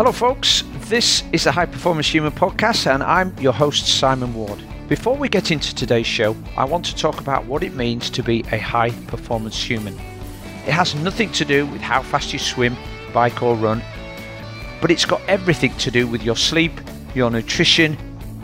[0.00, 0.64] Hello, folks.
[0.88, 4.58] This is the High Performance Human podcast, and I'm your host, Simon Ward.
[4.88, 8.22] Before we get into today's show, I want to talk about what it means to
[8.22, 9.92] be a high performance human.
[10.66, 12.78] It has nothing to do with how fast you swim,
[13.12, 13.82] bike, or run,
[14.80, 16.72] but it's got everything to do with your sleep,
[17.14, 17.98] your nutrition,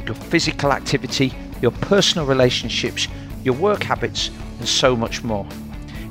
[0.04, 1.32] your physical activity,
[1.62, 3.08] your personal relationships,
[3.44, 4.28] your work habits,
[4.58, 5.46] and so much more.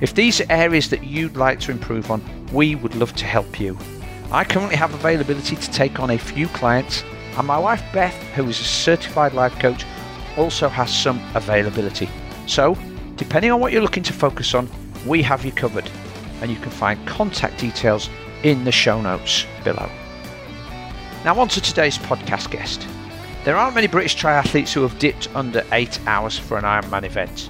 [0.02, 3.60] If these are areas that you'd like to improve on, we would love to help
[3.60, 3.78] you.
[4.32, 7.04] I currently have availability to take on a few clients,
[7.38, 9.86] and my wife Beth, who is a certified life coach,
[10.36, 12.10] also has some availability.
[12.48, 12.78] So,
[13.16, 14.70] depending on what you're looking to focus on,
[15.06, 15.90] we have you covered,
[16.42, 18.10] and you can find contact details
[18.44, 19.90] in the show notes below.
[21.24, 22.88] Now, on to today's podcast guest.
[23.44, 27.50] There aren't many British triathletes who have dipped under eight hours for an Ironman event.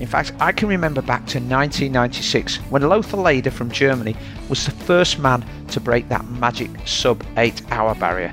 [0.00, 4.16] In fact, I can remember back to 1996 when Lothar Leder from Germany
[4.48, 8.32] was the first man to break that magic sub 8 hour barrier.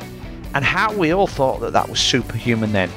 [0.56, 2.90] And how we all thought that that was superhuman then.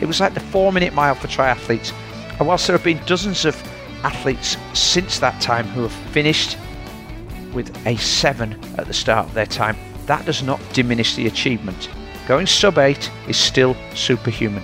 [0.00, 1.92] It was like the 4 minute mile for triathletes.
[2.38, 3.56] And whilst there have been dozens of
[4.04, 6.58] athletes since that time who have finished
[7.54, 11.88] with a 7 at the start of their time, that does not diminish the achievement.
[12.28, 14.62] Going sub 8 is still superhuman.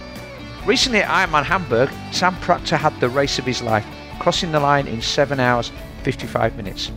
[0.67, 3.87] Recently at Ironman Hamburg, Sam Proctor had the race of his life,
[4.19, 5.71] crossing the line in 7 hours
[6.03, 6.91] 55 minutes.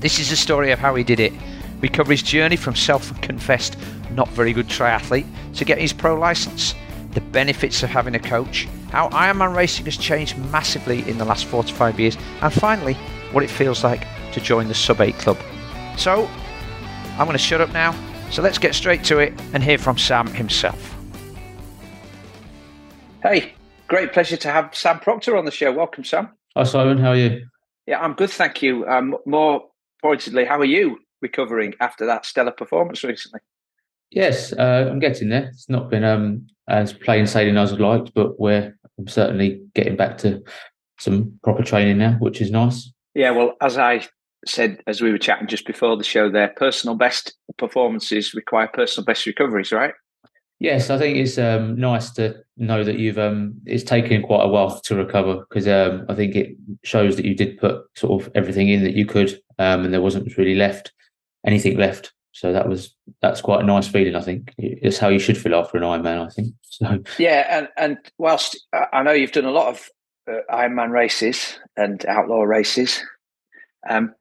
[0.00, 1.34] This is the story of how he did it.
[1.82, 3.76] We cover his journey from self confessed
[4.12, 6.74] not very good triathlete to get his pro license,
[7.10, 11.44] the benefits of having a coach, how Ironman racing has changed massively in the last
[11.44, 12.94] four to five years, and finally,
[13.32, 15.36] what it feels like to join the Sub 8 Club.
[15.98, 16.30] So,
[17.18, 17.94] I'm going to shut up now,
[18.30, 20.95] so let's get straight to it and hear from Sam himself.
[23.28, 23.54] Hey,
[23.88, 25.72] great pleasure to have Sam Proctor on the show.
[25.72, 26.28] Welcome, Sam.
[26.56, 26.98] Hi, Simon.
[26.98, 27.44] How are you?
[27.84, 28.86] Yeah, I'm good, thank you.
[28.86, 29.64] Um, more
[30.00, 33.40] pointedly, how are you recovering after that stellar performance recently?
[34.12, 35.48] Yes, uh, I'm getting there.
[35.48, 39.96] It's not been um, as plain sailing as I'd liked, but we're I'm certainly getting
[39.96, 40.40] back to
[41.00, 42.92] some proper training now, which is nice.
[43.16, 44.06] Yeah, well, as I
[44.46, 49.04] said as we were chatting just before the show, there personal best performances require personal
[49.04, 49.94] best recoveries, right?
[50.58, 54.48] Yes, I think it's um, nice to know that you've um, it's taken quite a
[54.48, 58.32] while to recover because um, I think it shows that you did put sort of
[58.34, 60.92] everything in that you could, um, and there wasn't really left
[61.46, 62.12] anything left.
[62.32, 64.16] So that was that's quite a nice feeling.
[64.16, 66.26] I think it's how you should feel after an Ironman.
[66.26, 67.02] I think so.
[67.18, 68.58] Yeah, and and whilst
[68.92, 69.88] I know you've done a lot of
[70.30, 73.02] uh, Ironman races and outlaw races,
[73.88, 74.14] um,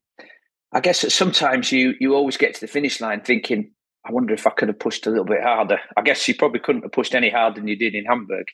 [0.74, 3.72] I guess that sometimes you you always get to the finish line thinking
[4.06, 5.80] I wonder if I could have pushed a little bit harder.
[5.98, 8.48] I guess you probably couldn't have pushed any harder than you did in Hamburg.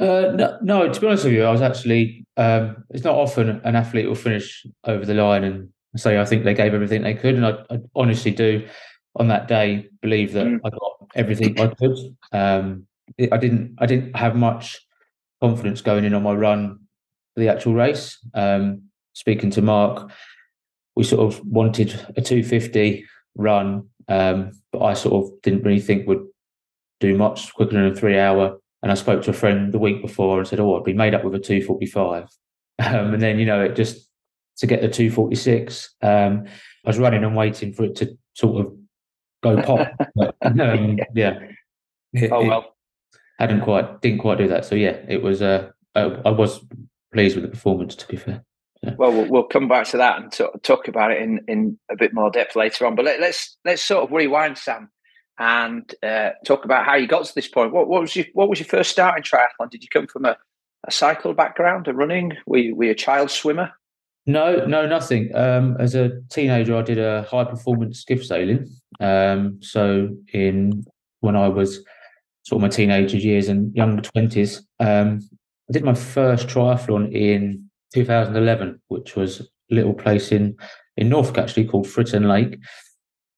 [0.00, 2.24] Uh, no, no, to be honest with you, I was actually.
[2.36, 6.44] Um, it's not often an athlete will finish over the line and say, "I think
[6.44, 8.66] they gave everything they could," and I, I honestly do.
[9.16, 10.60] On that day, believe that mm.
[10.64, 11.96] I got everything I could.
[12.30, 12.86] Um,
[13.32, 13.76] I didn't.
[13.78, 14.78] I didn't have much
[15.40, 16.78] confidence going in on my run
[17.34, 18.18] for the actual race.
[18.34, 18.82] Um,
[19.14, 20.12] speaking to Mark,
[20.94, 23.04] we sort of wanted a 250
[23.34, 26.26] run um, but I sort of didn't really think would
[27.00, 28.58] do much quicker than a three hour.
[28.82, 31.14] And I spoke to a friend the week before and said, "Oh, I'd be made
[31.14, 32.28] up with a 245."
[32.80, 34.08] Um, and then you know, it just
[34.58, 36.44] to get the 246, um,
[36.84, 38.72] I was running and waiting for it to sort of
[39.42, 39.88] go pop.
[40.14, 41.40] but, um, yeah.
[42.12, 42.76] It, oh well.
[43.40, 44.64] hadn't quite didn't quite do that.
[44.64, 45.42] So yeah, it was.
[45.42, 46.64] Uh, I, I was
[47.12, 47.96] pleased with the performance.
[47.96, 48.44] To be fair.
[48.82, 51.96] Well, well, we'll come back to that and talk, talk about it in, in a
[51.96, 52.94] bit more depth later on.
[52.94, 54.90] But let, us let's, let's sort of rewind, Sam,
[55.38, 57.72] and uh, talk about how you got to this point.
[57.72, 59.70] What, what was your what was your first start in triathlon?
[59.70, 60.36] Did you come from a,
[60.86, 62.34] a cycle background, a running?
[62.46, 63.72] Were you, were you a child swimmer?
[64.26, 65.34] No, no, nothing.
[65.34, 68.68] Um, as a teenager, I did a high performance skiff sailing.
[69.00, 70.84] Um, so in
[71.20, 71.84] when I was
[72.42, 75.20] sort of my teenager years and younger twenties, um,
[75.68, 80.56] I did my first triathlon in 2011, which was a little place in
[80.96, 82.58] in Norfolk actually called Fritton Lake.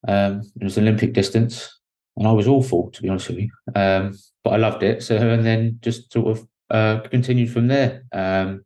[0.08, 1.80] Um, it was Olympic distance,
[2.16, 5.02] and I was awful to be honest with you, um, but I loved it.
[5.02, 8.04] So and then just sort of uh, continued from there.
[8.12, 8.64] Um,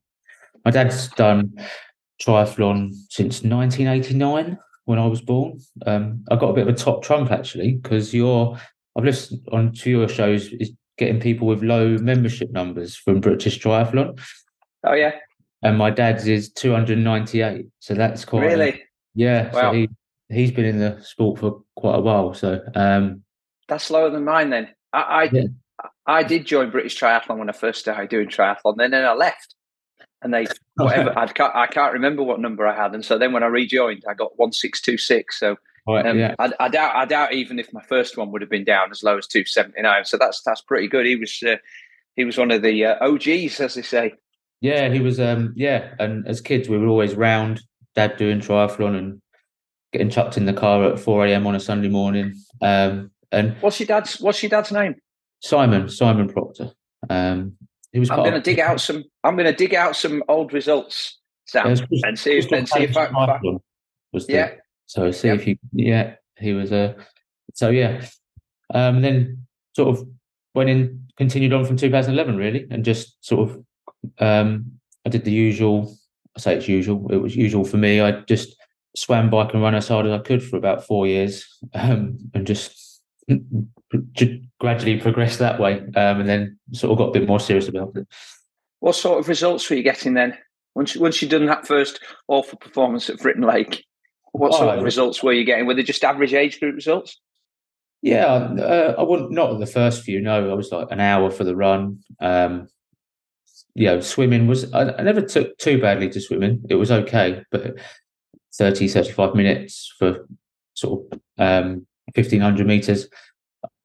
[0.64, 1.53] my dad's done
[2.23, 5.59] triathlon since 1989 when I was born.
[5.87, 8.59] Um, I got a bit of a top trump actually because you're
[8.97, 13.61] I've listened on to your shows is getting people with low membership numbers from British
[13.61, 14.19] Triathlon.
[14.85, 15.12] Oh yeah,
[15.64, 17.66] and my dad's is 298.
[17.81, 18.82] So that's quite really, a,
[19.14, 19.52] yeah.
[19.52, 19.61] Wow.
[19.61, 19.88] So he
[20.28, 22.34] he's been in the sport for quite a while.
[22.34, 23.22] So um,
[23.69, 24.50] that's lower than mine.
[24.50, 25.43] Then I I, yeah.
[26.06, 28.76] I did join British Triathlon when I first started doing triathlon.
[28.76, 29.55] Then then I left,
[30.22, 30.46] and they
[30.76, 32.94] whatever I can't I can't remember what number I had.
[32.94, 35.40] And so then when I rejoined, I got one six two six.
[35.40, 35.56] So
[35.87, 36.34] Right, Um, yeah.
[36.38, 36.96] I, I doubt.
[36.96, 39.44] I doubt even if my first one would have been down as low as two
[39.44, 40.06] seventy nine.
[40.06, 41.05] So that's that's pretty good.
[41.05, 41.56] He was uh,
[42.16, 44.14] he was one of the uh, OGs, as they say.
[44.64, 45.20] Yeah, he was.
[45.20, 47.61] Um, yeah, and as kids, we were always round.
[47.94, 49.20] Dad doing triathlon and
[49.93, 51.46] getting chucked in the car at four a.m.
[51.46, 52.32] on a Sunday morning.
[52.62, 54.94] Um, and What's your dad's What's your dad's name?
[55.40, 56.70] Simon, Simon Proctor.
[57.11, 57.58] Um,
[57.93, 58.08] he was.
[58.11, 59.05] I'm going to dig out some.
[59.22, 62.66] I'm going to dig out some old results, Sam, Yeah, Chris- and see if and
[62.66, 63.61] see if I, triathlon
[64.14, 64.50] was the, yeah.
[64.87, 65.40] So see Yep.
[65.40, 66.96] if you, yeah, he was a.
[67.52, 68.06] so yeah,
[68.72, 69.46] um, then
[69.76, 70.08] sort of
[70.55, 73.62] went in, continued on from 2011 really, and just sort of,
[74.19, 74.73] um,
[75.06, 75.95] I did the usual.
[76.37, 77.11] I say it's usual.
[77.12, 78.01] It was usual for me.
[78.01, 78.56] I just
[78.97, 82.47] swam, bike, and run as hard as I could for about four years, um, and
[82.47, 87.41] just ju- gradually progressed that way, um, and then sort of got a bit more
[87.41, 88.06] serious about it.
[88.81, 90.37] What sort of results were you getting then?
[90.75, 93.85] Once once you'd done that first awful performance at Fritton Lake,
[94.33, 95.67] what sort Oh, of results were you getting?
[95.67, 97.21] Were they just average age group results?
[98.03, 100.21] Yeah, uh, I wouldn't not the first few.
[100.21, 102.00] No, I was like an hour for the run.
[102.21, 102.69] Um,
[103.75, 106.62] you know, swimming was I, I never took too badly to swimming.
[106.69, 107.79] It was okay, but
[108.56, 110.26] 30, 35 minutes for
[110.75, 113.09] sort of um, fifteen hundred meters.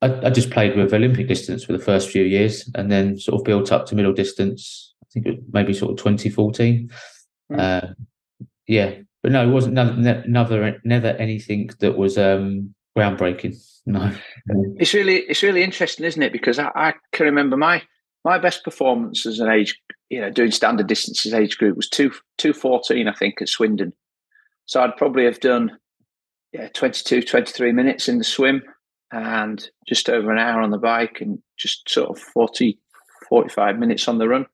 [0.01, 3.41] I, I just played with Olympic distance for the first few years, and then sort
[3.41, 4.93] of built up to middle distance.
[5.03, 6.89] I think it was maybe sort of 2014.
[7.51, 7.59] Mm.
[7.59, 7.93] Uh,
[8.67, 8.93] yeah,
[9.23, 13.57] but no, it wasn't never, never, never anything that was um, groundbreaking.
[13.85, 14.13] No.
[14.77, 16.31] It's really it's really interesting, isn't it?
[16.31, 17.81] Because I, I can remember my
[18.25, 19.79] my best performance as an age,
[20.09, 23.93] you know, doing standard distances age group was two two fourteen, I think, at Swindon.
[24.65, 25.77] So I'd probably have done
[26.53, 28.63] yeah 22, 23 minutes in the swim
[29.11, 32.77] and just over an hour on the bike and just sort of 40,
[33.27, 34.45] 45 minutes on the run.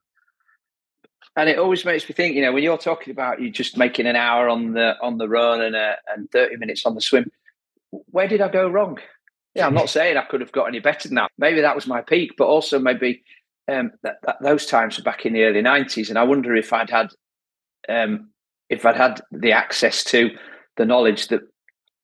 [1.37, 4.07] And it always makes me think, you know, when you're talking about you just making
[4.07, 7.29] an hour on the on the run and uh, and 30 minutes on the swim,
[7.91, 8.99] where did I go wrong?
[9.53, 11.31] Yeah, I'm not saying I could have got any better than that.
[11.37, 13.21] Maybe that was my peak, but also maybe
[13.67, 16.71] um, that, that those times were back in the early '90s, and I wonder if
[16.71, 17.09] I'd had
[17.89, 18.29] um,
[18.69, 20.31] if I'd had the access to
[20.77, 21.41] the knowledge that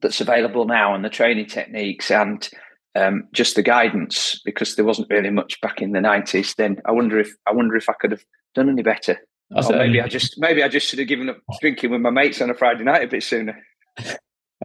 [0.01, 2.49] that's available now and the training techniques and
[2.95, 6.55] um, just the guidance, because there wasn't really much back in the '90s.
[6.55, 8.23] Then I wonder if I wonder if I could have
[8.55, 9.17] done any better.
[9.55, 12.09] I Or maybe I just maybe I just should have given up drinking with my
[12.09, 13.61] mates on a Friday night a bit sooner.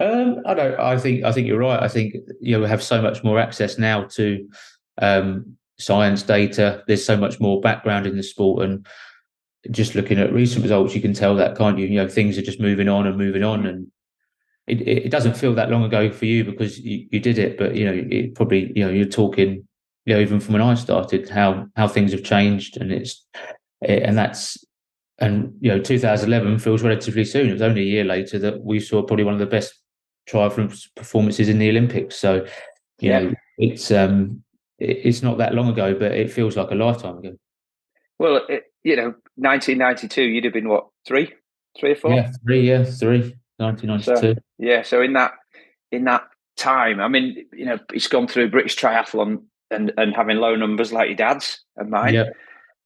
[0.01, 0.79] Um, I don't.
[0.79, 1.25] I think.
[1.25, 1.83] I think you're right.
[1.83, 4.47] I think you know we have so much more access now to
[4.99, 6.83] um, science data.
[6.87, 8.87] There's so much more background in the sport, and
[9.71, 11.87] just looking at recent results, you can tell that, can't you?
[11.87, 13.87] You know, things are just moving on and moving on, and
[14.67, 17.59] it, it, doesn't feel that long ago for you because you, you did it.
[17.59, 19.67] But you know, it probably you know you're talking.
[20.05, 23.27] You know, even from when I started, how how things have changed, and it's
[23.83, 24.65] and that's
[25.19, 27.49] and you know 2011 feels relatively soon.
[27.49, 29.75] It was only a year later that we saw probably one of the best
[30.29, 32.17] triathlon performances in the Olympics.
[32.17, 32.47] So,
[33.01, 33.21] you Yeah.
[33.21, 34.43] know, it's um,
[34.79, 37.37] it's not that long ago, but it feels like a lifetime ago.
[38.19, 41.33] Well, it, you know, 1992, you'd have been what three,
[41.79, 42.13] three or four?
[42.13, 44.41] Yeah, three, yeah, three, 1992.
[44.59, 45.33] Yeah, so in that
[45.93, 46.25] in that
[46.57, 50.93] time, I mean, you know, he's gone through British triathlon and and having low numbers
[50.93, 52.15] like your dad's and mine.
[52.15, 52.31] yeah,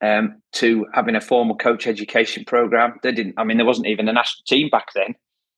[0.03, 2.99] Um, to having a formal coach education program.
[3.03, 3.35] They didn't.
[3.37, 5.15] I mean, there wasn't even a national team back then.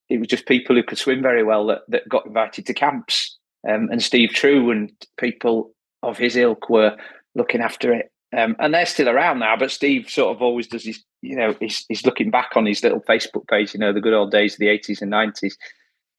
[0.09, 3.39] It was just people who could swim very well that, that got invited to camps.
[3.67, 6.97] Um, and Steve Trew and people of his ilk were
[7.35, 8.11] looking after it.
[8.37, 11.55] Um, and they're still around now, but Steve sort of always does his, you know,
[11.61, 14.55] he's, he's looking back on his little Facebook page, you know, the good old days
[14.55, 15.53] of the 80s and 90s.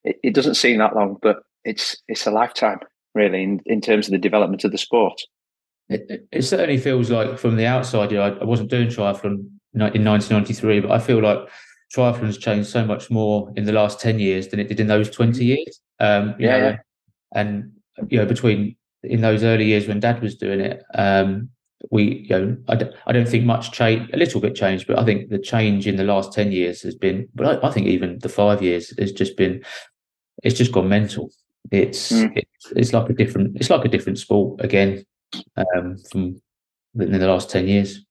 [0.04, 2.80] It, it doesn't seem that long, but it's it's a lifetime,
[3.16, 5.20] really, in, in terms of the development of the sport.
[5.90, 8.12] it, it- certainly feels like from the outside.
[8.12, 11.40] You know, I, I wasn't doing triathlon in 1993, but I feel like
[11.96, 14.88] triathlon has changed so much more in the last 10 years than it did in
[14.88, 15.80] those 20 years.
[16.00, 16.78] Um, Yeah, know, yeah.
[17.34, 17.72] and
[18.10, 21.50] you know, between in those early years when Dad was doing it, um,
[21.92, 24.98] we, you know, I, d- I don't think much change, a little bit changed, but
[24.98, 27.88] I think the change in the last 10 years has been, but I, I think
[27.88, 29.64] even the five years has just been,
[30.44, 31.30] it's just gone mental.
[31.72, 32.32] It's, Mm.
[32.36, 35.06] it's, it's like a different, it's like a different sport again,
[35.58, 36.42] um, from
[37.00, 38.06] in the last 10 years.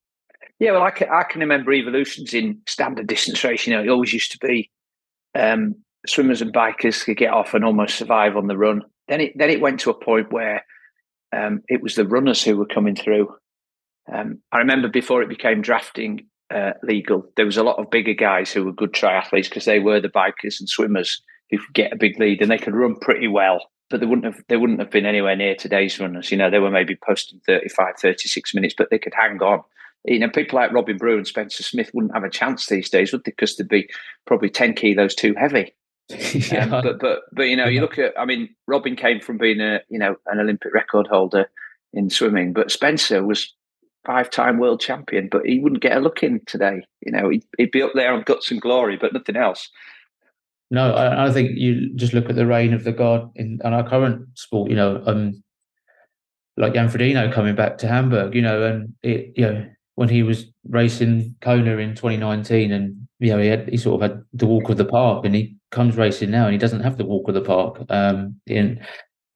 [0.58, 3.66] Yeah, well, I can, I can remember evolutions in standard distance race.
[3.66, 4.70] You know, it always used to be
[5.34, 5.74] um,
[6.06, 8.82] swimmers and bikers could get off and almost survive on the run.
[9.08, 10.64] Then it then it went to a point where
[11.32, 13.34] um, it was the runners who were coming through.
[14.12, 18.14] Um, I remember before it became drafting uh, legal, there was a lot of bigger
[18.14, 21.92] guys who were good triathletes because they were the bikers and swimmers who could get
[21.92, 23.66] a big lead and they could run pretty well.
[23.90, 26.30] But they wouldn't have they wouldn't have been anywhere near today's runners.
[26.30, 29.62] You know, they were maybe posting 35, 36 minutes, but they could hang on
[30.04, 33.12] you know, people like Robin Brew and Spencer Smith wouldn't have a chance these days,
[33.12, 33.30] would they?
[33.30, 33.88] Because they'd be
[34.26, 35.74] probably 10 kilos too heavy.
[36.34, 36.64] yeah.
[36.64, 38.18] Um, but but but you know, you look at.
[38.18, 41.48] I mean, Robin came from being a you know an Olympic record holder
[41.92, 43.52] in swimming, but Spencer was
[44.04, 46.82] five-time world champion, but he wouldn't get a look in today.
[47.00, 49.70] You know, he'd, he'd be up there on guts and glory, but nothing else.
[50.70, 53.74] No, I, I, think you just look at the reign of the god in on
[53.74, 54.70] our current sport.
[54.70, 55.42] You know, um,
[56.56, 58.34] like Jan Frodeno coming back to Hamburg.
[58.34, 59.66] You know, and it, you know
[59.96, 64.10] when he was racing Kona in 2019, and you know he had he sort of
[64.10, 66.96] had the walk of the park, and he comes racing now, and he doesn't have
[66.96, 67.84] the walk of the park.
[67.88, 68.80] Um, in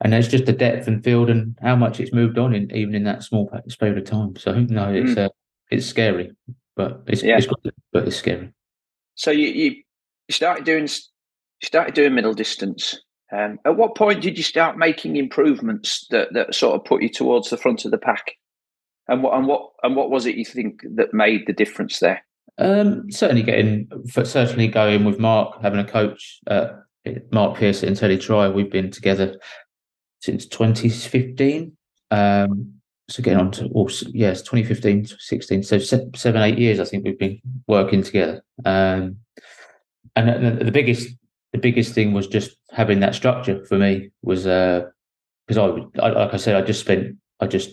[0.02, 2.94] and there's just the depth and field and how much it's moved on in even
[2.94, 3.50] in that small
[3.80, 4.36] period of time.
[4.36, 5.24] So no, it's mm.
[5.24, 5.28] uh,
[5.70, 6.30] it's scary,
[6.76, 7.38] but it's, yeah.
[7.38, 7.46] it's
[7.92, 8.52] but it's scary.
[9.14, 9.82] So you you
[10.30, 13.00] started doing you started doing middle distance.
[13.32, 17.08] Um, at what point did you start making improvements that that sort of put you
[17.08, 18.32] towards the front of the pack?
[19.08, 22.22] And what and what and what was it you think that made the difference there?
[22.58, 26.68] Um, certainly getting certainly going with Mark, having a coach, uh,
[27.30, 28.48] Mark Pierce and Teddy Try.
[28.48, 29.38] We've been together
[30.20, 31.76] since 2015.
[32.10, 32.72] Um,
[33.08, 35.62] so getting on to, oh, yes, 2015, 16.
[35.62, 38.42] So seven, eight years, I think we've been working together.
[38.64, 39.18] Um,
[40.16, 41.10] and the biggest,
[41.52, 44.86] the biggest thing was just having that structure for me was, uh,
[45.46, 47.70] because I, I, like I said, I just spent, I just,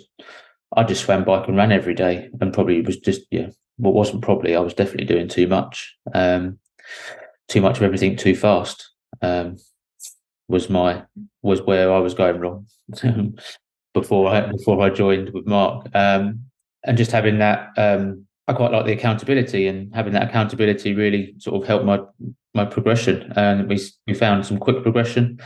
[0.76, 4.22] I just swam bike and ran every day and probably was just, yeah, what wasn't
[4.22, 6.60] probably, I was definitely doing too much, um,
[7.48, 8.90] too much of everything too fast.
[9.22, 9.58] Um,
[10.48, 11.04] was my
[11.42, 12.68] was where I was going wrong
[13.94, 15.88] before I before I joined with Mark.
[15.94, 16.46] Um,
[16.86, 21.34] and just having that, um, I quite like the accountability, and having that accountability really
[21.40, 22.02] sort of helped my
[22.54, 23.32] my progression.
[23.36, 25.40] And we we found some quick progression.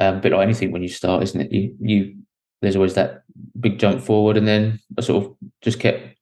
[0.00, 1.52] Um, a bit like anything when you start, isn't it?
[1.52, 2.16] You you
[2.62, 3.22] there's always that
[3.60, 6.16] big jump forward, and then I sort of just kept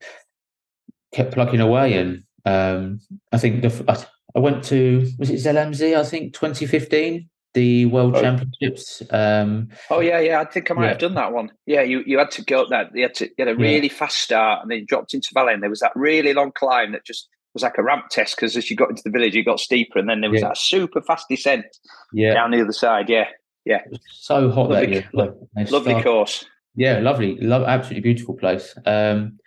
[1.12, 1.94] kept plugging away.
[1.94, 3.00] And um,
[3.32, 4.04] I think the I,
[4.36, 5.94] I went to was it Zell am See?
[5.94, 8.20] I think 2015 the World oh.
[8.20, 9.02] Championships.
[9.10, 10.40] Um, oh yeah, yeah.
[10.40, 10.88] I think I might yeah.
[10.90, 11.52] have done that one.
[11.66, 12.94] Yeah, you, you had to go that.
[12.94, 13.92] You had to get a really yeah.
[13.92, 16.92] fast start, and then you dropped into valley, and there was that really long climb
[16.92, 19.44] that just was like a ramp test because as you got into the village, you
[19.44, 20.48] got steeper, and then there was yeah.
[20.48, 21.66] that super fast descent
[22.12, 22.34] yeah.
[22.34, 23.08] down the other side.
[23.08, 23.26] Yeah,
[23.64, 23.82] yeah.
[24.12, 25.10] So hot lovely, that year.
[25.12, 26.44] Lo- lovely course.
[26.74, 28.74] Yeah, lovely, love, absolutely beautiful place.
[28.86, 29.38] Um,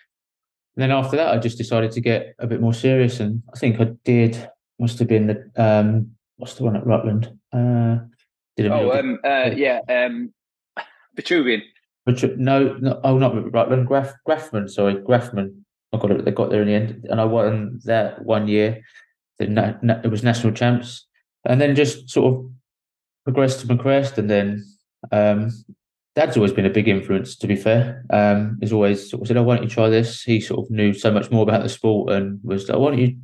[0.75, 3.57] and then after that, I just decided to get a bit more serious, and I
[3.57, 4.49] think I did.
[4.77, 7.27] Must have been the um, what's the one at Rutland?
[7.53, 7.99] Uh,
[8.57, 10.33] did oh, um, uh, yeah, um,
[11.17, 11.61] Vitruvian.
[12.05, 13.87] no, no, oh, not Rutland.
[13.87, 15.61] Graf, Grafman, sorry, Grafman.
[15.93, 16.25] I got it.
[16.25, 18.81] They got there in the end, and I won that one year.
[19.39, 21.07] It was national champs,
[21.45, 22.51] and then just sort of
[23.23, 24.65] progressed to progressed, and then
[25.13, 25.51] um,
[26.15, 27.35] Dad's always been a big influence.
[27.35, 30.23] To be fair, um, he's always sort of said, "I oh, want you try this."
[30.23, 33.17] He sort of knew so much more about the sport, and was, "I want you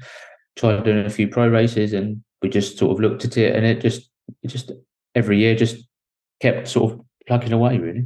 [0.57, 3.65] try doing a few pro races," and we just sort of looked at it and
[3.65, 4.09] it just
[4.43, 4.71] it just
[5.15, 5.87] every year just
[6.41, 8.05] kept sort of plugging away really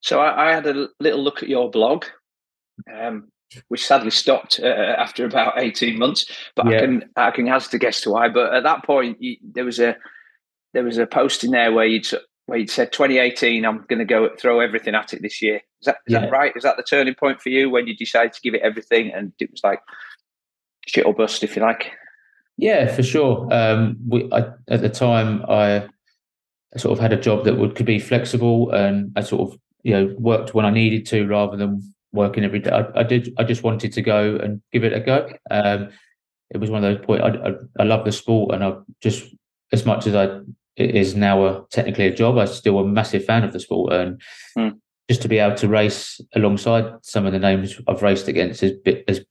[0.00, 2.04] so i, I had a little look at your blog
[2.92, 3.28] um,
[3.68, 6.76] which sadly stopped uh, after about 18 months but yeah.
[6.76, 9.64] i can i can hazard to guess to why but at that point you, there
[9.64, 9.96] was a
[10.74, 12.06] there was a post in there where you'd
[12.48, 15.86] where you'd said 2018 i'm going to go throw everything at it this year is
[15.86, 16.20] that is yeah.
[16.20, 18.62] that right is that the turning point for you when you decided to give it
[18.62, 19.80] everything and it was like
[20.86, 21.92] shit or bust if you like
[22.58, 23.48] yeah, for sure.
[23.52, 25.88] Um, we I, at the time I
[26.76, 29.92] sort of had a job that would could be flexible, and I sort of you
[29.92, 32.70] know worked when I needed to rather than working every day.
[32.70, 33.32] I, I did.
[33.38, 35.30] I just wanted to go and give it a go.
[35.52, 35.90] Um,
[36.50, 37.24] it was one of those points.
[37.24, 39.32] I, I, I love the sport, and I just
[39.72, 40.40] as much as I
[40.78, 43.92] it is now a technically a job, I'm still a massive fan of the sport,
[43.92, 44.20] and
[44.56, 44.78] mm.
[45.08, 48.72] just to be able to race alongside some of the names I've raced against is
[48.84, 49.24] is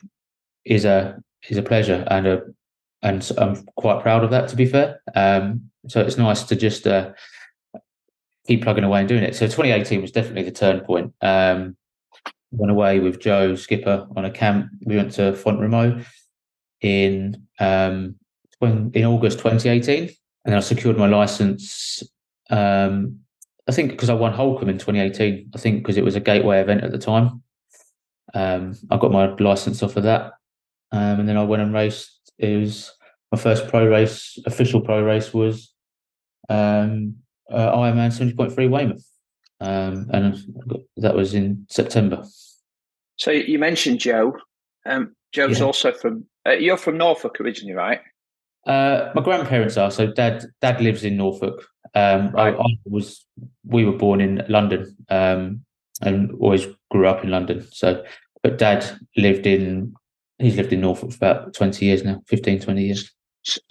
[0.66, 2.42] is a is a pleasure and a
[3.04, 4.48] and I'm quite proud of that.
[4.50, 7.12] To be fair, um, so it's nice to just uh,
[8.48, 9.36] keep plugging away and doing it.
[9.36, 11.14] So 2018 was definitely the turn point.
[11.22, 11.78] Um,
[12.52, 14.70] went away with Joe Skipper on a camp.
[14.86, 15.60] We went to Font
[16.82, 18.16] in um,
[18.62, 20.10] in August 2018,
[20.48, 22.02] and then I secured my license.
[22.50, 23.20] Um,
[23.68, 25.52] I think because I won Holkham in 2018.
[25.54, 27.44] I think because it was a gateway event at the time.
[28.34, 30.34] Um, I got my license off of that,
[30.92, 32.92] um, and then I went and raced it was
[33.32, 35.74] my first pro race, official pro race was
[36.50, 37.16] um,
[37.52, 39.06] uh, Ironman 70.3 Weymouth.
[39.60, 40.38] Um, and
[40.98, 42.24] that was in September.
[43.16, 44.38] So you mentioned Joe.
[44.86, 45.66] Um, Joe's yeah.
[45.66, 48.02] also from, uh, you're from Norfolk originally, right?
[48.68, 49.90] Uh, my grandparents are.
[49.90, 51.66] So dad, dad lives in Norfolk.
[51.96, 52.54] Um, right.
[52.54, 53.26] I, I, was,
[53.66, 55.62] we were born in London, um,
[56.02, 57.66] and always grew up in London.
[57.72, 58.04] So,
[58.44, 59.96] but dad lived in
[60.40, 63.12] He's lived in Norfolk for about 20 years now, 15, 20 years.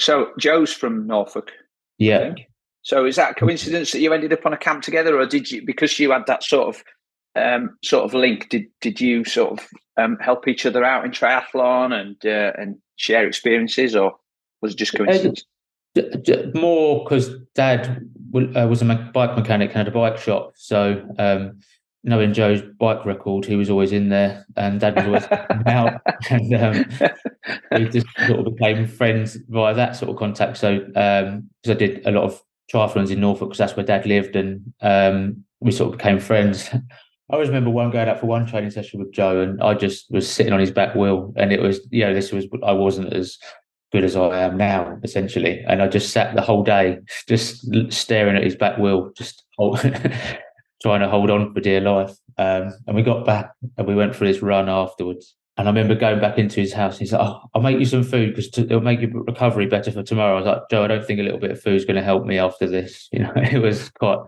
[0.01, 1.53] So Joe's from Norfolk.
[1.99, 2.35] Yeah.
[2.83, 5.51] So is that a coincidence that you ended up on a camp together, or did
[5.51, 6.85] you because you had that sort of
[7.35, 8.49] um, sort of link?
[8.49, 12.77] Did did you sort of um, help each other out in triathlon and uh, and
[12.97, 14.17] share experiences, or
[14.63, 15.45] was it just uh, coincidence?
[16.55, 21.61] More because Dad uh, was a bike mechanic and had a bike shop, so um,
[22.07, 25.27] knowing Joe's bike record, he was always in there, and Dad was always
[25.67, 26.85] out, and um,
[27.73, 30.57] we just sort of became friends via that sort of contact.
[30.57, 32.41] So, because um, I did a lot of
[32.73, 36.71] triathlons in Norfolk, because that's where Dad lived, and um, we sort of became friends.
[37.29, 40.09] I always remember one going out for one training session with Joe, and I just
[40.11, 43.13] was sitting on his back wheel, and it was, you know, this was I wasn't
[43.13, 43.37] as
[43.93, 48.37] good as I am now, essentially, and I just sat the whole day just staring
[48.37, 52.17] at his back wheel, just trying to hold on for dear life.
[52.39, 55.35] Um, and we got back and we went for this run afterwards.
[55.59, 56.99] And I remember going back into his house.
[56.99, 60.03] He's like, "Oh, I'll make you some food because it'll make your recovery better for
[60.03, 61.97] tomorrow." I was like, "Joe, I don't think a little bit of food is going
[61.97, 64.19] to help me after this." You know, it was quite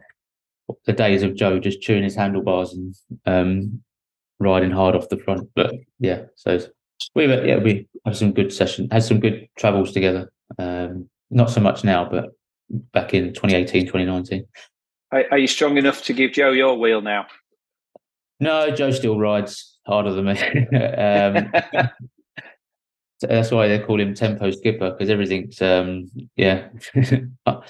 [0.87, 2.95] the days of Joe just chewing his handlebars and
[3.27, 3.83] um,
[4.41, 5.51] riding hard off the front.
[5.55, 6.61] But yeah, so
[7.15, 10.31] we were, yeah we had some good session, had some good travels together.
[10.59, 12.31] Um, not so much now, but
[12.71, 14.47] back in 2018, 2019.
[15.11, 17.27] Are, are, you strong enough to give Joe your wheel now?
[18.41, 20.39] No, Joe still rides harder than me.
[20.77, 21.53] um,
[23.21, 26.69] that's why they call him Tempo Skipper because everything's um, yeah.
[27.47, 27.63] I'm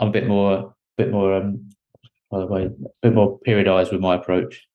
[0.00, 1.70] a bit more, a bit more, um,
[2.30, 2.70] by the way, a
[3.02, 4.66] bit more periodized with my approach.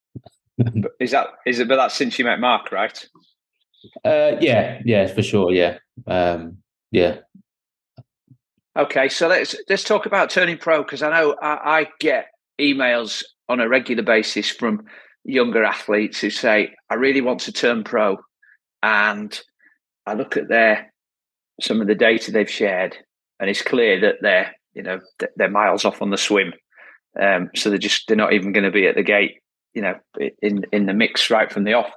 [0.99, 1.67] is that is it?
[1.67, 3.07] But that's since you met Mark, right?
[4.05, 5.51] Uh, yeah, yeah, for sure.
[5.51, 6.57] Yeah, um,
[6.91, 7.17] yeah.
[8.77, 12.27] Okay, so let's let's talk about turning pro because I know I, I, get
[12.59, 14.85] emails on a regular basis from
[15.25, 18.17] younger athletes who say, "I really want to turn pro,"
[18.81, 19.39] and
[20.05, 20.93] I look at their
[21.59, 22.95] some of the data they've shared,
[23.39, 25.01] and it's clear that they're you know
[25.35, 26.53] they're miles off on the swim,
[27.19, 29.39] um, so they're just they're not even going to be at the gate,
[29.73, 29.95] you know,
[30.41, 31.91] in in the mix right from the off.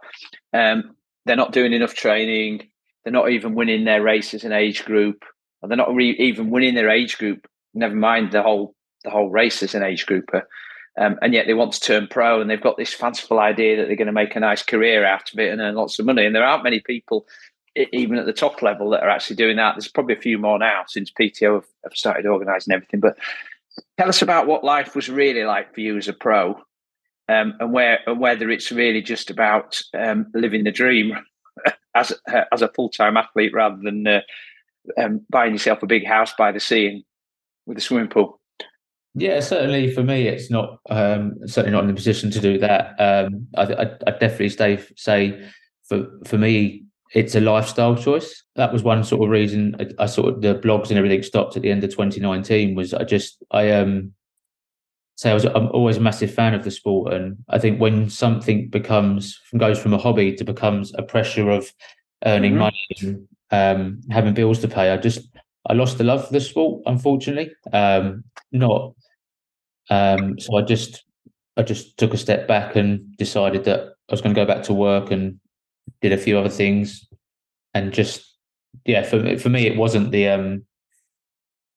[0.53, 2.69] Um, they're not doing enough training.
[3.03, 5.25] They're not even winning their races in age group
[5.65, 7.49] and they're not re- even winning their age group.
[7.73, 10.47] Never mind the whole the whole race as an age grouper.
[10.99, 13.87] Um, and yet they want to turn pro, and they've got this fanciful idea that
[13.87, 16.25] they're going to make a nice career out of it and earn lots of money.
[16.25, 17.27] And there aren't many people,
[17.75, 19.75] even at the top level, that are actually doing that.
[19.75, 23.01] There's probably a few more now since PTO have, have started organising everything.
[23.01, 23.17] But
[23.99, 26.63] tell us about what life was really like for you as a pro,
[27.29, 31.17] um, and where and whether it's really just about um, living the dream
[31.95, 32.13] as
[32.53, 34.21] as a full time athlete rather than uh,
[34.99, 37.05] um, buying yourself a big house by the sea and
[37.67, 38.41] with a swimming pool?
[39.15, 42.97] Yeah, certainly for me, it's not um, certainly not in the position to do that.
[42.99, 45.49] Um, I, I, I definitely stay, say
[45.89, 46.85] for for me,
[47.15, 48.43] it's a lifestyle choice.
[48.57, 51.55] That was one sort of reason I, I, sort of the blogs and everything stopped
[51.55, 52.75] at the end of 2019.
[52.75, 54.13] Was I just I um
[55.17, 58.09] say I was I'm always a massive fan of the sport, and I think when
[58.11, 61.73] something becomes goes from a hobby to becomes a pressure of
[62.25, 62.61] earning mm-hmm.
[62.61, 64.91] money and um, having bills to pay.
[64.91, 65.29] I just
[65.69, 67.53] I lost the love for the sport, unfortunately.
[67.73, 68.95] Um, not
[69.91, 71.05] um, so I just
[71.57, 74.63] I just took a step back and decided that I was going to go back
[74.65, 75.39] to work and
[76.01, 77.07] did a few other things
[77.75, 78.37] and just
[78.85, 80.65] yeah for for me it wasn't the um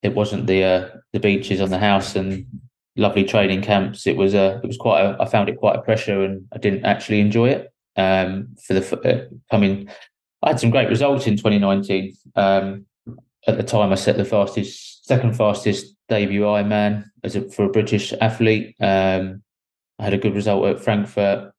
[0.03, 2.45] it wasn't the uh, the beaches on the house and
[2.97, 5.81] lovely training camps it was a it was quite a, I found it quite a
[5.81, 9.89] pressure and I didn't actually enjoy it um for the uh, coming
[10.43, 12.15] I had some great results in 2019.
[12.35, 12.85] Um,
[13.47, 17.69] at the time, I set the fastest, second fastest debut Ironman as a, for a
[17.69, 18.75] British athlete.
[18.79, 19.41] Um,
[19.99, 21.53] I had a good result at Frankfurt.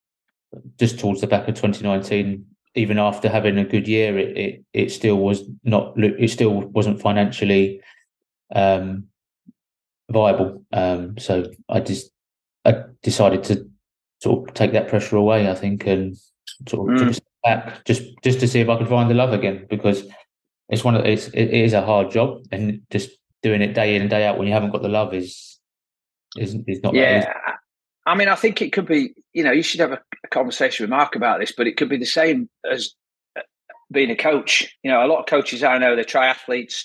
[0.78, 4.90] Just towards the back of 2019, even after having a good year, it it, it
[4.90, 5.92] still was not.
[5.98, 7.82] It still wasn't financially
[8.54, 9.08] um,
[10.10, 10.64] viable.
[10.72, 12.10] Um, so I just
[12.64, 13.68] I decided to
[14.22, 15.50] sort of take that pressure away.
[15.50, 16.16] I think and
[16.68, 19.64] sort of mm back just just to see if I could find the love again
[19.70, 20.04] because
[20.68, 23.10] it's one of it's it is a hard job and just
[23.42, 25.58] doing it day in and day out when you haven't got the love is
[26.36, 27.32] is is not yeah.
[28.06, 29.14] I mean, I think it could be.
[29.34, 31.90] You know, you should have a, a conversation with Mark about this, but it could
[31.90, 32.94] be the same as
[33.36, 33.42] uh,
[33.92, 34.74] being a coach.
[34.82, 36.84] You know, a lot of coaches I know they're triathletes.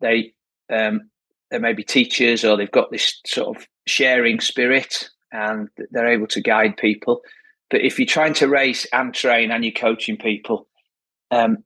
[0.00, 0.34] They
[0.70, 1.10] um,
[1.50, 6.26] they may be teachers or they've got this sort of sharing spirit and they're able
[6.28, 7.22] to guide people.
[7.70, 10.68] But if you're trying to race and train and you're coaching people,
[11.30, 11.58] um,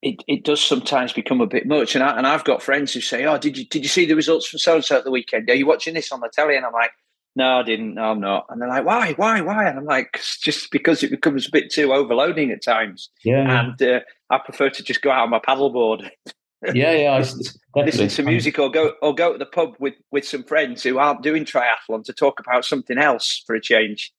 [0.00, 1.94] it, it does sometimes become a bit much.
[1.94, 4.14] And I and I've got friends who say, "Oh, did you did you see the
[4.14, 5.48] results from so and so at the weekend?
[5.50, 6.90] Are you watching this on the telly?" And I'm like,
[7.36, 7.94] "No, I didn't.
[7.94, 9.14] No, I'm not." And they're like, "Why?
[9.14, 9.40] Why?
[9.40, 13.60] Why?" And I'm like, "Just because it becomes a bit too overloading at times." Yeah.
[13.60, 16.10] And uh, I prefer to just go out on my paddleboard
[16.72, 17.24] Yeah, yeah.
[17.76, 20.98] listen to music or go or go to the pub with with some friends who
[20.98, 24.12] aren't doing triathlon to talk about something else for a change.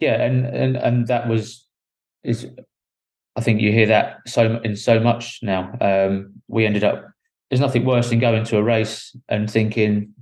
[0.00, 1.66] Yeah, and and and that was
[2.24, 2.46] is
[3.36, 5.76] I think you hear that so in so much now.
[5.80, 7.04] Um, we ended up
[7.50, 10.12] there's nothing worse than going to a race and thinking,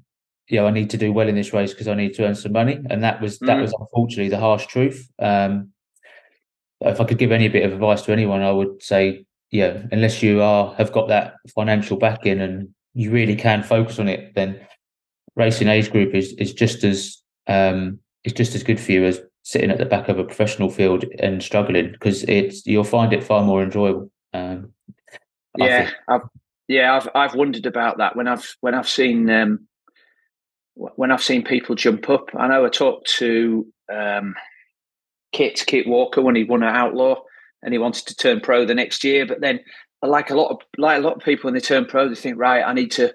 [0.49, 2.35] you know, I need to do well in this race because I need to earn
[2.35, 3.47] some money, and that was mm.
[3.47, 5.11] that was unfortunately the harsh truth.
[5.19, 5.71] Um,
[6.81, 10.21] if I could give any bit of advice to anyone, I would say, yeah, unless
[10.21, 14.61] you are have got that financial backing and you really can focus on it, then
[15.37, 19.21] racing age group is is just as um, it's just as good for you as
[19.45, 23.23] sitting at the back of a professional field and struggling because it's you'll find it
[23.23, 24.11] far more enjoyable.
[24.33, 24.73] Um,
[25.57, 26.23] yeah, I've,
[26.67, 29.69] yeah, I've I've wondered about that when I've when I've seen um,
[30.75, 32.29] when I've seen people jump up.
[32.37, 34.35] I know I talked to um,
[35.31, 37.23] Kit Kit Walker when he won an Outlaw
[37.65, 39.59] and he wanted to turn pro the next year, but then
[40.03, 42.39] like a lot of like a lot of people when they turn pro, they think
[42.39, 43.13] right, I need to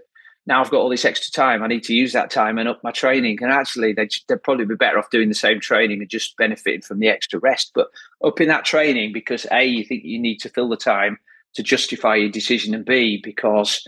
[0.49, 1.61] now I've got all this extra time.
[1.61, 3.37] I need to use that time and up my training.
[3.41, 6.81] And actually, they'd, they'd probably be better off doing the same training and just benefiting
[6.81, 7.71] from the extra rest.
[7.75, 7.89] But
[8.23, 11.19] up in that training, because A, you think you need to fill the time
[11.53, 13.87] to justify your decision, and B, because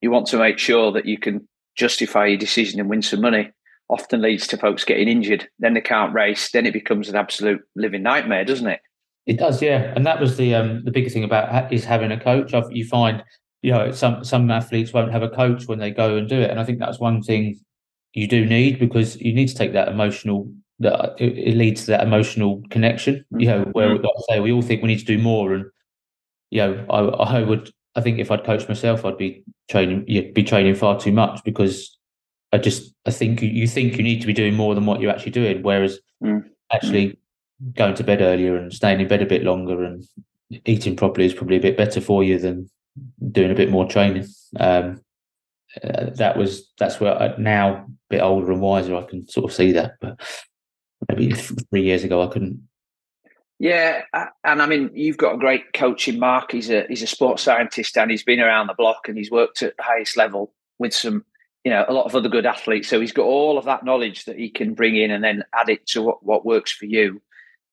[0.00, 3.50] you want to make sure that you can justify your decision and win some money,
[3.90, 5.46] often leads to folks getting injured.
[5.58, 6.50] Then they can't race.
[6.50, 8.80] Then it becomes an absolute living nightmare, doesn't it?
[9.26, 9.92] It does, yeah.
[9.94, 12.54] And that was the um, the biggest thing about is having a coach.
[12.54, 13.22] I've, you find
[13.62, 16.50] you know, some some athletes won't have a coach when they go and do it,
[16.50, 17.60] and I think that's one thing
[18.12, 22.02] you do need because you need to take that emotional that it, leads to that
[22.02, 23.24] emotional connection.
[23.38, 24.04] You know, where mm-hmm.
[24.04, 25.64] like I say we all think we need to do more, and
[26.50, 26.98] you know, I,
[27.38, 30.98] I would I think if I'd coach myself, I'd be training you'd be training far
[30.98, 31.96] too much because
[32.52, 35.12] I just I think you think you need to be doing more than what you're
[35.12, 36.42] actually doing, whereas mm.
[36.72, 37.16] actually
[37.74, 40.04] going to bed earlier and staying in bed a bit longer and
[40.64, 42.68] eating properly is probably a bit better for you than
[43.30, 44.26] doing a bit more training.
[44.58, 45.00] Um,
[45.82, 49.50] uh, that was that's where I, now a bit older and wiser I can sort
[49.50, 50.20] of see that, but
[51.08, 52.68] maybe three years ago I couldn't.
[53.58, 54.02] Yeah,
[54.44, 56.52] and I mean you've got a great coach in Mark.
[56.52, 59.62] He's a he's a sports scientist and he's been around the block and he's worked
[59.62, 61.24] at the highest level with some
[61.64, 62.88] you know a lot of other good athletes.
[62.88, 65.70] So he's got all of that knowledge that he can bring in and then add
[65.70, 67.22] it to what, what works for you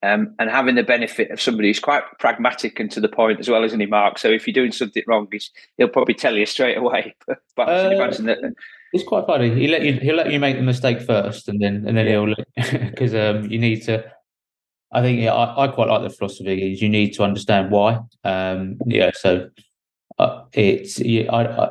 [0.02, 3.50] um, and having the benefit of somebody who's quite pragmatic and to the point as
[3.50, 4.18] well, isn't he, Mark?
[4.18, 5.28] So if you're doing something wrong,
[5.78, 7.16] he'll probably tell you straight away.
[7.56, 8.38] but uh, imagine that.
[8.94, 9.54] It's quite funny.
[9.54, 12.34] He let you he'll let you make the mistake first, and then and then he'll
[12.56, 14.04] because um, you need to.
[14.92, 18.00] I think yeah, I, I quite like the philosophy is you need to understand why.
[18.24, 19.50] Um, yeah, so
[20.18, 21.70] uh, it's yeah, I, I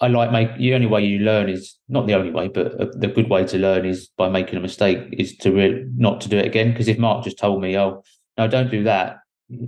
[0.00, 2.86] I like make the only way you learn is not the only way, but uh,
[2.92, 6.28] the good way to learn is by making a mistake is to really not to
[6.28, 6.72] do it again.
[6.72, 8.02] Because if Mark just told me, "Oh,
[8.36, 9.18] no, don't do that,"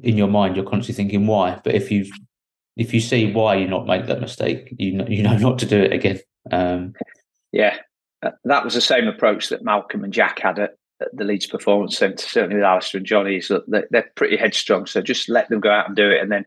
[0.02, 1.60] in your mind you're constantly thinking why.
[1.64, 2.04] But if you
[2.76, 5.66] if you see why you not make that mistake, you know, you know not to
[5.66, 6.20] do it again.
[6.50, 6.92] Um,
[7.52, 7.78] yeah,
[8.22, 11.96] that was the same approach that Malcolm and Jack had at, at the Leeds Performance
[11.96, 12.26] Centre.
[12.26, 14.84] Certainly with Alistair and Jonny, so they're pretty headstrong.
[14.84, 16.44] So just let them go out and do it, and then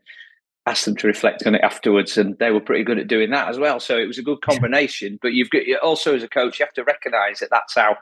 [0.66, 3.48] asked them to reflect on it afterwards, and they were pretty good at doing that
[3.48, 3.80] as well.
[3.80, 5.18] So it was a good combination.
[5.20, 7.96] But you've got also as a coach, you have to recognise that that's how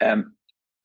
[0.00, 0.34] um,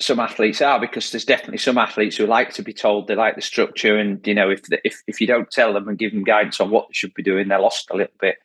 [0.01, 3.35] some athletes are, because there's definitely some athletes who like to be told they like
[3.35, 6.11] the structure, and you know if the, if if you don't tell them and give
[6.11, 8.37] them guidance on what they should be doing, they're lost a little bit.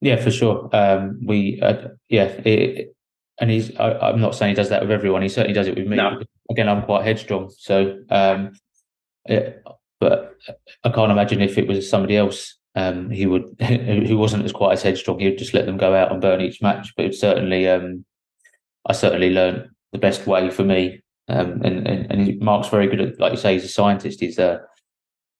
[0.00, 0.68] Yeah, for sure.
[0.72, 2.24] Um, we uh, yeah.
[2.24, 2.94] It,
[3.40, 5.74] and he's I, am not saying he does that with everyone he certainly does it
[5.74, 6.20] with me no.
[6.50, 8.52] again i'm quite headstrong so um,
[9.24, 9.62] it,
[10.00, 10.36] but
[10.82, 14.72] I can't imagine if it was somebody else, um, he would who wasn't as quite
[14.72, 15.20] as headstrong.
[15.20, 16.92] He would just let them go out and burn each match.
[16.96, 18.04] But it certainly, um,
[18.86, 21.02] I certainly learned the best way for me.
[21.28, 24.20] Um, and, and and Mark's very good at, like you say, he's a scientist.
[24.20, 24.58] He's uh,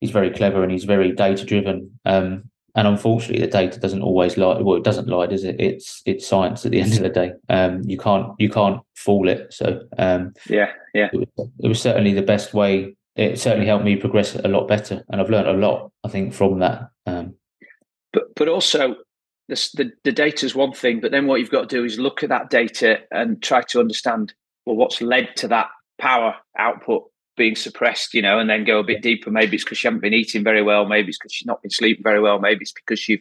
[0.01, 1.99] he's very clever and he's very data driven.
[2.05, 4.61] Um, and unfortunately, the data doesn't always lie.
[4.61, 5.57] Well, it doesn't lie, does it?
[5.59, 7.33] It's it's science at the end of the day.
[7.49, 9.53] Um, you can't you can't fool it.
[9.53, 13.85] So um, yeah, yeah, it was, it was certainly the best way it certainly helped
[13.85, 15.93] me progress a lot better, and I've learned a lot.
[16.05, 16.91] I think from that.
[17.07, 17.35] Um,
[18.13, 18.97] but but also
[19.49, 21.99] this, the the data is one thing, but then what you've got to do is
[21.99, 24.33] look at that data and try to understand
[24.65, 27.05] well what's led to that power output
[27.37, 29.31] being suppressed, you know, and then go a bit deeper.
[29.31, 30.87] Maybe it's because you haven't been eating very well.
[30.87, 32.39] Maybe it's because you've not been sleeping very well.
[32.39, 33.21] Maybe it's because you've,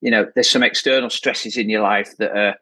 [0.00, 2.56] you know, there's some external stresses in your life that are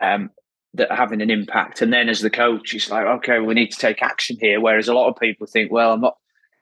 [0.00, 0.30] um,
[0.74, 1.82] that are having an impact.
[1.82, 4.60] And then as the coach, it's like, okay, we need to take action here.
[4.60, 6.16] Whereas a lot of people think, well, I'm not,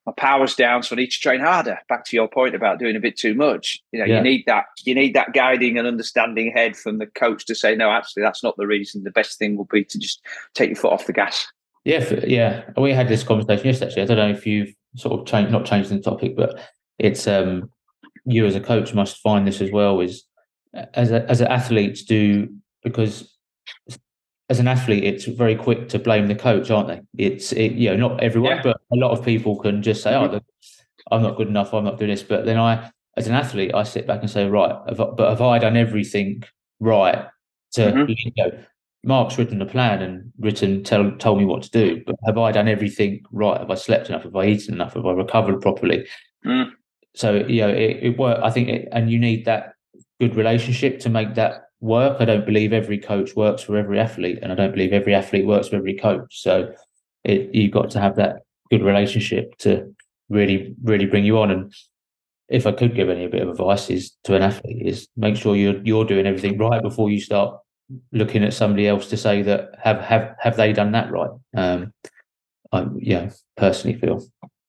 [0.06, 1.78] my power's down, so I need to train harder.
[1.88, 3.78] Back to your point about doing a bit too much.
[3.92, 4.16] You know, yeah.
[4.16, 7.76] you need that, you need that guiding and understanding head from the coach to say,
[7.76, 9.04] no, actually, that's not the reason.
[9.04, 10.20] The best thing will be to just
[10.54, 11.46] take your foot off the gas.
[11.84, 12.62] Yeah, yeah.
[12.76, 13.90] We had this conversation yesterday.
[13.90, 16.60] Actually, I don't know if you've sort of changed, not changed the topic, but
[16.98, 17.70] it's um,
[18.24, 20.24] you as a coach must find this as well is
[20.94, 22.48] as a, as an athletes do
[22.82, 23.29] because
[24.50, 27.00] as an athlete, it's very quick to blame the coach, aren't they?
[27.16, 28.62] It's it, you know not everyone, yeah.
[28.64, 30.36] but a lot of people can just say, mm-hmm.
[30.36, 31.72] "Oh, I'm not good enough.
[31.72, 34.48] I'm not doing this." But then I, as an athlete, I sit back and say,
[34.48, 36.42] "Right, have, but have I done everything
[36.80, 37.26] right
[37.72, 38.04] to mm-hmm.
[38.08, 38.64] you know?"
[39.02, 42.52] Mark's written a plan and written tell told me what to do, but have I
[42.52, 43.58] done everything right?
[43.58, 44.24] Have I slept enough?
[44.24, 44.94] Have I eaten enough?
[44.94, 46.06] Have I recovered properly?
[46.44, 46.72] Mm.
[47.14, 48.40] So you know, it, it work.
[48.42, 49.74] I think, it, and you need that
[50.20, 52.16] good relationship to make that work.
[52.20, 55.46] I don't believe every coach works for every athlete, and I don't believe every athlete
[55.46, 56.42] works for every coach.
[56.42, 56.72] So
[57.24, 59.94] it, you've got to have that good relationship to
[60.28, 61.50] really, really bring you on.
[61.50, 61.74] And
[62.48, 65.56] if I could give any bit of advice is to an athlete is make sure
[65.56, 67.58] you're you're doing everything right before you start
[68.12, 71.30] looking at somebody else to say that have have have they done that right.
[71.56, 71.92] Um,
[72.72, 74.24] I yeah personally feel.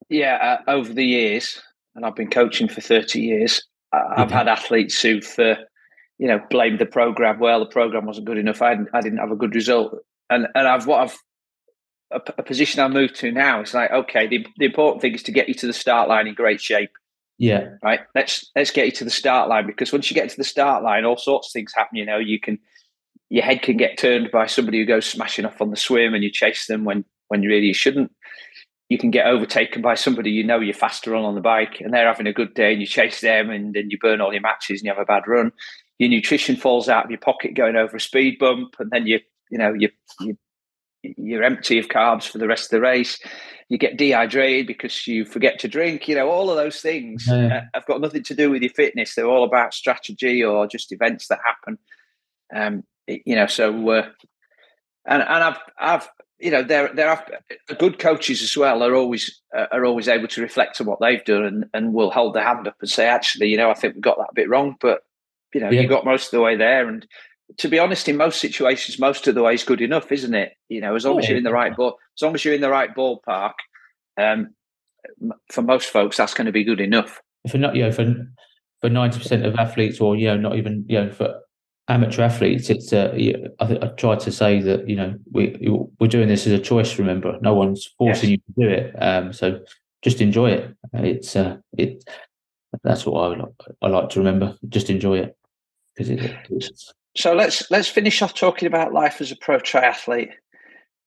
[0.09, 1.61] Yeah, uh, over the years,
[1.95, 3.61] and I've been coaching for thirty years.
[3.93, 4.33] I've mm-hmm.
[4.33, 5.55] had athletes who've uh,
[6.21, 7.39] you know, blamed the program.
[7.39, 8.61] Well, the program wasn't good enough.
[8.61, 9.97] I didn't, I didn't have a good result.
[10.29, 11.17] And and I've what I've
[12.11, 13.59] a, a position I moved to now.
[13.59, 16.27] It's like okay, the, the important thing is to get you to the start line
[16.27, 16.91] in great shape.
[17.39, 17.69] Yeah.
[17.83, 18.01] Right.
[18.13, 20.83] Let's let's get you to the start line because once you get to the start
[20.83, 21.97] line, all sorts of things happen.
[21.97, 22.59] You know, you can
[23.31, 26.23] your head can get turned by somebody who goes smashing off on the swim, and
[26.23, 28.11] you chase them when when you really shouldn't.
[28.89, 31.91] You can get overtaken by somebody you know you're faster on on the bike, and
[31.91, 34.43] they're having a good day, and you chase them, and then you burn all your
[34.43, 35.51] matches, and you have a bad run
[36.01, 39.19] your nutrition falls out of your pocket going over a speed bump, and then you
[39.51, 39.87] you know you,
[40.19, 40.35] you
[41.03, 43.19] you're empty of carbs for the rest of the race.
[43.69, 46.07] You get dehydrated because you forget to drink.
[46.07, 47.57] You know, all of those things yeah.
[47.57, 49.13] uh, have got nothing to do with your fitness.
[49.13, 51.77] They're all about strategy or just events that happen.
[52.51, 54.09] Um, you know, so uh,
[55.05, 56.09] and and I've I've
[56.39, 57.23] you know there there are
[57.77, 61.23] good coaches as well are always uh, are always able to reflect on what they've
[61.25, 63.93] done and and will hold their hand up and say actually you know I think
[63.93, 65.03] we got that a bit wrong, but
[65.53, 65.81] you know, yeah.
[65.81, 66.87] you got most of the way there.
[66.87, 67.05] And
[67.57, 70.53] to be honest, in most situations, most of the way is good enough, isn't it?
[70.69, 72.61] You know, as long as you're in the right ball, as long as you're in
[72.61, 73.53] the right ballpark,
[74.17, 74.53] um,
[75.49, 77.21] for most folks, that's going to be good enough.
[77.49, 78.13] For not, you know, for
[78.81, 81.41] for ninety percent of athletes, or you know, not even you know, for
[81.87, 85.57] amateur athletes, it's uh, I, th- I try to say that you know we
[85.99, 86.97] we're doing this as a choice.
[86.97, 88.39] Remember, no one's forcing yes.
[88.57, 88.95] you to do it.
[89.01, 89.59] Um, so
[90.01, 90.75] just enjoy it.
[90.93, 92.03] It's uh, it.
[92.83, 94.55] That's what I like, I like to remember.
[94.69, 95.35] Just enjoy it
[95.95, 96.71] because it,
[97.15, 100.31] so let's let's finish off talking about life as a pro triathlete.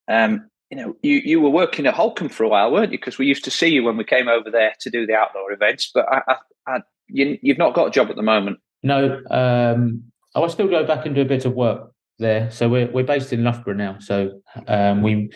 [0.08, 2.98] Um, you know, you, you were working at Holkham for a while, weren't you?
[2.98, 5.52] Because we used to see you when we came over there to do the outdoor
[5.52, 5.90] events.
[5.94, 8.58] But I, I, I, you, have not got a job at the moment.
[8.82, 10.02] No, um,
[10.34, 12.50] I will still go back and do a bit of work there.
[12.50, 13.98] So we're we're based in Loughborough now.
[14.00, 15.30] So um, we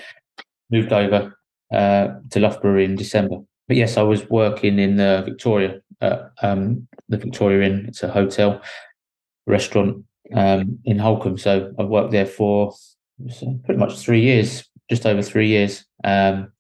[0.71, 1.39] moved over
[1.73, 3.37] uh, to Loughborough in December.
[3.69, 7.85] But yes, I was working in the Victoria, uh, um, the Victoria Inn.
[7.87, 8.61] It's a hotel
[9.49, 11.39] restaurant um, in Holkham.
[11.39, 12.75] So I've worked there for
[13.65, 16.53] pretty much three years, just over three years, um,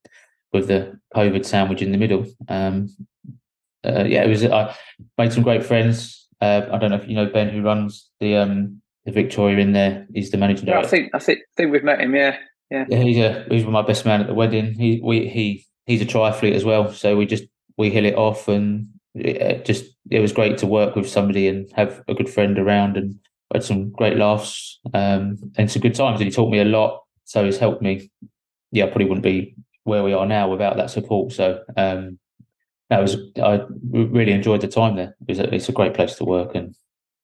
[0.52, 2.26] with the COVID sandwich in the middle.
[2.48, 2.88] Um,
[3.84, 4.44] uh, yeah, it was.
[4.44, 4.74] I
[5.16, 6.26] made some great friends.
[6.40, 9.72] Uh, I don't know if you know Ben, who runs the um, the Victoria in
[9.72, 10.06] there.
[10.12, 10.86] He's the managing director.
[10.86, 12.14] I think I think think we've met him.
[12.14, 12.36] Yeah,
[12.70, 12.86] yeah.
[12.88, 14.74] yeah he's a he's my best man at the wedding.
[14.74, 16.92] He we he he's a triathlete as well.
[16.92, 17.44] So we just
[17.76, 18.88] we hit it off and
[19.20, 22.96] it just it was great to work with somebody and have a good friend around
[22.96, 23.18] and
[23.52, 26.20] had some great laughs um, and some good times.
[26.20, 28.10] And he taught me a lot, so he's helped me.
[28.72, 29.54] Yeah, I probably wouldn't be
[29.84, 31.32] where we are now without that support.
[31.32, 32.18] So um,
[32.90, 35.16] that was I really enjoyed the time there.
[35.26, 36.74] It was a, it's a great place to work, and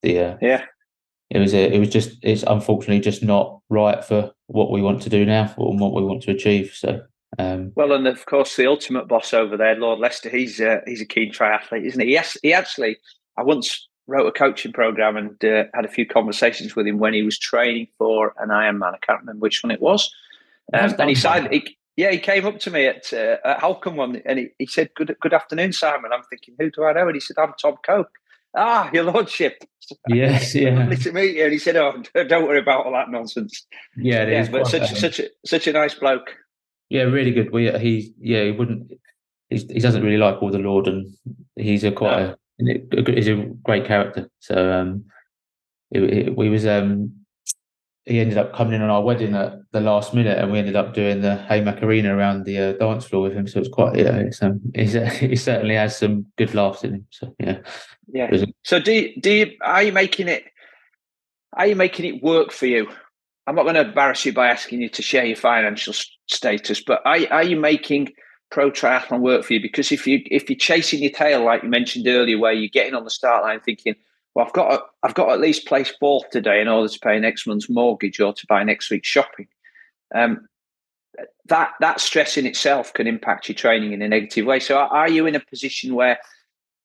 [0.02, 0.64] the uh, yeah,
[1.30, 5.02] it was a, it was just it's unfortunately just not right for what we want
[5.02, 6.72] to do now or what we want to achieve.
[6.74, 7.02] So
[7.38, 11.00] um, well, and of course, the ultimate boss over there, Lord Leicester, he's uh, he's
[11.00, 12.12] a keen triathlete, isn't he?
[12.12, 12.98] Yes, he actually.
[13.36, 17.14] I once wrote a coaching program and uh, had a few conversations with him when
[17.14, 18.94] he was training for an Ironman.
[18.94, 20.14] I can't remember which one it was.
[20.72, 23.96] Um, and he said, he, yeah, he came up to me at, uh, at Holkham
[23.96, 27.06] one and he, he said, "Good good afternoon, Simon." I'm thinking, who do I know?
[27.06, 28.10] And he said, "I'm Tom Coke."
[28.56, 29.64] Ah, your lordship.
[30.08, 30.78] Yes, yeah.
[30.78, 31.44] Lovely to meet you.
[31.44, 33.66] And he said, "Oh, don't worry about all that nonsense."
[33.98, 36.34] Yeah, yeah, but such such a, such a nice bloke.
[36.88, 37.52] Yeah, really good.
[37.52, 38.92] We he yeah he wouldn't
[39.50, 41.06] he doesn't really like all the Lord and
[41.56, 42.74] he's a quite no.
[42.92, 44.28] a, he's a great character.
[44.40, 45.04] So um,
[45.90, 47.24] it, it, we was um
[48.04, 50.76] he ended up coming in on our wedding at the last minute, and we ended
[50.76, 53.46] up doing the Hey Macarena around the uh, dance floor with him.
[53.46, 56.94] So it's quite yeah, it's um, he's, uh, he certainly has some good laughs in
[56.94, 57.06] him.
[57.10, 57.58] So yeah,
[58.08, 58.44] yeah.
[58.62, 60.44] So do you, do you, are you making it?
[61.54, 62.88] Are you making it work for you?
[63.46, 65.92] I'm not going to embarrass you by asking you to share your financial
[66.26, 68.12] status, but are, are you making
[68.50, 69.60] pro triathlon work for you?
[69.60, 72.94] Because if you if you're chasing your tail, like you mentioned earlier, where you're getting
[72.94, 73.94] on the start line thinking,
[74.34, 77.18] well, I've got to, I've got at least place fourth today in order to pay
[77.18, 79.46] next month's mortgage or to buy next week's shopping.
[80.14, 80.48] Um,
[81.46, 84.60] that that stress in itself can impact your training in a negative way.
[84.60, 86.18] So, are you in a position where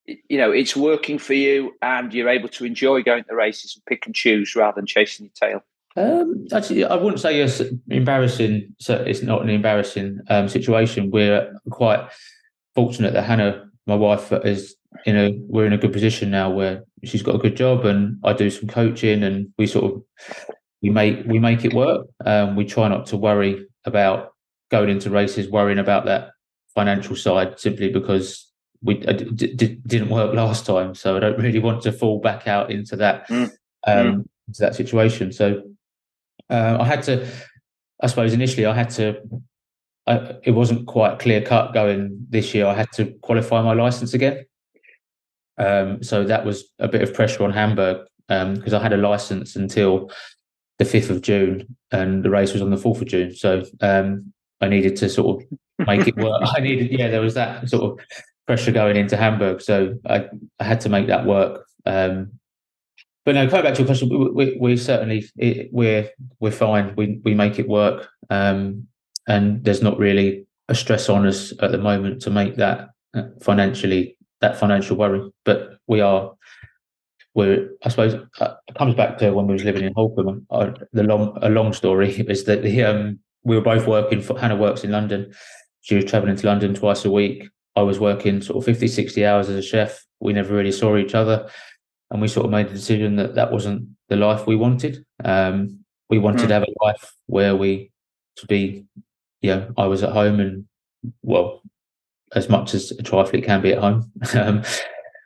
[0.05, 3.85] you know it's working for you and you're able to enjoy going to races and
[3.85, 5.63] pick and choose rather than chasing your tail?
[5.95, 8.75] Um, actually, I wouldn't say it's embarrassing.
[8.79, 11.11] So it's not an embarrassing um, situation.
[11.11, 12.09] We're quite
[12.75, 14.75] fortunate that Hannah, my wife, is
[15.05, 18.17] in a we're in a good position now where she's got a good job and
[18.23, 20.03] I do some coaching and we sort of
[20.81, 22.07] we make we make it work.
[22.25, 24.33] Um, we try not to worry about
[24.71, 26.31] going into races, worrying about that
[26.75, 28.45] financial side simply because
[28.81, 30.95] we d- d- didn't work last time.
[30.95, 33.51] So I don't really want to fall back out into that mm.
[33.87, 34.25] Um, mm.
[34.47, 35.31] into that situation.
[35.31, 35.63] So
[36.49, 37.27] uh, I had to,
[38.01, 39.21] I suppose, initially I had to.
[40.07, 42.65] I, it wasn't quite clear cut going this year.
[42.65, 44.45] I had to qualify my license again.
[45.57, 48.97] Um, so that was a bit of pressure on Hamburg because um, I had a
[48.97, 50.09] license until
[50.77, 53.35] the 5th of June and the race was on the 4th of June.
[53.35, 56.41] So um, I needed to sort of make it work.
[56.55, 58.05] I needed, yeah, there was that sort of
[58.47, 59.61] pressure going into Hamburg.
[59.61, 60.27] So I,
[60.59, 61.65] I had to make that work.
[61.85, 62.38] Um,
[63.29, 66.95] but no, coming back to your question, we, we, we certainly it, we're we're fine.
[66.95, 68.87] We we make it work, um,
[69.27, 73.25] and there's not really a stress on us at the moment to make that uh,
[73.39, 75.29] financially that financial worry.
[75.45, 76.33] But we are,
[77.35, 80.43] we're, I suppose, uh, it comes back to when we was living in Holkham.
[80.49, 84.21] Uh, the long, a long story is that the um, we were both working.
[84.21, 85.31] For, Hannah works in London.
[85.81, 87.47] She was traveling to London twice a week.
[87.75, 90.03] I was working sort of 50, 60 hours as a chef.
[90.19, 91.47] We never really saw each other.
[92.11, 95.05] And we sort of made the decision that that wasn't the life we wanted.
[95.23, 96.47] Um, we wanted mm.
[96.47, 97.91] to have a life where we
[98.37, 98.85] to be,
[99.41, 100.65] you know, I was at home and
[101.21, 101.61] well,
[102.35, 104.11] as much as a triathlete can be at home.
[104.33, 104.63] um,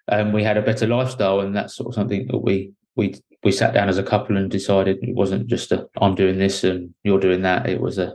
[0.08, 3.52] and we had a better lifestyle, and that's sort of something that we we we
[3.52, 6.94] sat down as a couple and decided it wasn't just a I'm doing this and
[7.04, 7.70] you're doing that.
[7.70, 8.14] It was a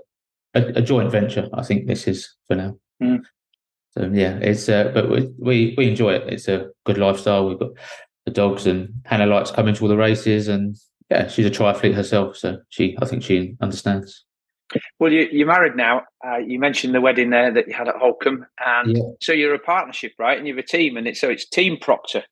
[0.54, 1.48] a, a joint venture.
[1.54, 2.78] I think this is for now.
[3.02, 3.22] Mm.
[3.92, 6.32] So yeah, it's uh, but we, we we enjoy it.
[6.32, 7.48] It's a good lifestyle.
[7.48, 7.70] We've got
[8.28, 10.76] the dogs, and Hannah likes coming to all the races, and
[11.10, 14.24] yeah, she's a triathlete herself, so she I think she understands.
[14.98, 16.02] Well, you, are married now.
[16.26, 19.02] Uh, you mentioned the wedding there that you had at Holkham, and yeah.
[19.20, 20.36] so you're a partnership, right?
[20.36, 22.22] And you're a team, and it's so it's team Proctor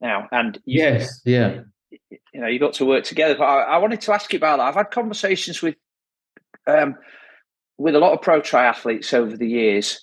[0.00, 0.28] now.
[0.30, 3.34] And you, yes, yeah, you know, you got to work together.
[3.36, 4.68] But I, I, wanted to ask you about that.
[4.68, 5.74] I've had conversations with
[6.68, 6.94] um,
[7.78, 10.00] with a lot of pro triathletes over the years,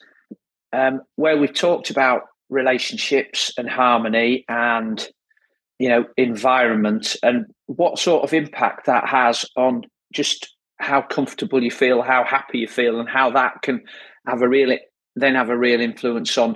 [0.73, 5.07] um, where we've talked about relationships and harmony, and
[5.79, 11.71] you know, environment, and what sort of impact that has on just how comfortable you
[11.71, 13.81] feel, how happy you feel, and how that can
[14.27, 14.77] have a real
[15.15, 16.55] then have a real influence on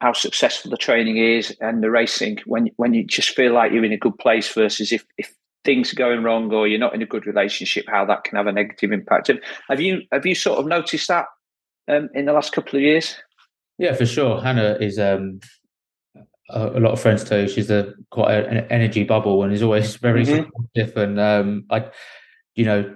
[0.00, 3.84] how successful the training is and the racing when when you just feel like you're
[3.84, 5.34] in a good place versus if if
[5.64, 8.46] things are going wrong or you're not in a good relationship, how that can have
[8.46, 9.30] a negative impact.
[9.68, 11.26] Have you have you sort of noticed that
[11.88, 13.16] um, in the last couple of years?
[13.78, 14.40] Yeah, for sure.
[14.40, 15.40] Hannah is um,
[16.50, 19.62] a, a, lot of friends you she's a quite a, an energy bubble and is
[19.62, 20.44] always very mm-hmm.
[20.44, 20.96] supportive.
[20.96, 21.90] And um, I,
[22.54, 22.94] you know,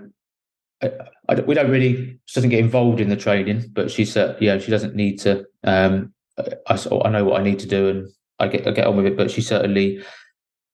[0.82, 0.92] I,
[1.28, 4.58] I, we don't really she doesn't get involved in the training, but she's uh, yeah
[4.58, 5.44] she doesn't need to.
[5.64, 8.08] Um, I I know what I need to do and
[8.38, 10.02] I get I get on with it, but she certainly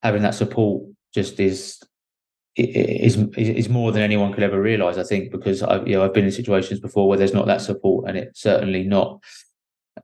[0.03, 0.85] having that support
[1.15, 1.81] just is
[2.57, 4.99] is is more than anyone could ever realize.
[4.99, 7.61] I think because I've you know I've been in situations before where there's not that
[7.61, 9.21] support and it's certainly not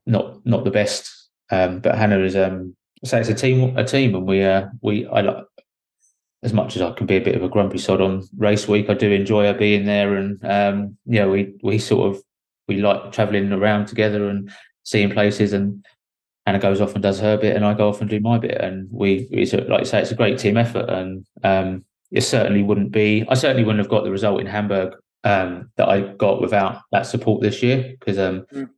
[0.07, 1.20] not not the best.
[1.51, 5.07] Um, but Hannah is um so it's a team a team and we uh we
[5.07, 5.45] I like
[6.43, 8.89] as much as I can be a bit of a grumpy sod on race week,
[8.89, 12.23] I do enjoy her being there, and um, yeah, we we sort of
[12.67, 14.51] we like travelling around together and
[14.83, 15.85] seeing places, and
[16.47, 18.59] Hannah goes off and does her bit, and I go off and do my bit,
[18.59, 22.23] and we it's a, like I say, it's a great team effort, and um, it
[22.23, 26.01] certainly wouldn't be, I certainly wouldn't have got the result in Hamburg um, that I
[26.01, 28.71] got without that support this year, because um, mm.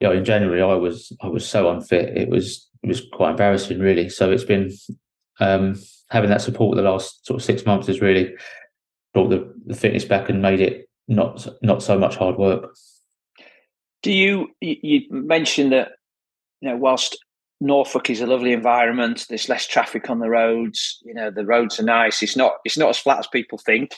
[0.00, 3.30] You know, in January I was I was so unfit, it was it was quite
[3.30, 4.08] embarrassing, really.
[4.08, 4.70] So it's been
[5.40, 8.34] um, having that support the last sort of six months has really
[9.12, 12.74] brought the, the fitness back and made it not not so much hard work.
[14.02, 15.92] Do you you mentioned that
[16.60, 17.16] you know whilst
[17.60, 21.00] Norfolk is a lovely environment, there's less traffic on the roads.
[21.04, 22.22] You know the roads are nice.
[22.22, 23.92] It's not it's not as flat as people think.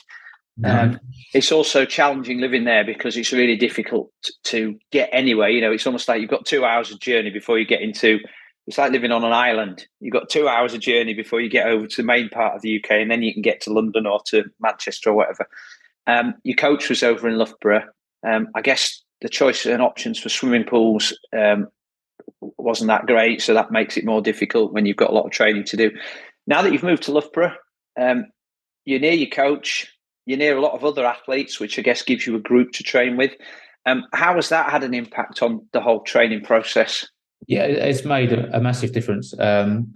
[0.63, 0.99] Um,
[1.33, 4.11] it's also challenging living there because it's really difficult
[4.45, 5.49] to get anywhere.
[5.49, 8.19] You know, it's almost like you've got two hours of journey before you get into
[8.67, 9.87] it's like living on an island.
[10.01, 12.61] You've got two hours of journey before you get over to the main part of
[12.61, 15.47] the UK, and then you can get to London or to Manchester or whatever.
[16.05, 17.85] Um, your coach was over in Loughborough.
[18.27, 21.69] Um, I guess the choice and options for swimming pools um,
[22.41, 25.31] wasn't that great, so that makes it more difficult when you've got a lot of
[25.31, 25.91] training to do.
[26.45, 27.55] Now that you've moved to Loughborough,
[27.97, 28.25] um,
[28.83, 29.87] you're near your coach,
[30.27, 32.83] you're near a lot of other athletes, which I guess gives you a group to
[32.83, 33.31] train with.
[33.85, 37.07] Um, how has that had an impact on the whole training process?
[37.47, 39.33] Yeah, it's made a, a massive difference.
[39.39, 39.93] Um,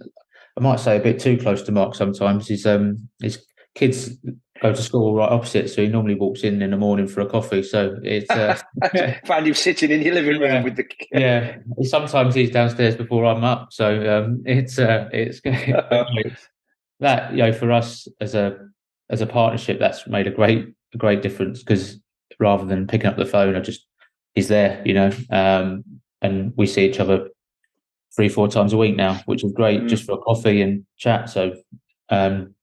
[0.58, 2.48] I might say a bit too close to Mark sometimes.
[2.48, 4.16] His um, his kids
[4.62, 7.26] go to school right opposite, so he normally walks in in the morning for a
[7.26, 7.62] coffee.
[7.62, 8.58] So it's uh,
[9.26, 11.56] find him sitting in your living room yeah, with the yeah.
[11.82, 15.42] Sometimes he's downstairs before I'm up, so um, it's uh, it's
[17.00, 18.71] that you know for us as a
[19.10, 22.00] as a partnership that's made a great a great difference because
[22.38, 23.86] rather than picking up the phone, I just
[24.34, 25.84] he's there, you know, um,
[26.20, 27.28] and we see each other
[28.14, 29.88] three four times a week now, which is great mm.
[29.88, 31.30] just for a coffee and chat.
[31.30, 31.54] So
[32.08, 32.54] um,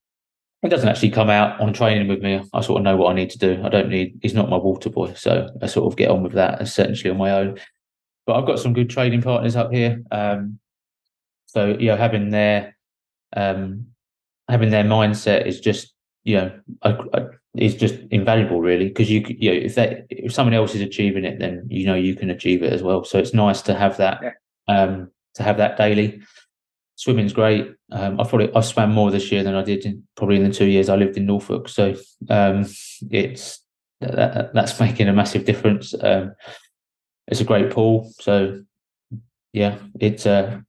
[0.61, 2.41] it doesn't actually come out on training with me.
[2.53, 3.61] I sort of know what I need to do.
[3.63, 4.19] I don't need.
[4.21, 7.17] He's not my water boy, so I sort of get on with that essentially on
[7.17, 7.57] my own.
[8.25, 10.01] But I've got some good training partners up here.
[10.11, 10.59] Um,
[11.45, 12.75] so you know, having their
[13.35, 13.87] um,
[14.47, 15.93] having their mindset is just
[16.23, 20.33] you know I, I, is just invaluable really because you you know if that if
[20.33, 23.03] someone else is achieving it then you know you can achieve it as well.
[23.03, 24.33] So it's nice to have that yeah.
[24.67, 26.21] um, to have that daily
[26.99, 27.65] swimming's great.
[27.93, 30.53] Um, I've probably I've swam more this year than I did in, probably in the
[30.53, 31.69] two years I lived in Norfolk.
[31.69, 31.95] So
[32.29, 32.65] um,
[33.09, 33.61] it's
[34.01, 35.95] that, that's making a massive difference.
[36.01, 36.35] Um,
[37.27, 38.11] it's a great pool.
[38.19, 38.63] So
[39.53, 40.59] yeah, it's uh,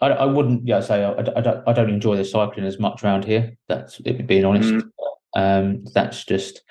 [0.00, 3.02] I, I wouldn't yeah say I, I, don't I don't enjoy the cycling as much
[3.02, 3.56] around here.
[3.68, 4.72] That's being honest.
[4.72, 4.90] Mm.
[5.34, 6.62] Um, that's just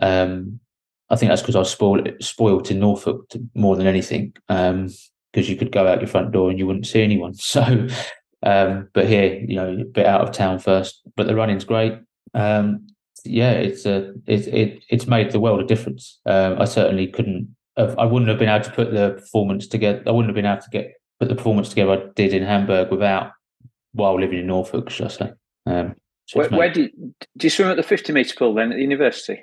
[0.00, 0.60] um,
[1.10, 4.34] I think that's because I was spoiled spoiled in Norfolk more than anything.
[4.48, 4.88] Um,
[5.32, 7.34] because you could go out your front door and you wouldn't see anyone.
[7.38, 7.88] So
[8.44, 11.00] um, but here, you know, a bit out of town first.
[11.16, 11.94] But the running's great.
[12.34, 12.88] Um,
[13.24, 16.20] yeah, it's a it, it it's made the world a difference.
[16.26, 17.54] Um, I certainly couldn't.
[17.76, 20.02] Have, I wouldn't have been able to put the performance together.
[20.06, 20.92] I wouldn't have been able to get
[21.22, 23.30] put the performance together I did in Hamburg without
[23.92, 25.32] while living in Norfolk, should I say?
[25.66, 25.94] Um,
[26.32, 28.82] where, where do, you, do you swim at the fifty meter pool then at the
[28.82, 29.40] university?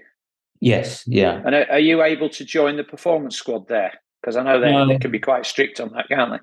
[0.60, 1.42] Yes, yeah.
[1.46, 3.94] And are, are you able to join the performance squad there?
[4.22, 4.88] Because I know they, no.
[4.90, 6.40] they can be quite strict on that, can't they?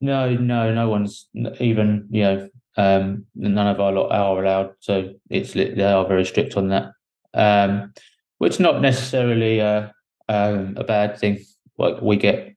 [0.00, 1.28] No, no, no one's
[1.60, 4.72] even you know um, none of our lot are allowed.
[4.80, 6.92] So it's they are very strict on that,
[7.34, 7.92] um,
[8.38, 9.92] which not necessarily a,
[10.30, 11.44] um, a bad thing.
[11.76, 12.54] Like we get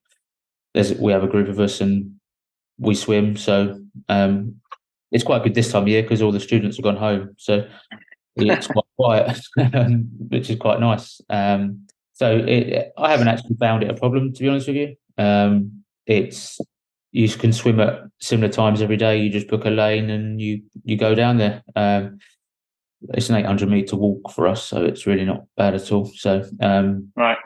[0.73, 2.10] there's we have a group of us and
[2.81, 3.79] we swim, so
[4.09, 4.55] um,
[5.11, 7.67] it's quite good this time of year because all the students have gone home, so
[8.35, 9.39] it's quite quiet,
[9.73, 11.21] um, which is quite nice.
[11.29, 14.95] Um, so it, I haven't actually found it a problem to be honest with you.
[15.17, 16.59] Um, it's
[17.11, 19.17] you can swim at similar times every day.
[19.17, 21.63] You just book a lane and you you go down there.
[21.75, 22.19] Um,
[23.09, 26.05] it's an 800 meter walk for us, so it's really not bad at all.
[26.15, 27.37] So um, right.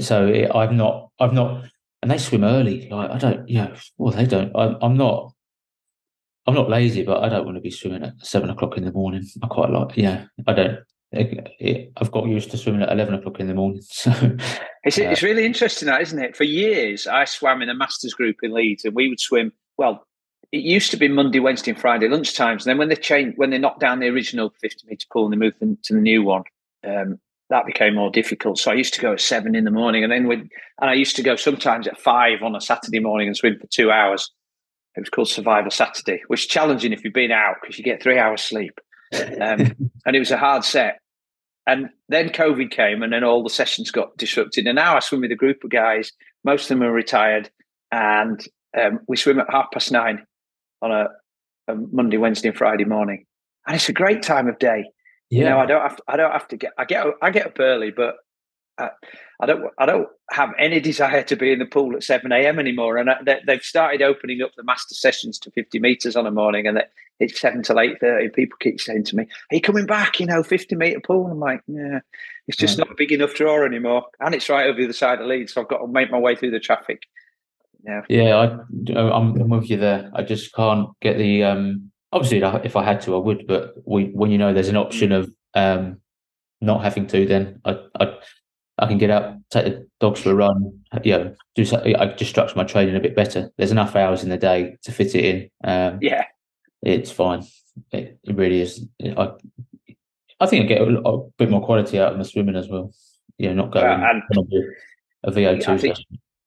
[0.00, 1.64] So it, I've not I've not
[2.02, 2.88] and they swim early.
[2.90, 4.54] Like, I don't, you know, well they don't.
[4.54, 5.32] I, I'm not.
[6.44, 8.90] I'm not lazy, but I don't want to be swimming at seven o'clock in the
[8.90, 9.24] morning.
[9.44, 10.80] I quite like, yeah, I don't.
[11.14, 13.82] I've got used to swimming at eleven o'clock in the morning.
[13.92, 14.10] So
[14.84, 16.36] it's uh, it's really interesting, that isn't it?
[16.36, 19.52] For years, I swam in a masters group in Leeds, and we would swim.
[19.78, 20.04] Well,
[20.50, 22.62] it used to be Monday, Wednesday, and Friday lunchtimes.
[22.62, 25.32] And then when they changed, when they knocked down the original fifty meter pool and
[25.32, 26.42] they moved them to the new one,
[26.84, 27.20] um,
[27.52, 28.58] that became more difficult.
[28.58, 30.94] So I used to go at seven in the morning, and then with, and I
[30.94, 34.30] used to go sometimes at five on a Saturday morning and swim for two hours.
[34.96, 38.02] It was called Survival Saturday, which is challenging if you've been out because you get
[38.02, 38.80] three hours sleep.
[39.14, 39.74] Um,
[40.06, 41.00] and it was a hard set.
[41.66, 44.66] And then COVID came, and then all the sessions got disrupted.
[44.66, 46.10] And now I swim with a group of guys.
[46.44, 47.50] Most of them are retired,
[47.92, 48.42] and
[48.80, 50.24] um, we swim at half past nine
[50.80, 51.08] on a,
[51.68, 53.26] a, Monday, Wednesday, and Friday morning.
[53.66, 54.86] And it's a great time of day.
[55.32, 55.38] Yeah.
[55.38, 57.46] You know, I don't have to, I don't have to get I get I get
[57.46, 58.16] up early, but
[58.76, 58.90] I,
[59.40, 62.58] I, don't I don't have any desire to be in the pool at seven a.m.
[62.58, 62.98] anymore.
[62.98, 66.30] And I, they, have started opening up the master sessions to fifty meters on a
[66.30, 66.82] morning, and
[67.18, 68.28] it's seven till eight thirty.
[68.28, 71.26] People keep saying to me, "Are you coming back?" You know, fifty meter pool.
[71.30, 72.00] I'm like, yeah,
[72.46, 75.18] it's just not a big enough draw anymore, and it's right over the other side
[75.18, 77.04] of Leeds, so I've got to make my way through the traffic.
[77.84, 80.10] Yeah, yeah, I, I'm, I'm with you there.
[80.14, 81.44] I just can't get the.
[81.44, 83.46] um Obviously, if I had to, I would.
[83.46, 85.98] But we, when you know there's an option of um
[86.60, 88.14] not having to, then I, I
[88.78, 91.94] I can get up, take the dogs for a run, you know, do something.
[91.94, 93.50] I just structure my training a bit better.
[93.56, 95.50] There's enough hours in the day to fit it in.
[95.62, 96.24] Um, yeah,
[96.82, 97.44] it's fine.
[97.90, 98.86] It, it really is.
[99.02, 99.32] I,
[100.40, 102.92] I think I get a, a, bit more quality out of my swimming as well.
[103.38, 104.20] You know, not going yeah,
[105.24, 105.96] a VO2 think,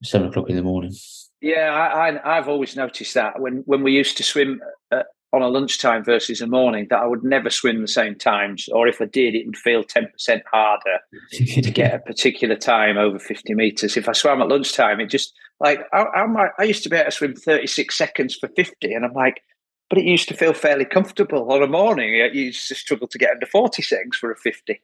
[0.03, 0.93] seven o'clock in the morning.
[1.41, 4.61] Yeah, I, I, have always noticed that when, when we used to swim
[4.91, 5.03] uh,
[5.35, 8.87] on a lunchtime versus a morning that I would never swim the same times, or
[8.87, 10.99] if I did, it would feel ten percent harder
[11.33, 13.97] to get a particular time over fifty meters.
[13.97, 17.05] If I swam at lunchtime, it just like I, I, I used to be able
[17.05, 19.41] to swim thirty six seconds for fifty, and I'm like,
[19.89, 22.13] but it used to feel fairly comfortable on a morning.
[22.13, 24.81] You used to struggle to get under forty seconds for a fifty.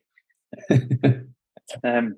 [1.84, 2.18] um,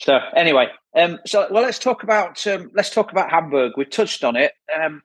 [0.00, 3.72] so anyway, um, so well, let's talk about um, let's talk about Hamburg.
[3.76, 4.52] We touched on it.
[4.80, 5.02] Um,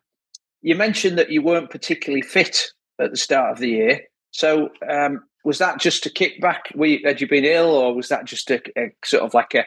[0.63, 4.01] you mentioned that you weren't particularly fit at the start of the year.
[4.31, 6.59] So um, was that just a kickback?
[6.73, 9.65] You, had you been ill, or was that just a, a, sort of like a,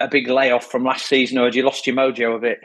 [0.00, 2.60] a big layoff from last season, or had you lost your mojo a bit?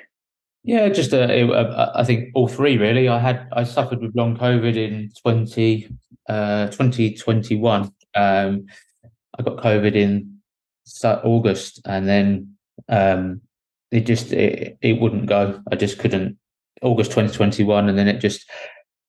[0.63, 3.09] Yeah, just a, a, I think all three really.
[3.09, 5.89] I had I suffered with long COVID in 20,
[6.29, 7.91] uh, 2021.
[8.15, 8.65] Um,
[9.37, 10.39] I got COVID in
[11.03, 12.55] August, and then
[12.87, 13.41] um,
[13.91, 15.61] it just it, it wouldn't go.
[15.69, 16.37] I just couldn't.
[16.81, 18.49] August 2021, and then it just.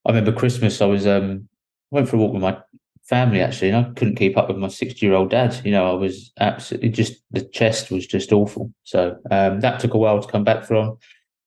[0.07, 0.83] I remember Christmas.
[0.83, 1.49] I was um
[1.91, 2.59] went for a walk with my
[3.05, 5.59] family actually, and I couldn't keep up with my 60 year old dad.
[5.65, 8.73] You know, I was absolutely just the chest was just awful.
[8.83, 10.99] So um, that took a while to come back from.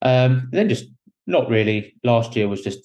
[0.01, 0.85] Um, then just
[1.25, 1.95] not really.
[2.03, 2.79] Last year was just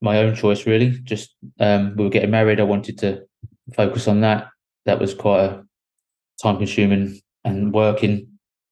[0.00, 0.90] my own choice, really.
[1.04, 2.60] Just um, we were getting married.
[2.60, 3.22] I wanted to
[3.74, 4.48] focus on that.
[4.86, 5.64] That was quite a
[6.42, 8.28] time consuming and working.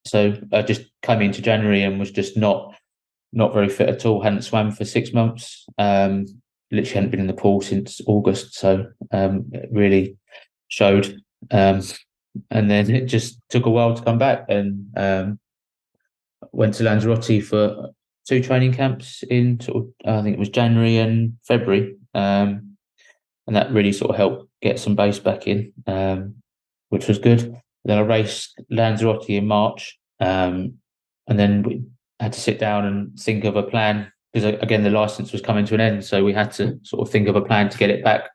[0.06, 2.74] So I just came into January and was just not
[3.32, 4.22] not very fit at all.
[4.22, 5.66] Hadn't swam for six months.
[5.78, 6.26] Um,
[6.70, 8.54] literally hadn't been in the pool since August.
[8.54, 10.16] So um, it really
[10.68, 11.20] showed.
[11.50, 11.82] Um,
[12.50, 15.40] and then it just took a while to come back and um,
[16.52, 17.90] went to Lanzarote for
[18.28, 21.96] two training camps in sort of I think it was January and February.
[22.14, 22.76] Um,
[23.46, 25.72] and that really sort of helped get some base back in.
[25.86, 26.36] Um,
[26.90, 27.56] which was good.
[27.84, 30.74] Then I raced Lanzarote in March, and
[31.26, 31.82] then we
[32.20, 35.64] had to sit down and think of a plan because again the license was coming
[35.66, 37.90] to an end, so we had to sort of think of a plan to get
[37.90, 38.30] it back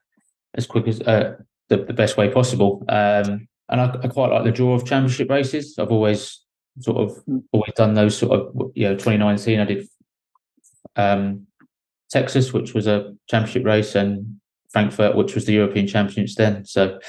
[0.56, 1.36] as quick as uh,
[1.70, 2.84] the, the, best way possible.
[2.90, 5.78] Um, and I, I, quite like the draw of championship races.
[5.78, 6.42] I've always
[6.80, 7.44] sort of mm.
[7.52, 9.88] always done those sort of you know 2019 I did
[10.96, 11.48] um,
[12.10, 14.40] Texas, which was a championship race, and
[14.72, 16.66] Frankfurt, which was the European Championships then.
[16.66, 17.00] So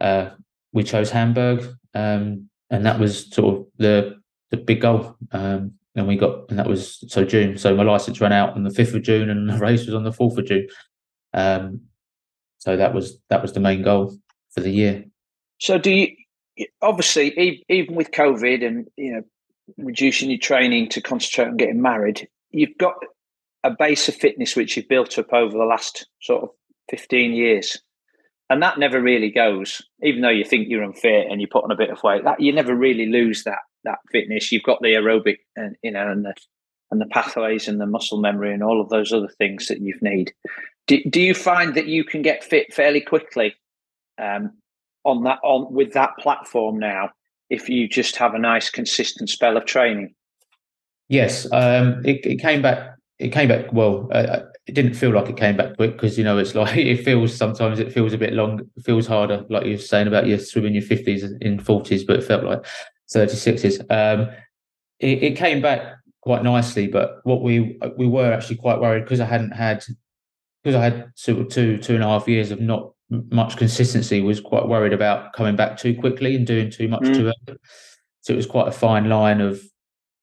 [0.00, 0.30] uh,
[0.72, 5.16] we chose Hamburg, um, and that was sort of the the big goal.
[5.32, 7.56] Um, and we got, and that was so June.
[7.56, 10.04] So my license ran out on the fifth of June, and the race was on
[10.04, 10.66] the fourth of June.
[11.32, 11.82] Um,
[12.58, 14.16] so that was that was the main goal
[14.52, 15.04] for the year.
[15.58, 16.16] So do you?
[16.82, 19.22] Obviously, even with COVID and you know
[19.78, 22.96] reducing your training to concentrate on getting married, you've got
[23.62, 26.48] a base of fitness which you've built up over the last sort of
[26.90, 27.78] fifteen years
[28.50, 29.80] and that never really goes.
[30.02, 32.40] Even though you think you're unfit and you put on a bit of weight, that
[32.40, 34.52] you never really lose that that fitness.
[34.52, 36.34] You've got the aerobic and you know and the
[36.90, 39.94] and the pathways and the muscle memory and all of those other things that you
[40.00, 40.32] need.
[40.86, 43.54] Do, do you find that you can get fit fairly quickly
[44.20, 44.52] um,
[45.04, 47.10] on that on with that platform now?
[47.48, 50.14] If you just have a nice consistent spell of training.
[51.08, 52.96] Yes, um, it, it came back.
[53.18, 54.08] It came back well.
[54.12, 57.04] Uh, it didn't feel like it came back quick because you know it's like it
[57.04, 60.38] feels sometimes it feels a bit long, feels harder, like you were saying about your
[60.38, 62.64] swimming your fifties in forties, but it felt like
[63.12, 63.80] thirty sixes.
[63.90, 64.30] Um,
[64.98, 69.20] it, it came back quite nicely, but what we we were actually quite worried because
[69.20, 69.84] I hadn't had
[70.62, 74.20] because I had sort of two two and a half years of not much consistency.
[74.20, 77.14] Was quite worried about coming back too quickly and doing too much mm.
[77.14, 77.58] too early.
[78.20, 79.60] So it was quite a fine line of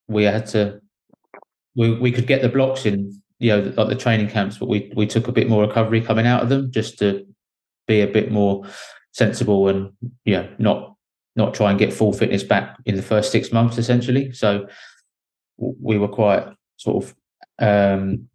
[0.08, 0.80] we had to
[1.76, 4.92] we we could get the blocks in you know like the training camps, but we
[4.96, 7.26] we took a bit more recovery coming out of them just to
[7.88, 8.66] be a bit more
[9.14, 9.92] sensible and
[10.26, 10.96] you know not
[11.38, 14.32] not try and get full fitness back in the first six months essentially.
[14.34, 14.68] So
[15.58, 17.16] we were quite sort of
[17.60, 18.28] um,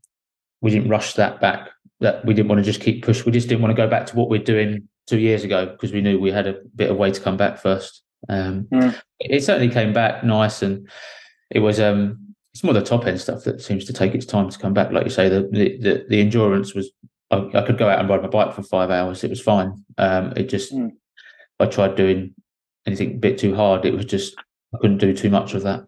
[0.60, 1.68] we didn't rush that back.
[2.00, 3.24] That we didn't want to just keep push.
[3.24, 5.92] We just didn't want to go back to what we're doing two years ago because
[5.92, 8.02] we knew we had a bit of way to come back first.
[8.28, 9.00] Um, mm.
[9.20, 10.88] It certainly came back nice, and
[11.50, 14.50] it was um, it's more the top end stuff that seems to take its time
[14.50, 14.90] to come back.
[14.90, 16.90] Like you say, the the, the endurance was
[17.30, 19.22] I, I, could go out and ride my bike for five hours.
[19.22, 19.84] It was fine.
[19.98, 20.90] Um, it just mm.
[21.60, 22.34] I tried doing
[22.86, 23.84] anything a bit too hard.
[23.84, 24.34] It was just
[24.74, 25.84] I couldn't do too much of that.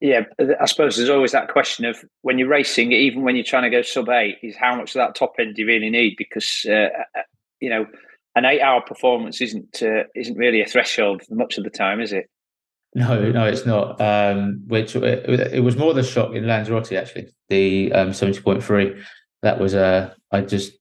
[0.00, 0.22] Yeah,
[0.60, 3.70] I suppose there's always that question of when you're racing, even when you're trying to
[3.70, 6.16] go sub eight, is how much of that top end do you really need?
[6.18, 7.22] Because uh, uh
[7.60, 7.86] you know,
[8.34, 12.28] an eight-hour performance isn't uh, isn't really a threshold much of the time, is it?
[12.94, 14.00] No, no, it's not.
[14.00, 17.28] Um, which it, it, was more the shock in Lanzarote actually.
[17.48, 18.94] The um, seventy point three.
[19.42, 20.72] That was uh, I just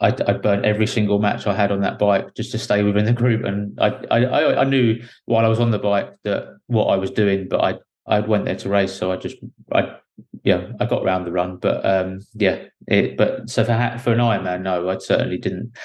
[0.00, 3.04] I I burnt every single match I had on that bike just to stay within
[3.04, 6.86] the group, and I I I knew while I was on the bike that what
[6.86, 9.36] I was doing, but I I went there to race, so I just
[9.72, 9.96] I
[10.42, 13.16] yeah, I got around the run, but um, yeah, it.
[13.16, 15.76] But so for for an Ironman, no, I certainly didn't.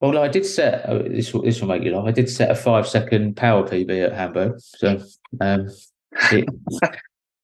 [0.00, 1.32] Well, I did set oh, this.
[1.32, 2.06] Will, this will make you laugh.
[2.06, 5.00] I did set a five second power PB at Hamburg, so
[5.40, 5.68] um,
[6.32, 6.48] it,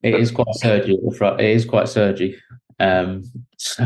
[0.03, 0.99] it is quite surgy.
[1.01, 2.37] It is quite surgy.
[2.81, 3.24] Um,
[3.59, 3.85] so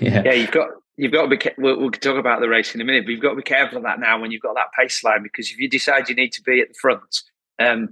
[0.00, 0.68] yeah, yeah, you've got
[1.00, 1.50] you've got to be.
[1.56, 3.78] We'll, we'll, talk about the race in a minute, but you've got to be careful
[3.78, 6.32] of that now when you've got that pace line because if you decide you need
[6.32, 7.22] to be at the front,
[7.58, 7.88] um,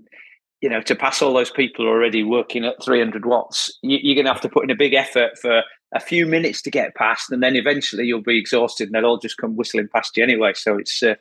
[0.61, 4.27] you know, to pass all those people already working at 300 watts, you, you're going
[4.27, 5.63] to have to put in a big effort for
[5.95, 9.19] a few minutes to get past, and then eventually you'll be exhausted, and they'll all
[9.19, 10.53] just come whistling past you anyway.
[10.55, 11.15] So it's, uh,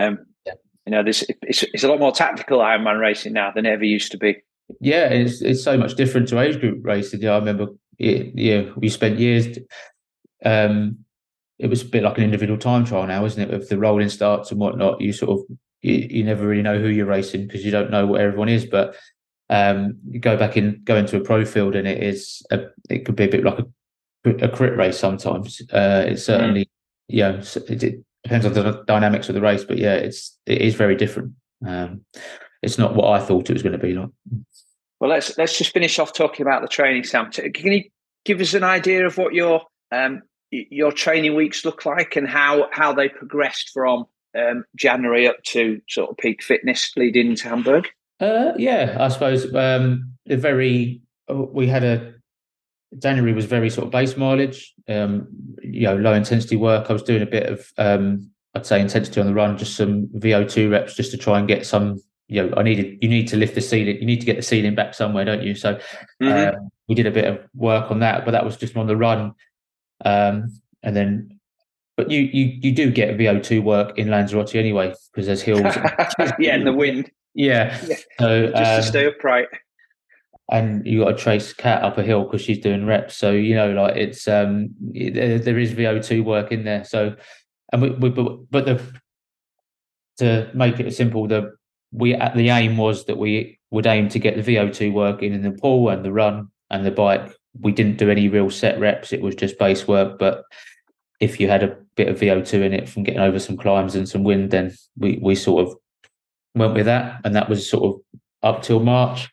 [0.00, 3.70] um, you know, this it's, it's a lot more tactical Ironman racing now than it
[3.70, 4.42] ever used to be.
[4.80, 7.22] Yeah, it's it's so much different to age group racing.
[7.22, 7.68] Yeah, I remember.
[7.98, 9.58] It, yeah, we spent years.
[10.44, 10.98] Um,
[11.58, 13.50] it was a bit like an individual time trial now, isn't it?
[13.50, 15.46] With the rolling starts and whatnot, you sort of
[15.80, 18.66] you, you never really know who you're racing because you don't know what everyone is.
[18.66, 18.96] But
[19.48, 23.06] um, you go back and go into a pro field, and it is a, it
[23.06, 25.62] could be a bit like a, a crit race sometimes.
[25.72, 26.26] Uh, it's mm.
[26.26, 26.70] certainly
[27.08, 30.74] yeah, it, it, depends on the dynamics of the race, but yeah, it's it is
[30.74, 31.32] very different.
[31.66, 32.04] Um,
[32.62, 34.08] it's not what I thought it was going to be like.
[34.98, 37.30] Well, let's let's just finish off talking about the training, Sam.
[37.30, 37.84] Can you
[38.24, 39.62] give us an idea of what your
[39.92, 44.04] um, your training weeks look like and how how they progressed from
[44.36, 47.88] um, January up to sort of peak fitness leading into Hamburg?
[48.20, 52.14] Uh, yeah, I suppose um, the very we had a
[52.98, 55.26] January was very sort of base mileage, um,
[55.62, 56.88] you know, low intensity work.
[56.88, 60.06] I was doing a bit of um, I'd say intensity on the run, just some
[60.14, 62.00] VO2 reps, just to try and get some.
[62.28, 64.42] You know, I needed you need to lift the ceiling, you need to get the
[64.42, 65.54] ceiling back somewhere, don't you?
[65.54, 65.78] So
[66.20, 66.56] mm-hmm.
[66.56, 68.96] um, we did a bit of work on that, but that was just on the
[68.96, 69.32] run.
[70.04, 71.36] Um, and then
[71.96, 75.62] but you you you do get VO2 work in Lanzarote anyway because there's hills.
[76.38, 77.10] yeah, in the wind.
[77.34, 77.78] Yeah.
[77.86, 77.96] yeah.
[78.20, 79.48] So just um, to stay upright.
[80.50, 83.16] And you got to trace Kat up a hill because she's doing reps.
[83.16, 86.84] So you know, like it's um, it, there is VO2 work in there.
[86.84, 87.16] So,
[87.72, 88.82] and we, we but, but the
[90.18, 91.52] to make it simple, the
[91.92, 95.42] we the aim was that we would aim to get the VO2 work in in
[95.42, 97.32] the pool and the run and the bike.
[97.60, 100.18] We didn't do any real set reps; it was just base work.
[100.18, 100.44] But
[101.20, 104.08] if you had a bit of VO2 in it from getting over some climbs and
[104.08, 105.74] some wind, then we, we sort of
[106.54, 107.20] went with that.
[107.24, 109.28] And that was sort of up till March.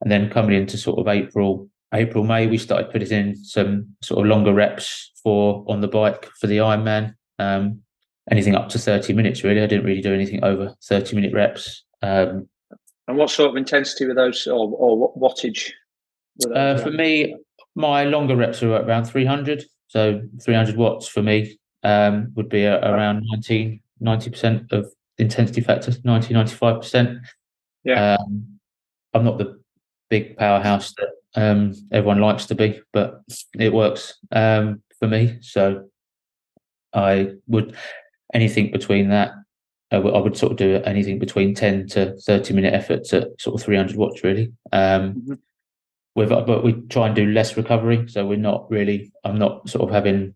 [0.00, 4.20] And then coming into sort of April, April, May, we started putting in some sort
[4.20, 7.14] of longer reps for on the bike for the Ironman.
[7.40, 7.80] Um,
[8.30, 9.62] anything up to 30 minutes, really.
[9.62, 11.84] I didn't really do anything over 30 minute reps.
[12.02, 12.48] Um,
[13.08, 15.72] and what sort of intensity were those or, or wattage?
[16.54, 17.34] Uh, for me,
[17.74, 19.64] my longer reps are around 300.
[19.88, 25.92] So 300 watts for me um, would be a, around 19, 90% of intensity factor,
[26.04, 27.20] 90, 95%.
[27.84, 28.16] Yeah.
[28.16, 28.58] Um,
[29.14, 29.60] I'm not the
[30.10, 33.22] big powerhouse that um, everyone likes to be, but
[33.58, 35.38] it works um, for me.
[35.40, 35.88] So
[36.92, 37.76] I would,
[38.34, 39.32] anything between that,
[39.90, 43.58] I would, would sort of do anything between 10 to 30 minute efforts at sort
[43.58, 44.52] of 300 watts, really.
[44.72, 45.34] Um, mm-hmm
[46.18, 48.06] with but we try and do less recovery.
[48.08, 49.12] So we're not really.
[49.24, 50.34] I'm not sort of having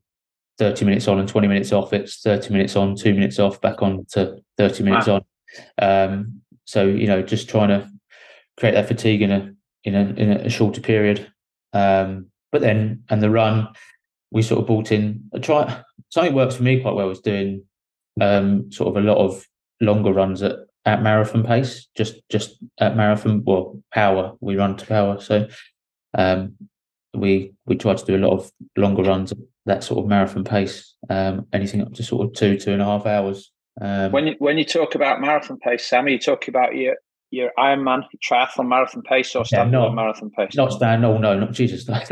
[0.59, 1.93] 30 minutes on and 20 minutes off.
[1.93, 5.25] It's 30 minutes on, two minutes off, back on to 30 minutes wow.
[5.81, 6.11] on.
[6.11, 7.89] Um, so you know, just trying to
[8.59, 9.53] create that fatigue in a
[9.85, 11.31] in a in a shorter period.
[11.73, 13.69] Um, but then and the run,
[14.31, 15.83] we sort of brought in a try.
[16.11, 17.65] Something works for me quite well is doing
[18.21, 19.47] um, sort of a lot of
[19.81, 24.33] longer runs at at marathon pace, just just at marathon well power.
[24.41, 25.49] We run to power, so
[26.17, 26.55] um,
[27.15, 29.33] we we try to do a lot of longer runs,
[29.67, 32.85] that sort of marathon pace, um, anything up to sort of two two and a
[32.85, 33.51] half hours.
[33.81, 36.97] Um, when you when you talk about marathon pace, Sam, are you talking about your
[37.33, 40.55] your Ironman triathlon marathon pace or stand yeah, marathon pace?
[40.55, 41.03] Not stand.
[41.03, 41.85] No, no, not Jesus.
[41.87, 42.09] that'd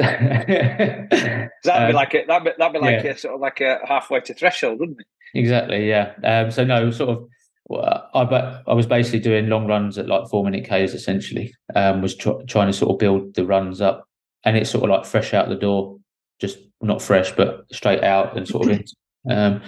[1.11, 3.11] be um, like a, that'd be, that'd be like yeah.
[3.11, 5.07] a sort of like a halfway to threshold, wouldn't it?
[5.35, 5.89] Exactly.
[5.89, 6.15] Yeah.
[6.25, 7.29] Um, so no, sort of.
[7.71, 11.55] I I was basically doing long runs at like four minute k's essentially.
[11.75, 14.07] Um, was tr- trying to sort of build the runs up,
[14.45, 15.99] and it's sort of like fresh out the door,
[16.41, 18.85] just not fresh but straight out and sort of in.
[19.29, 19.61] Um,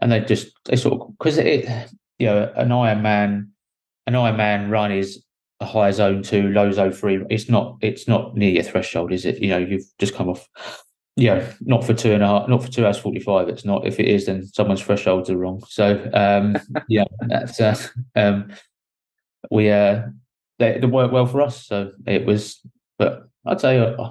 [0.00, 1.68] and they just they sort of because it
[2.18, 3.50] you know an Ironman
[4.08, 5.22] an Ironman run is
[5.60, 7.24] a high zone two, low zone three.
[7.30, 9.40] It's not it's not near your threshold, is it?
[9.40, 10.48] You know you've just come off
[11.16, 13.48] yeah, not for two and a half, not for two hours forty five.
[13.48, 13.86] It's not.
[13.86, 15.62] If it is, then someone's thresholds are wrong.
[15.68, 16.56] So um,
[16.88, 17.76] yeah, that's uh,
[18.16, 18.52] um,
[19.50, 20.04] we uh,
[20.58, 21.66] they, they worked well for us.
[21.66, 22.60] So it was,
[22.98, 24.10] but I'd say uh,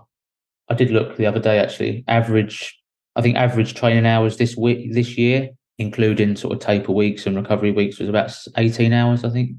[0.70, 2.04] I did look the other day actually.
[2.08, 2.80] Average,
[3.16, 5.50] I think average training hours this week this year,
[5.80, 9.24] including sort of taper weeks and recovery weeks, was about eighteen hours.
[9.24, 9.52] I think.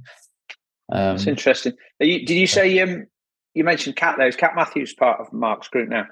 [0.92, 1.72] Um, That's interesting.
[1.98, 3.06] You, did you say um,
[3.54, 4.28] you mentioned Kat there.
[4.28, 6.06] Is Kat Matthews part of Mark's group now?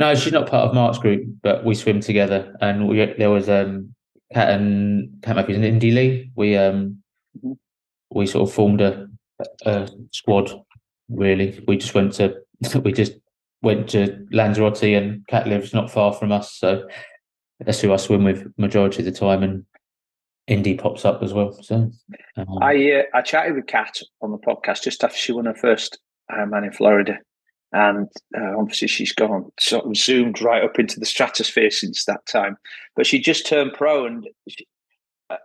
[0.00, 2.56] No, she's not part of Mark's group, but we swim together.
[2.62, 3.94] And we, there was um,
[4.32, 6.30] Kat and Kat Matthews and Indie Lee.
[6.34, 7.02] We um,
[7.36, 7.52] mm-hmm.
[8.10, 9.08] we sort of formed a,
[9.66, 10.50] a squad.
[11.10, 12.34] Really, we just went to
[12.82, 13.12] we just
[13.60, 16.88] went to Lanzarote, and Kat lives not far from us, so
[17.60, 19.42] that's who I swim with majority of the time.
[19.42, 19.66] And
[20.48, 21.52] Indie pops up as well.
[21.62, 21.90] So
[22.38, 25.54] um, I uh, I chatted with Kat on the podcast just after she won her
[25.54, 25.98] first
[26.30, 27.18] Ironman in Florida,
[27.72, 32.24] and uh, obviously she's gone sort of zoomed right up into the stratosphere since that
[32.26, 32.56] time.
[32.96, 34.66] But she just turned pro, and she,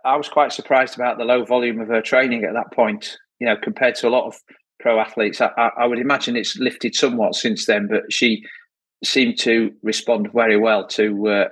[0.04, 3.18] I was quite surprised about the low volume of her training at that point.
[3.38, 4.34] You know, compared to a lot of
[4.80, 7.86] pro athletes, I, I would imagine it's lifted somewhat since then.
[7.88, 8.42] But she
[9.04, 11.48] seemed to respond very well to uh,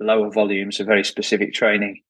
[0.00, 2.00] lower volumes of very specific training.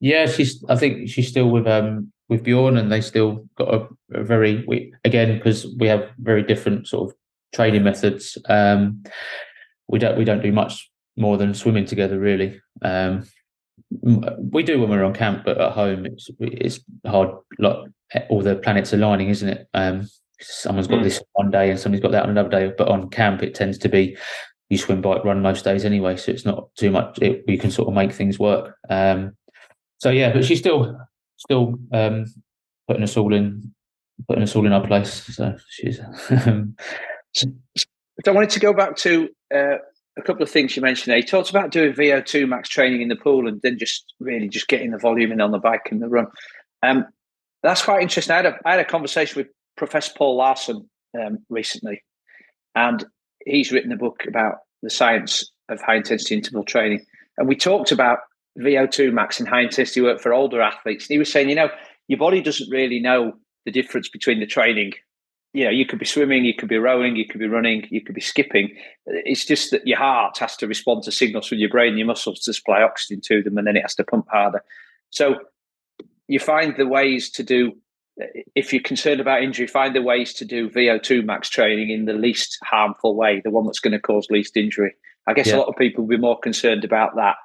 [0.00, 0.62] Yeah, she's.
[0.68, 4.64] I think she's still with um with Bjorn, and they still got a, a very
[4.66, 7.16] we, again because we have very different sort of
[7.54, 8.36] training methods.
[8.48, 9.04] Um,
[9.88, 12.60] we don't we don't do much more than swimming together, really.
[12.82, 13.24] Um,
[13.90, 17.30] we do when we're on camp, but at home it's it's hard.
[17.58, 17.76] Like
[18.28, 19.68] all the planets aligning, isn't it?
[19.74, 20.08] Um,
[20.40, 21.04] someone's got mm.
[21.04, 22.72] this one day and somebody's got that on another day.
[22.76, 24.16] But on camp, it tends to be
[24.70, 27.18] you swim, bike, run most days anyway, so it's not too much.
[27.20, 28.76] It, you can sort of make things work.
[28.88, 29.36] Um,
[29.98, 30.98] so yeah, but she's still
[31.36, 32.26] still um,
[32.88, 33.74] putting us all in
[34.28, 35.12] putting us all in our place.
[35.12, 36.00] So she's.
[37.34, 37.50] So
[38.26, 39.76] I wanted to go back to uh,
[40.16, 41.18] a couple of things you mentioned there.
[41.18, 44.68] You talked about doing VO2 max training in the pool and then just really just
[44.68, 46.26] getting the volume in on the bike and the run.
[46.82, 47.06] Um,
[47.62, 48.32] that's quite interesting.
[48.32, 50.86] I had, a, I had a conversation with Professor Paul Laursen
[51.18, 52.02] um, recently,
[52.74, 53.04] and
[53.46, 57.04] he's written a book about the science of high intensity interval training.
[57.38, 58.18] And we talked about
[58.58, 61.06] VO2 max and high intensity work for older athletes.
[61.06, 61.70] And he was saying, you know,
[62.06, 63.32] your body doesn't really know
[63.64, 64.92] the difference between the training.
[65.54, 68.02] You know, you could be swimming, you could be rowing, you could be running, you
[68.02, 68.76] could be skipping.
[69.06, 72.40] It's just that your heart has to respond to signals from your brain your muscles
[72.40, 74.62] to supply oxygen to them, and then it has to pump harder.
[75.10, 75.36] So
[76.28, 77.72] you find the ways to do
[78.54, 82.12] if you're concerned about injury, find the ways to do VO2 max training in the
[82.12, 84.94] least harmful way, the one that's going to cause least injury.
[85.26, 85.56] I guess yeah.
[85.56, 87.36] a lot of people will be more concerned about that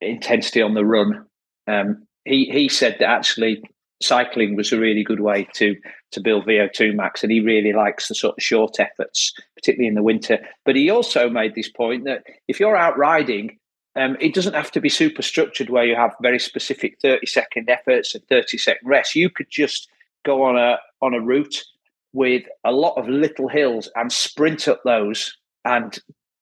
[0.00, 1.26] intensity on the run.
[1.66, 3.62] Um, he he said that actually
[4.02, 5.76] cycling was a really good way to
[6.12, 9.94] to build VO2 max, and he really likes the sort of short efforts, particularly in
[9.94, 10.38] the winter.
[10.64, 13.58] But he also made this point that if you're out riding,
[13.96, 17.68] um, it doesn't have to be super structured where you have very specific 30 second
[17.68, 19.16] efforts and 30 second rests.
[19.16, 19.88] You could just
[20.24, 21.64] go on a on a route
[22.12, 25.98] with a lot of little hills and sprint up those and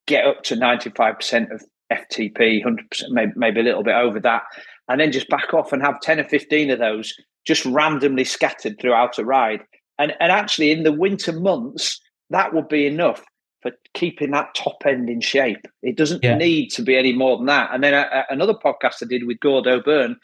[0.07, 2.79] get up to 95% of FTP, 100%,
[3.11, 4.43] maybe, maybe a little bit over that,
[4.89, 7.15] and then just back off and have 10 or 15 of those
[7.47, 9.61] just randomly scattered throughout a ride.
[9.99, 13.25] And, and actually, in the winter months, that would be enough
[13.63, 15.67] for keeping that top end in shape.
[15.83, 16.37] It doesn't yeah.
[16.37, 17.71] need to be any more than that.
[17.73, 20.17] And then a, a, another podcast I did with Gordo Byrne,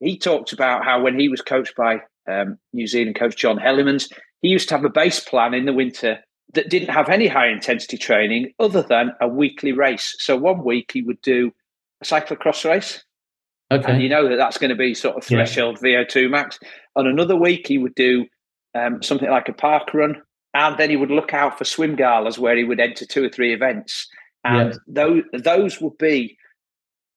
[0.00, 4.10] he talked about how when he was coached by um, New Zealand coach John Hellemans,
[4.42, 6.18] he used to have a base plan in the winter
[6.54, 10.14] that didn't have any high intensity training other than a weekly race.
[10.18, 11.52] So one week he would do
[12.02, 13.04] a cyclocross race.
[13.72, 13.92] Okay.
[13.92, 16.02] And you know that that's going to be sort of threshold yeah.
[16.02, 16.58] VO2 max.
[16.96, 18.26] On another week, he would do
[18.74, 20.20] um, something like a park run.
[20.54, 23.28] And then he would look out for swim galas where he would enter two or
[23.28, 24.08] three events.
[24.42, 24.78] And yeah.
[24.88, 26.36] those, those would be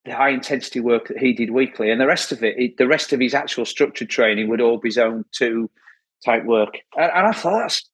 [0.06, 1.90] the high intensity work that he did weekly.
[1.90, 4.92] And the rest of it, the rest of his actual structured training would all be
[4.92, 5.72] zone two
[6.24, 6.78] type work.
[6.96, 7.90] And, and I thought that's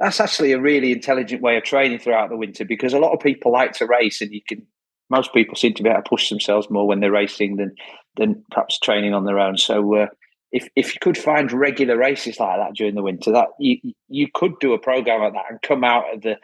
[0.00, 3.20] that's actually a really intelligent way of training throughout the winter because a lot of
[3.20, 4.66] people like to race and you can
[5.10, 7.74] most people seem to be able to push themselves more when they're racing than
[8.16, 10.06] than perhaps training on their own so uh,
[10.50, 13.76] if if you could find regular races like that during the winter that you
[14.08, 16.34] you could do a program like that and come out of the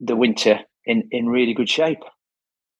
[0.00, 2.02] the winter in in really good shape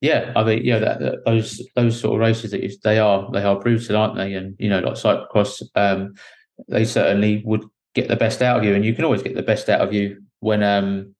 [0.02, 3.30] yeah, I mean, yeah, that, that, those those sort of races that you, they are
[3.32, 4.34] they are brutal, aren't they?
[4.34, 6.12] And you know, like cyclocross, um,
[6.68, 7.64] they certainly would
[7.96, 9.92] get the best out of you, and you can always get the best out of
[9.92, 11.14] you when um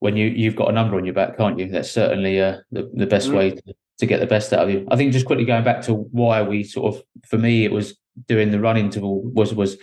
[0.00, 1.68] when you you've got a number on your back, can't you?
[1.70, 3.36] That's certainly uh, the the best mm.
[3.38, 4.86] way to, to get the best out of you.
[4.90, 7.96] I think just quickly going back to why we sort of for me it was
[8.28, 9.78] doing the run interval was was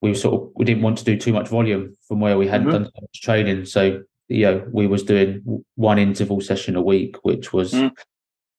[0.00, 2.46] we were sort of we didn't want to do too much volume from where we
[2.46, 2.84] hadn't mm-hmm.
[2.84, 7.16] done so much training, so you know we was doing one interval session a week,
[7.22, 7.72] which was.
[7.72, 7.92] Mm.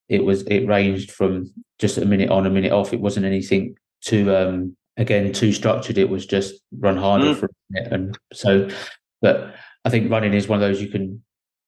[0.09, 2.93] It was it ranged from just a minute on, a minute off.
[2.93, 5.97] It wasn't anything too um again too structured.
[5.97, 7.35] It was just run harder mm.
[7.35, 8.69] for a minute, and so.
[9.21, 11.23] But I think running is one of those you can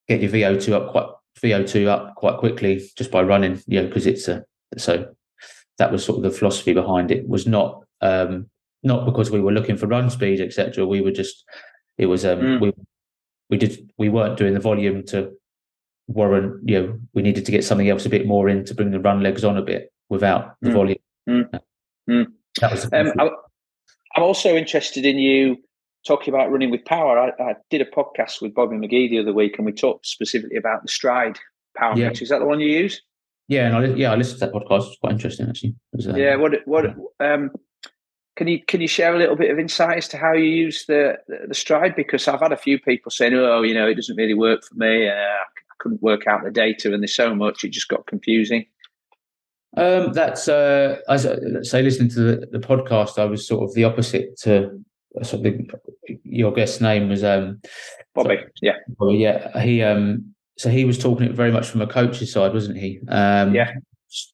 [0.07, 1.07] get your VO two up quite
[1.41, 3.61] VO two up quite quickly just by running.
[3.67, 4.43] You know, because it's a
[4.77, 5.13] so
[5.77, 7.27] that was sort of the philosophy behind it.
[7.27, 8.49] Was not um
[8.83, 10.85] not because we were looking for run speed etc.
[10.85, 11.45] We were just
[11.97, 12.61] it was um mm.
[12.61, 12.73] we
[13.49, 15.31] we did we weren't doing the volume to
[16.07, 18.91] warrant you know we needed to get something else a bit more in to bring
[18.91, 20.73] the run legs on a bit without the Mm.
[20.73, 20.97] volume.
[22.09, 22.27] Mm.
[22.61, 23.29] That was Um, I,
[24.15, 25.57] I'm also interested in you
[26.07, 27.17] talking about running with power.
[27.17, 30.57] I, I did a podcast with Bobby McGee the other week, and we talked specifically
[30.57, 31.37] about the Stryd
[31.75, 32.11] power Yeah.
[32.11, 33.01] Is that the one you use?
[33.47, 34.87] yeah, and I yeah I listened to that podcast.
[34.87, 35.75] It's quite interesting actually.
[35.93, 36.35] Was, uh, Yeah.
[36.35, 36.53] What?
[36.65, 36.85] What?
[37.19, 37.51] Um,
[38.35, 40.85] can you can you share a little bit of insight as to how you use
[40.87, 41.95] the the, the Stryd?
[41.95, 44.75] Because I've had a few people saying, "Oh, you know, it doesn't really work for
[44.75, 45.07] me.
[45.07, 48.65] Uh, I couldn't work out the data, and there's so much, it just got confusing."
[49.77, 53.73] Um, that's uh, as let's say listening to the, the podcast, I was sort of
[53.75, 54.79] the opposite to
[55.23, 55.69] sort of the,
[56.23, 57.61] your guest's name was um,
[58.13, 61.87] Bobby, yeah, well, yeah, he um, so he was talking it very much from a
[61.87, 62.99] coach's side, wasn't he?
[63.07, 63.73] Um, Yeah.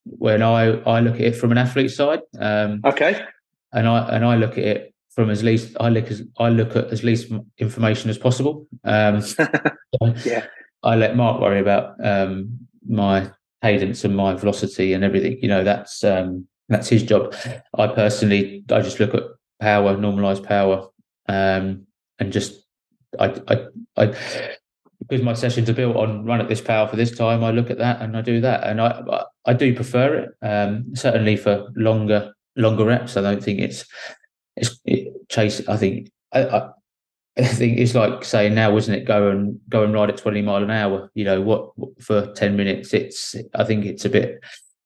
[0.05, 3.19] When I I look at it from an athlete side, um, okay,
[3.73, 6.75] and I and I look at it from as least I look as I look
[6.75, 8.67] at as least information as possible.
[8.83, 9.23] Um,
[10.25, 10.45] Yeah.
[10.83, 13.29] I let Mark worry about um, my
[13.63, 15.37] cadence and my velocity and everything.
[15.41, 17.33] You know, that's um, that's his job.
[17.77, 19.23] I personally, I just look at
[19.59, 20.87] power, normalized power,
[21.27, 21.85] um,
[22.19, 22.65] and just
[23.19, 23.65] I, I,
[23.97, 24.05] I,
[24.99, 27.43] because my sessions are built on run at this power for this time.
[27.43, 30.29] I look at that and I do that, and I, I- do prefer it.
[30.41, 33.17] Um, certainly for longer, longer reps.
[33.17, 33.85] I don't think it's
[34.55, 35.67] it's it, chase.
[35.67, 36.69] I think I, I,
[37.37, 39.05] I think it's like saying now, isn't it?
[39.05, 41.09] Go and go and ride at twenty mile an hour.
[41.13, 41.71] You know what?
[42.01, 43.35] For ten minutes, it's.
[43.55, 44.39] I think it's a bit.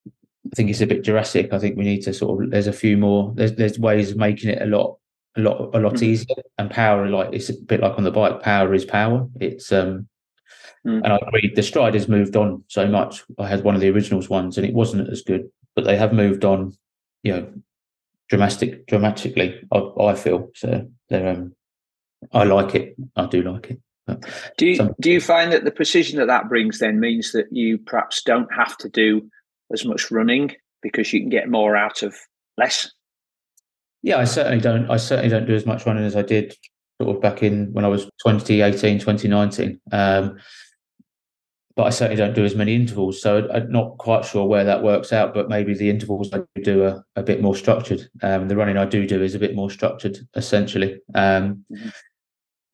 [0.08, 1.52] I think it's a bit Jurassic.
[1.54, 2.52] I think we need to sort of.
[2.52, 3.34] There's a few more.
[3.36, 4.98] There's there's ways of making it a lot
[5.36, 6.04] a lot a lot Mhm.
[6.04, 6.36] easier.
[6.60, 8.42] And power, like it's a bit like on the bike.
[8.44, 9.28] Power is power.
[9.40, 10.08] It's um.
[10.86, 11.02] Mm.
[11.04, 11.52] And I agree.
[11.56, 13.24] The Stryd has moved on so much.
[13.40, 15.50] I had one of the originals ones, and it wasn't as good.
[15.76, 16.74] But they have moved on.
[17.24, 17.54] You know,
[18.30, 19.60] dramatic dramatically.
[19.74, 20.88] I, I feel so.
[21.10, 21.56] They're um.
[22.32, 22.96] I like it.
[23.16, 23.80] I do like it.
[24.08, 24.24] But
[24.58, 27.78] Do you do you find that the precision that that brings then means that you
[27.80, 29.30] perhaps don't have to do
[29.74, 32.16] as much running because you can get more out of
[32.58, 32.92] less?
[34.04, 34.90] yeah, I certainly don't.
[34.92, 36.56] I certainly don't do as much running as I did
[37.02, 39.82] sort of back in when I was 2018, 2019.
[39.92, 40.38] Um,
[41.76, 43.20] but I certainly don't do as many intervals.
[43.22, 45.34] So I'm not quite sure where that works out.
[45.34, 48.08] But maybe the intervals I do are a bit more structured.
[48.22, 51.02] Um, the running I do do is a bit more structured, essentially.
[51.16, 51.92] Um, Mhm.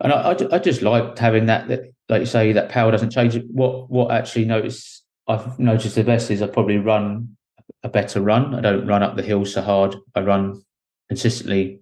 [0.01, 3.11] And I, I, I just liked having that, that, like you say, that power doesn't
[3.11, 3.37] change.
[3.51, 7.37] What what actually notice I've noticed the best is I probably run
[7.83, 8.55] a better run.
[8.55, 9.95] I don't run up the hill so hard.
[10.15, 10.61] I run
[11.07, 11.79] consistently.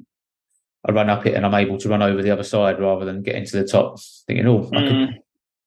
[0.88, 3.24] I run up it and I'm able to run over the other side rather than
[3.24, 5.20] getting to the top, thinking, "Oh, I could,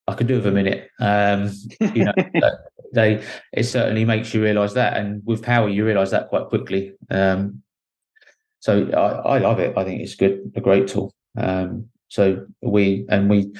[0.08, 1.50] I could do with a minute." Um,
[1.94, 2.14] you know,
[2.94, 3.22] they
[3.52, 6.92] it certainly makes you realise that, and with power, you realise that quite quickly.
[7.10, 7.62] Um,
[8.60, 9.76] so I, I love it.
[9.76, 11.12] I think it's good, a great tool.
[11.36, 13.52] Um, so we and we.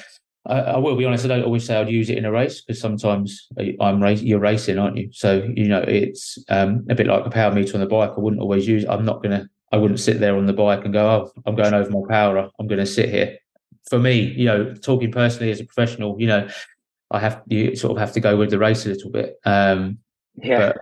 [0.45, 1.25] I, I will be honest.
[1.25, 3.47] I don't always say I'd use it in a race because sometimes
[3.81, 4.21] I'm race.
[4.21, 5.09] You're racing, aren't you?
[5.11, 8.11] So you know it's um, a bit like a power meter on the bike.
[8.15, 8.85] I wouldn't always use.
[8.85, 9.49] I'm not gonna.
[9.71, 12.47] I wouldn't sit there on the bike and go, "Oh, I'm going over my power.
[12.59, 13.39] I'm going to sit here."
[13.89, 16.47] For me, you know, talking personally as a professional, you know,
[17.09, 19.35] I have you sort of have to go with the race a little bit.
[19.45, 19.97] Um,
[20.35, 20.73] Yeah.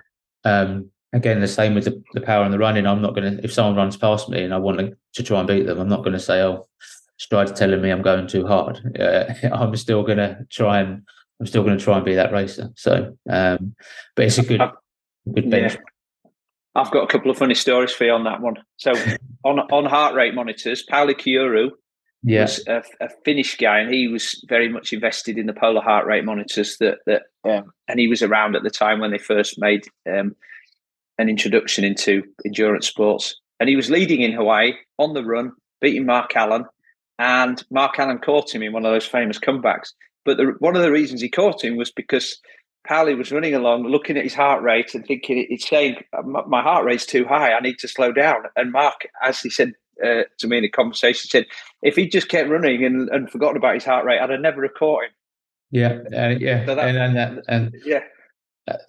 [0.44, 2.86] but um, again, the same with the, the power and the running.
[2.86, 5.40] I'm not going to, if someone runs past me and I want to, to try
[5.40, 6.68] and beat them, I'm not going to say, oh,
[7.22, 8.80] Stryd's telling me I'm going too hard.
[9.00, 11.04] Uh, I'm still going to try and,
[11.40, 12.72] I'm still going to try and be that racer.
[12.76, 13.76] So, um,
[14.16, 14.62] but it's a good,
[15.32, 15.74] good bench.
[15.76, 16.32] Yeah.
[16.74, 18.56] I've got a couple of funny stories for you on that one.
[18.78, 18.94] So
[19.44, 21.70] on on heart rate monitors, Pauli Kiuru
[22.24, 22.42] Yeah.
[22.42, 26.08] was a, a Finnish guy, and he was very much invested in the polar heart
[26.08, 26.78] rate monitors.
[26.80, 30.36] That that, um, and he was around at the time when they first made um,
[31.20, 33.36] an introduction into endurance sports.
[33.60, 35.52] And he was leading in Hawaii on the run,
[35.82, 36.66] beating Mark Allen,
[37.22, 39.90] and Mark Allen caught him in one of those famous comebacks.
[40.26, 42.38] But the, one of the reasons he caught him was because
[42.88, 45.98] Pauli was running along, looking at his heart rate and thinking, it's saying,
[46.48, 47.54] my heart rate's too high.
[47.54, 48.44] I need to slow down.
[48.56, 51.46] And Mark, as he said uh, to me in the conversation, said,
[51.84, 54.64] if he just kept running and, and forgotten about his heart rate, I'd have never
[54.64, 55.12] have caught him.
[55.70, 56.00] Yeah.
[56.12, 56.66] Uh, yeah.
[56.66, 58.02] So that- and, and, that, and Yeah.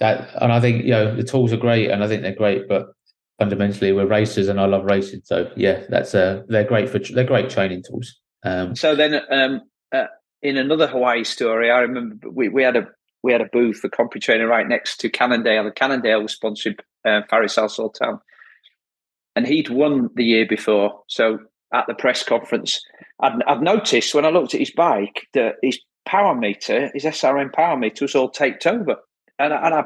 [0.00, 2.66] that, and I think, you know, the tools are great and I think they're great,
[2.66, 2.86] but
[3.38, 5.20] fundamentally we're racers and I love racing.
[5.24, 8.20] So yeah, that's uh, they're great for, they're great training tools.
[8.42, 9.62] Um, So then, um,
[9.92, 10.06] uh,
[10.42, 12.86] in another Hawaii story, I remember we, we had a
[13.22, 15.66] we had a booth for CompuTrainer right next to Cannondale.
[15.66, 18.18] And Cannondale was sponsored uh, Faris Al Sultan,
[19.36, 21.02] and he'd won the year before.
[21.06, 21.38] So
[21.72, 22.80] at the press conference,
[23.20, 27.52] I'd, I'd noticed when I looked at his bike that his power meter, his SRM
[27.52, 28.96] power meter, was all taped over,
[29.38, 29.84] and and I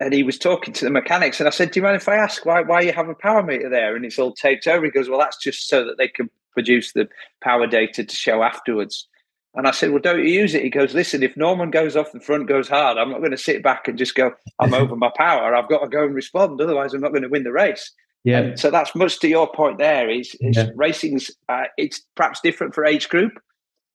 [0.00, 2.16] and he was talking to the mechanics, and I said, "Do you mind if I
[2.16, 4.90] ask why why you have a power meter there and it's all taped over?" He
[4.90, 7.08] goes, "Well, that's just so that they can produce the
[7.42, 9.08] power data to show afterwards."
[9.54, 10.62] And I said, Well, don't you use it?
[10.62, 13.36] He goes, Listen, if Normann goes off the front, goes hard, I'm not going to
[13.36, 15.54] sit back and just go, I'm over my power.
[15.54, 16.58] I've got to go and respond.
[16.60, 17.92] Otherwise, I'm not going to win the race.
[18.24, 18.38] Yeah.
[18.38, 20.70] And so that's much to your point there is, is yeah.
[20.76, 23.32] racing's, uh, it's perhaps different for age group,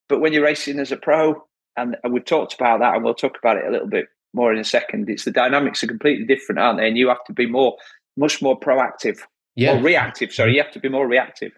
[0.09, 1.41] but when you're racing as a pro,
[1.77, 4.51] and, and we've talked about that, and we'll talk about it a little bit more
[4.51, 6.87] in a second, it's the dynamics are completely different, aren't they?
[6.87, 7.77] And you have to be more,
[8.17, 9.19] much more proactive
[9.55, 9.77] yeah.
[9.77, 10.33] or reactive.
[10.33, 11.53] Sorry, you have to be more reactive.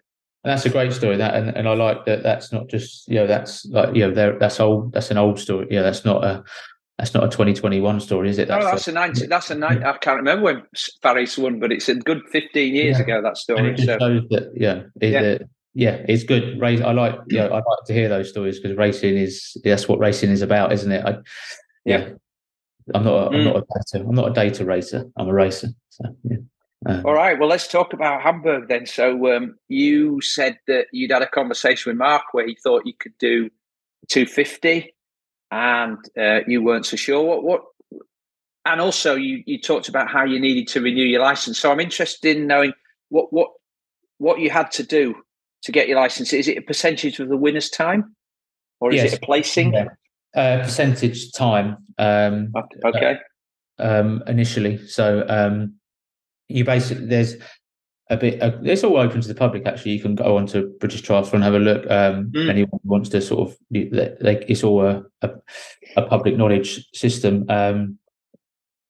[0.49, 1.15] That's a great story.
[1.15, 2.23] That and, and I like that.
[2.23, 4.93] That's not just you know that's like you know that's old.
[4.93, 5.67] That's an old story.
[5.69, 6.43] Yeah, that's not a
[6.97, 8.47] that's not a 2021 story, is it?
[8.47, 9.27] That's no, that's a, a 90.
[9.27, 9.85] That's a 90.
[9.85, 10.63] I can't remember when
[11.03, 13.03] Faris won, but it's a good 15 years yeah.
[13.03, 13.21] ago.
[13.21, 13.77] That story.
[13.77, 13.97] So.
[13.99, 15.21] shows that yeah, it, yeah.
[15.21, 16.59] Uh, yeah, it's good.
[16.59, 16.81] Race.
[16.81, 17.15] I like.
[17.27, 20.73] Yeah, I like to hear those stories because racing is that's what racing is about,
[20.73, 21.05] isn't it?
[21.05, 21.11] I,
[21.85, 21.99] yeah.
[21.99, 22.09] yeah.
[22.95, 23.27] I'm not.
[23.27, 23.35] A, mm.
[23.35, 24.05] I'm not a data.
[24.07, 25.05] I'm not a data racer.
[25.15, 25.67] I'm a racer.
[25.89, 26.37] So yeah.
[26.85, 27.37] Um, All right.
[27.37, 28.85] Well, let's talk about Hamburg then.
[28.85, 32.93] So um, you said that you'd had a conversation with Mark where he thought you
[32.93, 33.49] could do
[34.07, 34.93] 250,
[35.51, 37.23] and uh, you weren't so sure.
[37.23, 37.43] What?
[37.43, 37.63] What?
[38.65, 41.59] And also, you you talked about how you needed to renew your license.
[41.59, 42.73] So I'm interested in knowing
[43.09, 43.49] what what
[44.17, 45.15] what you had to do
[45.63, 46.31] to get your license.
[46.31, 48.15] Is it a percentage of the winner's time,
[48.79, 49.13] or is yes.
[49.13, 49.73] it a placing?
[49.73, 49.87] Yeah.
[50.35, 51.77] Uh, percentage time.
[51.97, 52.53] Um,
[52.85, 53.17] okay.
[53.79, 55.78] Uh, um, initially, so um,
[56.49, 57.35] you basically there's
[58.09, 58.41] a bit.
[58.41, 59.65] Uh, it's all open to the public.
[59.65, 61.83] Actually, you can go on to British Triathlon and have a look.
[61.89, 62.49] Um, mm.
[62.49, 65.29] Anyone wants to sort of like it's all a, a,
[65.95, 67.45] a public knowledge system.
[67.49, 67.99] Um,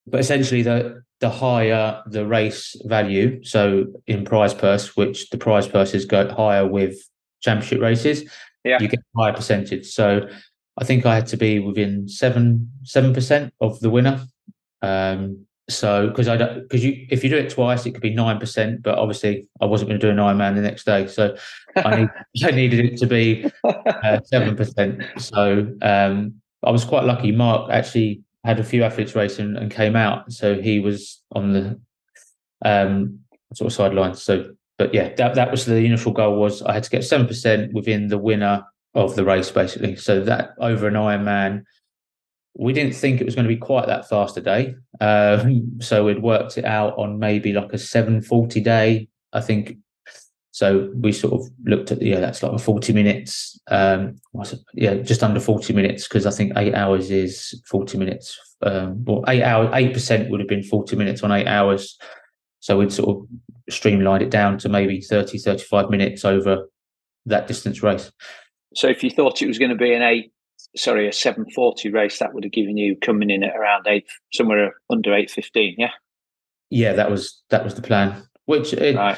[0.07, 5.67] but essentially, the the higher the race value, so in prize purse, which the prize
[5.67, 6.97] purses go higher with
[7.41, 8.23] championship races,
[8.63, 8.77] yeah.
[8.79, 9.87] you get a higher percentage.
[9.87, 10.29] So
[10.77, 14.25] I think I had to be within seven seven percent of the winner.
[14.81, 18.13] Um, so because I don't because you if you do it twice it could be
[18.13, 21.35] nine percent, but obviously I wasn't going to do an Ironman the next day, so
[21.75, 22.09] I need
[22.43, 25.03] I needed it to be uh, seven uh, percent.
[25.17, 27.31] So um, I was quite lucky.
[27.31, 31.79] Mark actually had a few athletes racing and came out, so he was on the
[32.65, 33.19] um,
[33.53, 34.21] sort of sidelines.
[34.21, 37.27] So, but yeah, that that was the initial goal was I had to get seven
[37.27, 38.65] percent within the winner
[38.95, 39.95] of the race, basically.
[39.95, 41.63] So that over an Ironman
[42.59, 44.75] we didn't think it was going to be quite that fast a day.
[44.99, 49.77] Um, so we'd worked it out on maybe like a 740 day, I think.
[50.51, 53.57] So we sort of looked at, yeah, that's like a 40 minutes.
[53.67, 54.19] Um,
[54.73, 58.37] yeah, just under 40 minutes because I think eight hours is 40 minutes.
[58.61, 61.97] Um, well, eight hours, 8% would have been 40 minutes on eight hours.
[62.59, 66.69] So we'd sort of streamlined it down to maybe 30, 35 minutes over
[67.25, 68.11] that distance race.
[68.75, 70.33] So if you thought it was going to be an eight
[70.75, 74.73] sorry, a 740 race, that would have given you coming in at around eight, somewhere
[74.89, 75.91] under 815, yeah?
[76.69, 78.23] Yeah, that was that was the plan.
[78.45, 79.17] Which it, right.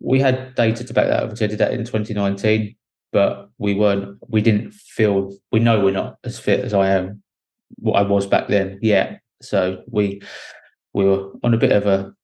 [0.00, 1.30] we had data to back that up.
[1.30, 2.74] I did that in 2019,
[3.12, 4.18] but we weren't.
[4.28, 5.36] We didn't feel.
[5.52, 7.22] We know we're not as fit as I am.
[7.76, 8.78] What I was back then.
[8.80, 9.18] Yeah.
[9.42, 10.22] So we
[10.94, 12.14] we were on a bit of a.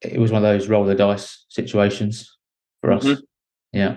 [0.00, 2.32] It was one of those roll the dice situations
[2.80, 3.04] for us.
[3.04, 3.20] Mm-hmm.
[3.72, 3.96] Yeah.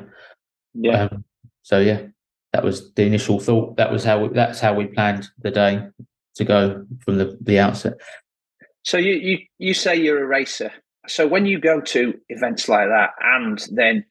[0.74, 1.04] Yeah.
[1.04, 1.24] Um,
[1.62, 2.08] so yeah,
[2.54, 3.78] that was the initial thought.
[3.78, 5.88] That was how we, that's how we planned the day
[6.36, 7.94] to go from the, the outset.
[8.84, 10.72] So you, you you say you're a racer.
[11.08, 14.06] So when you go to events like that, and then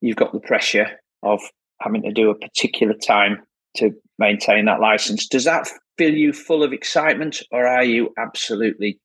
[0.00, 0.88] you've got the pressure
[1.22, 1.40] of
[1.80, 3.42] having to do a particular time
[3.76, 5.68] to maintain that license, does that
[5.98, 8.98] fill you full of excitement, or are you absolutely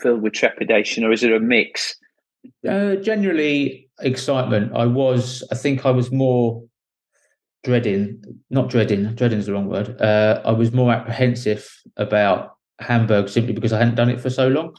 [0.00, 1.96] filled with trepidation, or is it a mix?
[2.68, 4.72] Uh, generally, excitement.
[4.74, 5.42] I was.
[5.50, 6.62] I think I was more
[7.66, 10.00] dreading, not dreading, dreading is the wrong word.
[10.00, 14.48] Uh, I was more apprehensive about Hamburg simply because I hadn't done it for so
[14.48, 14.74] long.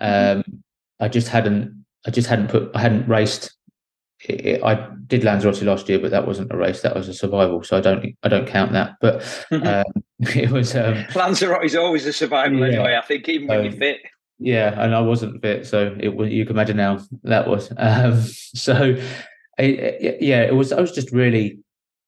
[0.00, 0.40] Mm-hmm.
[0.40, 0.64] Um.
[1.00, 3.52] I just hadn't, I just hadn't put, I hadn't raced.
[4.26, 6.80] It, it, I did Lanzarote last year, but that wasn't a race.
[6.82, 8.94] That was a survival, so I don't, I don't count that.
[9.00, 9.20] But
[9.50, 9.66] mm-hmm.
[9.66, 12.66] um, it was um, Lanzarote is always a survival yeah.
[12.66, 12.96] anyway.
[12.96, 13.98] I think even when you're um, fit.
[14.38, 16.30] Yeah, and I wasn't fit, so it was.
[16.32, 17.70] You can imagine how that was.
[17.78, 18.96] Um, so,
[19.58, 20.72] it, yeah, it was.
[20.72, 21.58] I was just really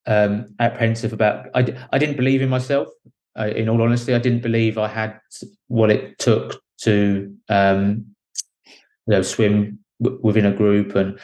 [0.06, 1.46] um, apprehensive about.
[1.54, 2.88] I, I didn't believe in myself.
[3.38, 5.18] Uh, in all honesty, I didn't believe I had
[5.68, 8.06] what it took to um,
[8.64, 8.74] you
[9.06, 11.18] know swim w- within a group, and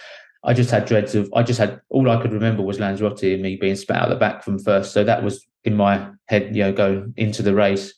[0.45, 1.33] I just had dreads of.
[1.35, 4.17] I just had all I could remember was Lanzarote and me being spat out the
[4.17, 4.93] back from first.
[4.93, 7.95] So that was in my head, you know, going into the race.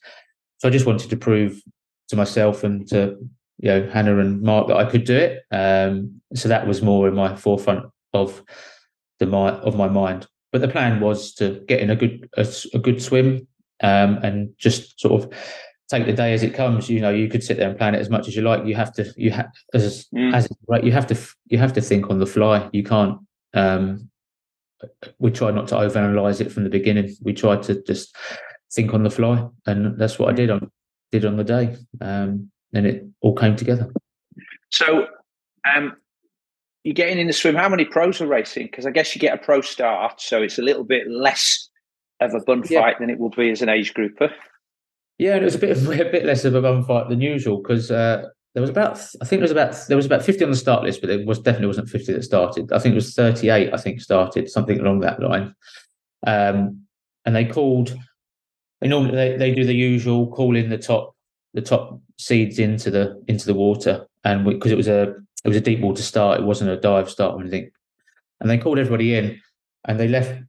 [0.59, 1.61] So I just wanted to prove
[2.09, 3.17] to myself and to
[3.59, 5.43] you know Hannah and Mark that I could do it.
[5.51, 8.43] Um, so that was more in my forefront of
[9.19, 10.27] the my of my mind.
[10.55, 13.49] But the plan was to get in a good a, a good swim
[13.83, 15.35] um, and just sort of
[15.89, 16.89] take the day as it comes.
[16.89, 18.65] You know, you could sit there and plan it as much as you like.
[18.65, 20.33] You have to you have as mm.
[20.33, 20.85] as right.
[20.85, 22.71] You have to you have to think on the fly.
[22.73, 23.19] You can't
[23.53, 24.09] um,
[25.19, 27.13] we tried not to overanalyze it from the beginning.
[27.21, 28.17] We tried to just
[28.73, 30.71] think on the fly, and that's what I did on
[31.11, 31.77] did on the day.
[32.01, 33.93] Um, and it all came together.
[34.71, 35.09] So,
[35.65, 35.97] um,
[36.85, 37.57] you're getting in the swim.
[37.57, 38.67] How many pros are racing?
[38.67, 41.69] Because I guess you get a pro start, so it's a little bit less
[42.21, 42.81] of a bun yeah.
[42.81, 44.31] fight than it would be as an age grouper.
[45.19, 47.21] Yeah, and it was a bit of, a bit less of a bun fight than
[47.21, 48.25] usual because uh,
[48.55, 50.85] there was about I think there was about there was about fifty on the start
[50.85, 52.71] list, but there was definitely wasn't fifty that started.
[52.71, 53.73] I think it was thirty eight.
[53.73, 55.55] I think started something along that line.
[56.27, 56.83] Um,
[57.25, 57.97] and they called.
[58.81, 61.17] They normally they, they do the usual call in the top
[61.55, 65.15] the top seeds into the into the water, and because it was a
[65.45, 67.71] it was a deep water start, it wasn't a dive start or anything.
[68.41, 69.41] And they called everybody in,
[69.87, 70.43] and they left.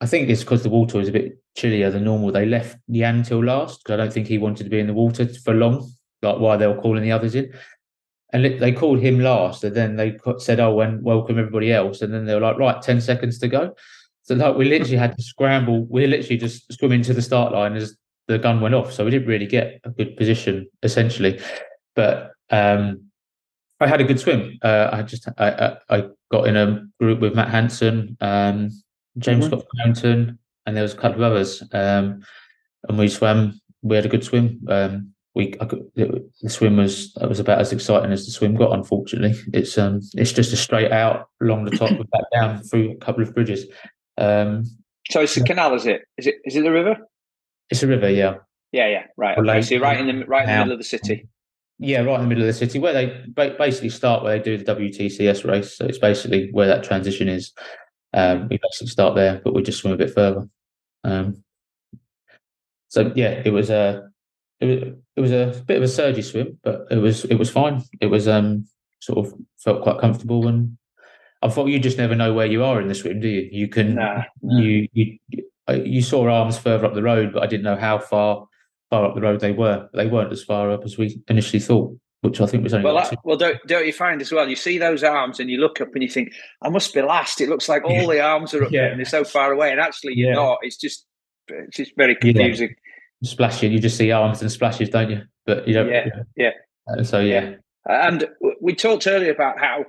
[0.00, 2.32] I think it's because the water was a bit chillier than normal.
[2.32, 4.94] They left Jan till last because I don't think he wanted to be in the
[4.94, 5.88] water for long,
[6.22, 7.52] like while they were calling the others in.
[8.32, 12.12] And they called him last, and then they said, "Oh, and welcome everybody else." And
[12.12, 13.74] then they were like, "Right, ten seconds to go."
[14.22, 15.84] So like we literally had to scramble.
[15.90, 17.96] We literally just swim into the start line as
[18.28, 18.92] the gun went off.
[18.92, 21.40] So we didn't really get a good position essentially.
[21.94, 23.11] But um,
[23.82, 24.58] I had a good swim.
[24.62, 28.70] Uh, I just I, I got in a group with Matt Hanson, um,
[29.18, 29.54] James mm-hmm.
[29.54, 31.62] Scott Mountain, and there was a couple of others.
[31.72, 32.22] Um,
[32.88, 33.60] and we swam.
[33.82, 34.60] We had a good swim.
[34.68, 36.10] Um, we could, it,
[36.42, 38.72] the swim was was about as exciting as the swim got.
[38.72, 42.92] Unfortunately, it's um it's just a straight out along the top and back down through
[42.92, 43.66] a couple of bridges.
[44.18, 44.64] Um,
[45.10, 46.02] so it's a canal, is it?
[46.18, 46.96] Is it is it the river?
[47.70, 48.36] It's a river, yeah.
[48.72, 49.36] Yeah, yeah, right.
[49.36, 49.62] Okay.
[49.62, 51.28] So right in the right in the middle of the city.
[51.84, 53.24] Yeah, right in the middle of the city, where they
[53.58, 55.76] basically start where they do the WTCS race.
[55.76, 57.52] So it's basically where that transition is.
[58.14, 60.48] Um, we basically start there, but we just swim a bit further.
[61.02, 61.42] Um,
[62.86, 64.08] so yeah, it was a
[64.60, 67.50] it was it was a bit of a surgy swim, but it was it was
[67.50, 67.82] fine.
[68.00, 68.66] It was um
[69.00, 70.78] sort of felt quite comfortable, and
[71.42, 73.48] I thought you just never know where you are in the swim, do you?
[73.50, 74.60] You can nah, nah.
[74.60, 75.18] you you
[75.68, 78.46] you saw arms further up the road, but I didn't know how far
[78.92, 79.88] far up the road they were.
[79.94, 82.84] They weren't as far up as we initially thought, which I think was only.
[82.84, 84.46] Well, that, well, don't, don't you find as well?
[84.46, 87.40] You see those arms and you look up and you think, "I must be last."
[87.40, 88.82] It looks like all the arms are up yeah.
[88.82, 90.36] there and they're so far away, and actually you're yeah.
[90.36, 90.58] not.
[90.60, 91.06] It's just
[91.48, 92.68] it's just very confusing.
[92.68, 93.30] Yeah.
[93.30, 95.22] Splashing, you just see arms and splashes, don't you?
[95.46, 95.88] But you don't.
[95.88, 96.50] Yeah, yeah.
[96.86, 97.54] Uh, so yeah.
[97.88, 98.28] And
[98.60, 99.86] we talked earlier about how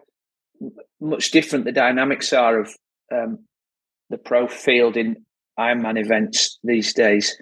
[1.01, 2.73] much different the dynamics are of
[3.11, 3.39] um,
[4.09, 5.25] the pro field in
[5.59, 7.35] Ironman events these days.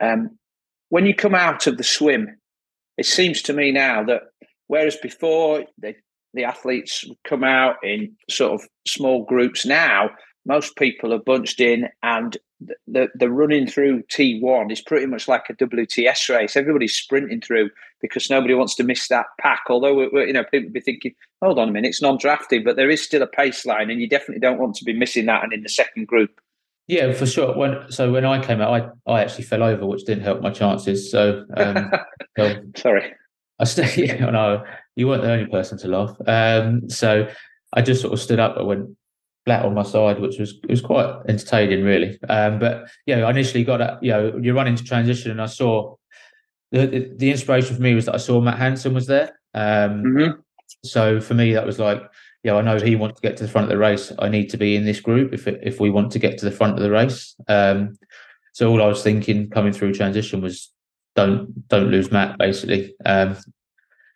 [0.00, 0.37] Um,
[0.90, 2.36] when you come out of the swim,
[2.96, 4.22] it seems to me now that
[4.66, 5.94] whereas before the,
[6.34, 10.10] the athletes would come out in sort of small groups, now
[10.46, 12.38] most people are bunched in and
[12.88, 16.56] the, the, running through T1 is pretty much like a WTS race.
[16.56, 17.70] Everybody's sprinting through
[18.00, 19.62] because nobody wants to miss that pack.
[19.68, 22.74] Although, we're, we're, you know, people be thinking, hold on a minute, it's non-drafting, but
[22.74, 25.44] there is still a pace line and you definitely don't want to be missing that
[25.44, 26.40] and in the second group.
[26.88, 27.54] Yeah, for sure.
[27.54, 30.50] When so when I came out, I, I actually fell over, which didn't help my
[30.50, 31.10] chances.
[31.10, 31.90] So, um,
[32.38, 33.12] so sorry.
[33.58, 33.96] I stayed.
[34.08, 34.64] Yeah, no,
[34.96, 36.16] you weren't the only person to laugh.
[36.26, 37.28] Um, so
[37.74, 38.56] I just sort of stood up.
[38.56, 38.96] I went
[39.44, 42.18] flat on my side, which was it was quite entertaining, really.
[42.28, 45.46] Um, but yeah, I initially got a, you know you run into transition, and I
[45.46, 45.96] saw
[46.72, 49.38] the, the, the inspiration for me was that I saw Matt Hanson was there.
[49.52, 50.40] Um, mm-hmm.
[50.84, 52.02] So for me, that was like
[52.44, 54.12] yeah, I know he wants to get to the front of the race.
[54.18, 56.52] I need to be in this group if if we want to get to the
[56.52, 57.34] front of the race.
[57.48, 57.98] Um,
[58.52, 60.72] so all I was thinking coming through transition was
[61.16, 62.94] don't don't lose Matt basically.
[63.04, 63.36] Um,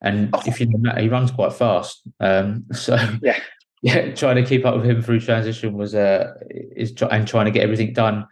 [0.02, 0.42] and oh.
[0.46, 2.02] if you know Matt, he runs quite fast.
[2.20, 3.38] Um, so yeah,
[3.82, 7.50] yeah, trying to keep up with him through transition was uh is and trying to
[7.50, 8.26] get everything done.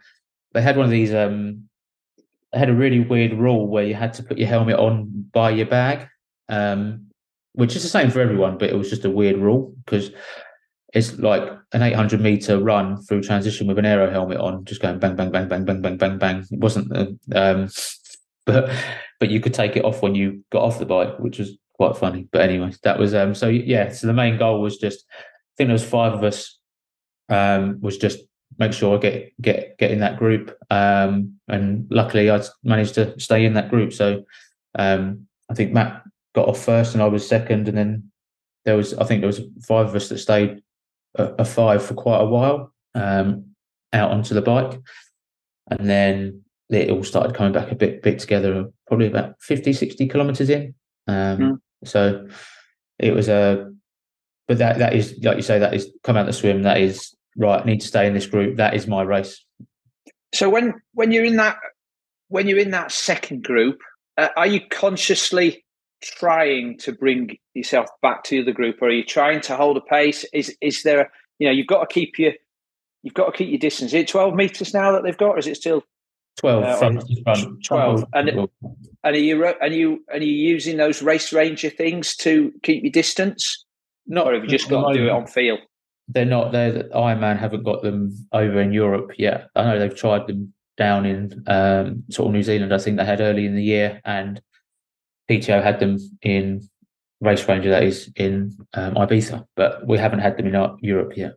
[0.53, 1.69] They had one of these um
[2.51, 5.51] they had a really weird rule where you had to put your helmet on by
[5.51, 6.07] your bag.
[6.49, 7.10] Um,
[7.53, 10.11] which is the same for everyone, but it was just a weird rule because
[10.93, 14.99] it's like an 800 meter run through transition with an aero helmet on, just going
[14.99, 16.45] bang, bang, bang, bang, bang, bang, bang, bang.
[16.51, 17.69] It wasn't, uh, um,
[18.45, 18.69] but
[19.19, 21.95] but you could take it off when you got off the bike, which was quite
[21.95, 22.27] funny.
[22.31, 23.35] But anyway, that was um.
[23.35, 25.23] So yeah, so the main goal was just, I
[25.57, 26.57] think there was five of us,
[27.29, 28.19] um, was just
[28.57, 30.57] make sure I get get get in that group.
[30.69, 33.93] Um, and luckily I managed to stay in that group.
[33.93, 34.23] So
[34.75, 36.03] um, I think Matt
[36.33, 38.11] got off first and I was second, and then
[38.65, 40.61] there was I think there was five of us that stayed
[41.15, 43.45] a, a five for quite a while um,
[43.93, 44.79] out onto the bike,
[45.69, 48.65] and then it all started coming back a bit bit together.
[48.87, 50.73] Probably about 50, 60 kilometers in.
[51.07, 51.59] Um, mm.
[51.83, 52.27] So
[52.99, 53.71] it was a,
[54.47, 56.63] but that that is like you say that is come out the swim.
[56.63, 57.61] That is right.
[57.61, 58.57] I need to stay in this group.
[58.57, 59.43] That is my race.
[60.33, 61.57] So when when you're in that
[62.29, 63.81] when you're in that second group,
[64.17, 65.65] uh, are you consciously
[66.01, 69.81] trying to bring yourself back to the group, or are you trying to hold a
[69.81, 70.25] pace?
[70.33, 72.33] Is is there, you know, you've got to keep your
[73.03, 73.91] you've got to keep your distance.
[73.93, 75.83] Is it twelve meters now that they've got, or is it still
[76.37, 77.63] twelve uh, front front?
[77.65, 78.49] Twelve, and and
[79.03, 83.65] are you and you and you using those race ranger things to keep your distance?
[84.07, 85.57] Not, or have you just got to do it on feel?
[86.07, 86.51] They're not.
[86.51, 89.47] They're Ironman haven't got them over in Europe yet.
[89.55, 92.73] I know they've tried them down in um, sort of New Zealand.
[92.73, 94.41] I think they had early in the year, and
[95.31, 96.67] PTO had them in
[97.21, 101.35] Race Ranger that is in um, Ibiza, but we haven't had them in Europe yet.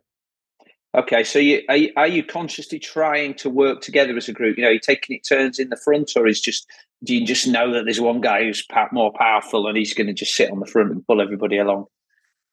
[0.97, 4.57] Okay, so you, are, you, are you consciously trying to work together as a group?
[4.57, 6.67] You know, you're you taking it turns in the front, or is just
[7.03, 10.13] do you just know that there's one guy who's more powerful and he's going to
[10.13, 11.85] just sit on the front and pull everybody along?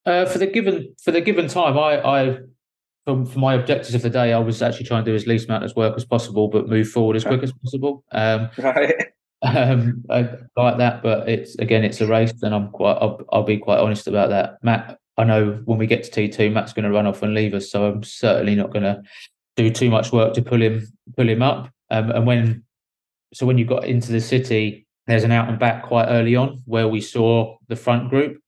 [0.04, 2.38] Uh, for the given for the given time, I, I
[3.04, 5.48] for, for, my objectives of the day, I was actually trying to do as least
[5.48, 8.04] amount of work as possible, but move forward as quick as possible.
[8.10, 9.12] Um, right.
[9.42, 12.98] Um, I like that, but it's again, it's a race, and I'm quite.
[13.00, 14.58] I'll, I'll be quite honest about that.
[14.62, 17.34] Matt, I know when we get to T two, Matt's going to run off and
[17.34, 19.02] leave us, so I'm certainly not going to
[19.56, 20.86] do too much work to pull him
[21.16, 21.70] pull him up.
[21.90, 22.64] Um, and when
[23.34, 26.62] so when you got into the city, there's an out and back quite early on
[26.66, 28.40] where we saw the front group.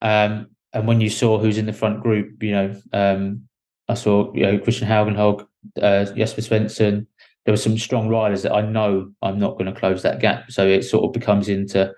[0.00, 3.48] Um, and when you saw who's in the front group, you know, um,
[3.88, 5.46] I saw you know Kristian Høgenhaug,
[5.82, 7.06] uh, Jesper Svensson,
[7.44, 10.50] there were some strong riders that I know I'm not going to close that gap.
[10.50, 11.92] So it sort of becomes into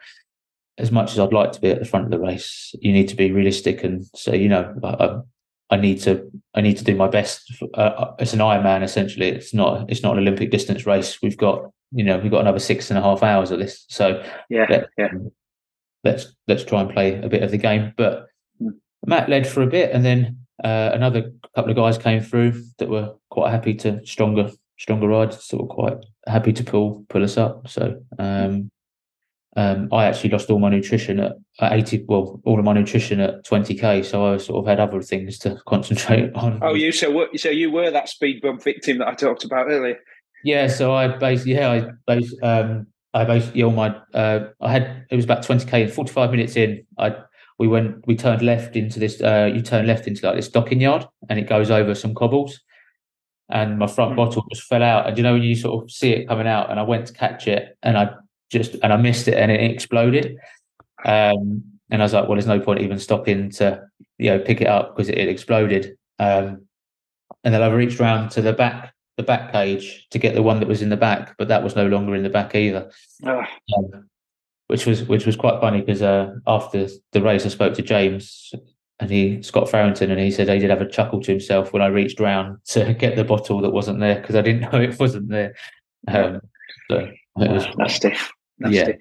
[0.79, 3.09] as much as I'd like to be at the front of the race, you need
[3.09, 6.95] to be realistic and say, you know, I, I need to I need to do
[6.95, 7.51] my best.
[7.75, 9.29] Uh, it's an Ironman essentially.
[9.29, 11.21] It's not it's not an Olympic distance race.
[11.23, 13.85] We've got you know we've got another six and a half hours of this.
[13.89, 15.09] So yeah, let, yeah.
[16.05, 17.95] Let's let's try and play a bit of the game.
[17.97, 18.27] But
[18.61, 18.73] mm.
[19.07, 22.89] Matt led for a bit, and then uh, another couple of guys came through that
[22.89, 24.51] were quite happy to stronger
[24.83, 25.97] stronger riders that were quite
[26.27, 27.69] happy to pull pull us up.
[27.69, 28.69] So um,
[29.57, 33.21] um, I actually lost all my nutrition at, at 80, well, all of my nutrition
[33.21, 34.05] at 20k.
[34.05, 36.59] So I sort of had other things to concentrate on.
[36.63, 39.69] Oh, you so what, so you were that speed bump victim that I talked about
[39.69, 39.99] earlier.
[40.45, 45.07] Yeah, so I basically yeah I basically um, I basically all my uh, I had
[45.11, 47.15] it was about 20k and 45 minutes in I
[47.61, 50.81] we went we turned left into this uh, you turn left into like this docking
[50.81, 52.59] yard and it goes over some cobbles
[53.53, 54.17] and my front hmm.
[54.17, 55.07] bottle just fell out.
[55.07, 57.13] And you know when you sort of see it coming out, and I went to
[57.13, 58.15] catch it, and I
[58.51, 60.37] just and I missed it, and it exploded.
[61.05, 63.85] Um, and I was like, well, there's no point even stopping to
[64.19, 65.97] you know pick it up because it, it exploded.
[66.19, 66.67] Um,
[67.45, 70.59] and then I reached around to the back the back cage to get the one
[70.61, 72.91] that was in the back, but that was no longer in the back either.
[73.77, 74.09] Um,
[74.69, 78.55] which was which was quite funny because uh, after the race, I spoke to James
[79.03, 81.83] and he Scott Farrington, and he said he did have a chuckle to himself when
[81.83, 84.99] I reached round to get the bottle that wasn't there because I didn't know it
[84.99, 85.55] wasn't there.
[86.07, 86.41] Um,
[86.89, 88.15] so it was nasty,
[88.61, 88.77] nasty.
[88.77, 88.93] Yeah.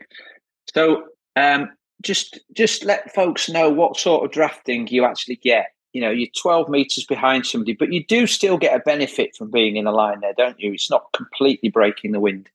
[0.73, 1.03] So
[1.35, 1.69] um,
[2.01, 5.67] just just let folks know what sort of drafting you actually get.
[5.93, 9.51] You know, you're 12 meters behind somebody, but you do still get a benefit from
[9.51, 10.73] being in a line there, don't you?
[10.73, 12.49] It's not completely breaking the wind.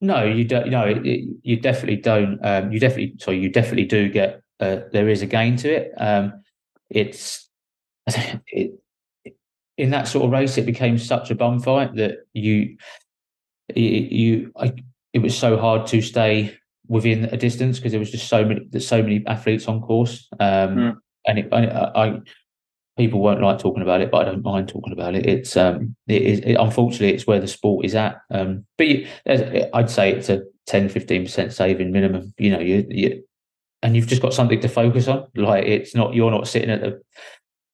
[0.00, 0.68] No, you don't.
[0.68, 2.38] No, it, it, you definitely don't.
[2.44, 4.42] Um, you definitely, sorry, you definitely do get.
[4.60, 5.92] Uh, there is a gain to it.
[5.96, 6.43] Um,
[6.90, 7.48] it's
[8.08, 8.78] it,
[9.76, 12.76] in that sort of race, it became such a bum fight that you
[13.74, 14.72] you I,
[15.12, 16.56] it was so hard to stay
[16.86, 20.28] within a distance because there was just so many there's so many athletes on course
[20.38, 20.96] um, mm.
[21.26, 22.20] and it, I, I,
[22.98, 25.96] people won't like talking about it but I don't mind talking about it it's um
[26.08, 30.12] it is it, unfortunately it's where the sport is at um but you, I'd say
[30.12, 33.24] it's a 10 15% saving minimum you know you, you
[33.84, 35.26] and you've just got something to focus on.
[35.36, 37.00] Like it's not you're not sitting at the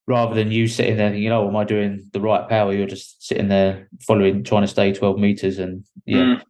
[0.09, 3.25] rather than you sitting there thinking, "Oh, am I doing the right power?" You're just
[3.27, 6.43] sitting there following, trying to stay 12 meters, and yeah, mm.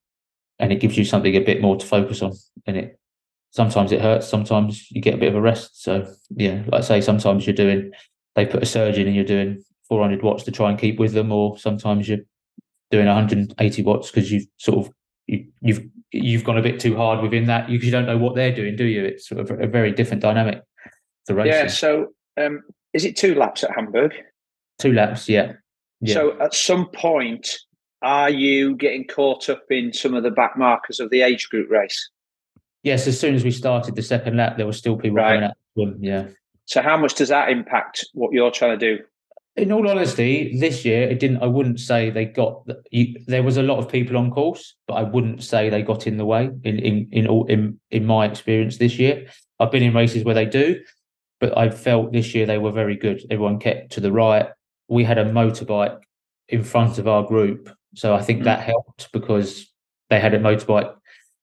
[0.59, 2.33] and it gives you something a bit more to focus on.
[2.67, 2.99] And it
[3.51, 5.83] sometimes it hurts, sometimes you get a bit of a rest.
[5.83, 7.93] So yeah, like I say, sometimes you're doing
[8.35, 11.13] they put a surge in and you're doing 400 watts to try and keep with
[11.13, 12.25] them, or sometimes you're
[12.91, 14.93] doing 180 watts because you've sort of
[15.27, 15.83] you, you've
[16.13, 18.77] you've gone a bit too hard within that because you don't know what they're doing,
[18.77, 19.05] do you?
[19.05, 20.63] It's sort of a very different dynamic.
[21.27, 21.47] The race.
[21.47, 21.67] Yeah.
[21.69, 22.09] So,
[22.41, 22.63] um,
[22.93, 24.15] is it two laps at Hamburg?
[24.79, 25.53] Two laps, yeah.
[26.01, 26.15] yeah.
[26.15, 27.59] So, at some point,
[28.03, 31.71] are you getting caught up in some of the back markers of the age group
[31.71, 32.11] race?
[32.83, 33.07] Yes.
[33.07, 35.35] As soon as we started the second lap, there were still people right.
[35.35, 35.97] coming out.
[36.01, 36.29] Yeah.
[36.65, 39.05] So, how much does that impact what you're trying to do?
[39.57, 41.43] In all honesty, this year it didn't.
[41.43, 42.67] I wouldn't say they got.
[42.91, 46.07] You, there was a lot of people on course, but I wouldn't say they got
[46.07, 46.51] in the way.
[46.65, 49.27] In in in all in in my experience this year,
[49.59, 50.81] I've been in races where they do,
[51.41, 53.23] but I felt this year they were very good.
[53.31, 54.47] Everyone kept to the right.
[54.89, 55.99] We had a motorbike
[56.49, 58.45] in front of our group, so I think mm.
[58.45, 59.67] that helped because
[60.11, 60.95] they had a motorbike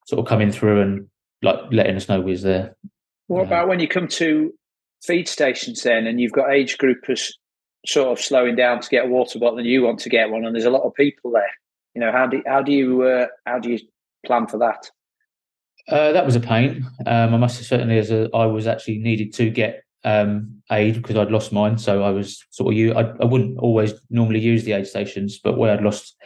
[0.06, 1.06] sort of coming through and
[1.42, 2.76] like letting us know we was there.
[3.26, 4.52] What about when you come to
[5.02, 7.32] feed stations then, and you've got age groupers
[7.86, 10.44] sort of slowing down to get a water bottle and you want to get one,
[10.44, 11.52] and there's a lot of people there.
[11.94, 13.78] You know, how do how do you uh, how do you
[14.26, 14.90] plan for that?
[15.88, 16.86] Uh, that was a pain.
[17.06, 20.96] Um, I must have certainly, as a, I was actually needed to get um, aid
[20.96, 21.78] because I'd lost mine.
[21.78, 22.92] So I was sort of you.
[22.92, 26.16] I, I wouldn't always normally use the aid stations, but where I'd lost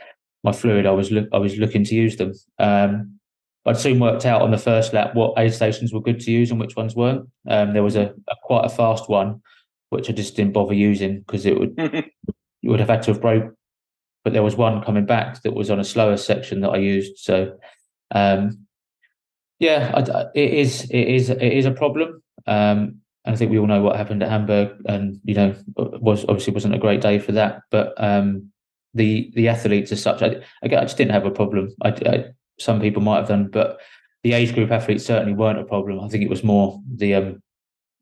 [0.42, 2.32] my fluid, I was I was looking to use them.
[2.58, 3.18] Um,
[3.64, 6.50] I'd soon worked out on the first lap what aid stations were good to use
[6.50, 7.28] and which ones weren't.
[7.48, 9.40] Um, there was a, a, quite a fast one,
[9.92, 11.74] which I just didn't bother using because it would
[12.62, 13.54] you would have had to have broke.
[14.24, 17.18] But there was one coming back that was on a slower section that I used.
[17.18, 17.58] So,
[18.14, 18.66] um,
[19.58, 22.22] yeah, I, it is it is it is a problem.
[22.46, 26.24] Um, and I think we all know what happened at Hamburg, and you know, was
[26.24, 27.62] obviously wasn't a great day for that.
[27.70, 28.50] But um,
[28.94, 31.74] the the athletes as such, I, I just didn't have a problem.
[31.82, 32.24] I, I,
[32.58, 33.80] some people might have done, but
[34.24, 36.00] the age group athletes certainly weren't a problem.
[36.00, 37.42] I think it was more the um,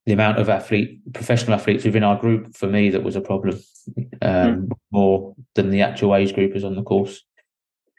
[0.06, 3.60] the amount of athlete professional athletes within our group for me that was a problem,
[4.22, 4.70] um, mm.
[4.90, 7.22] more than the actual age groupers on the course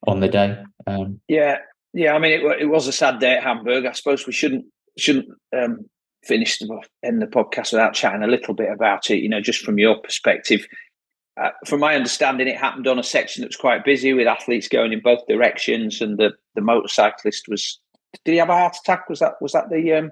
[0.08, 0.62] on the day.
[0.88, 1.60] Um, yeah,
[1.94, 2.14] yeah.
[2.14, 3.86] I mean, it, it was a sad day at Hamburg.
[3.86, 4.66] I suppose we shouldn't
[4.98, 5.86] shouldn't um,
[6.24, 9.20] finish the, end the podcast without chatting a little bit about it.
[9.20, 10.66] You know, just from your perspective.
[11.38, 14.68] Uh, from my understanding, it happened on a section that was quite busy with athletes
[14.68, 17.80] going in both directions, and the, the motorcyclist was.
[18.26, 19.08] Did he have a heart attack?
[19.08, 19.94] Was that was that the?
[19.94, 20.12] Um...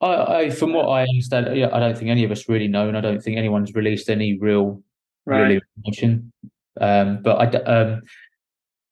[0.00, 2.88] I, I, from what I understand, yeah, I don't think any of us really know,
[2.88, 4.82] and I don't think anyone's released any real,
[5.26, 5.42] right.
[5.42, 6.32] real information.
[6.80, 8.02] Um, but I, um,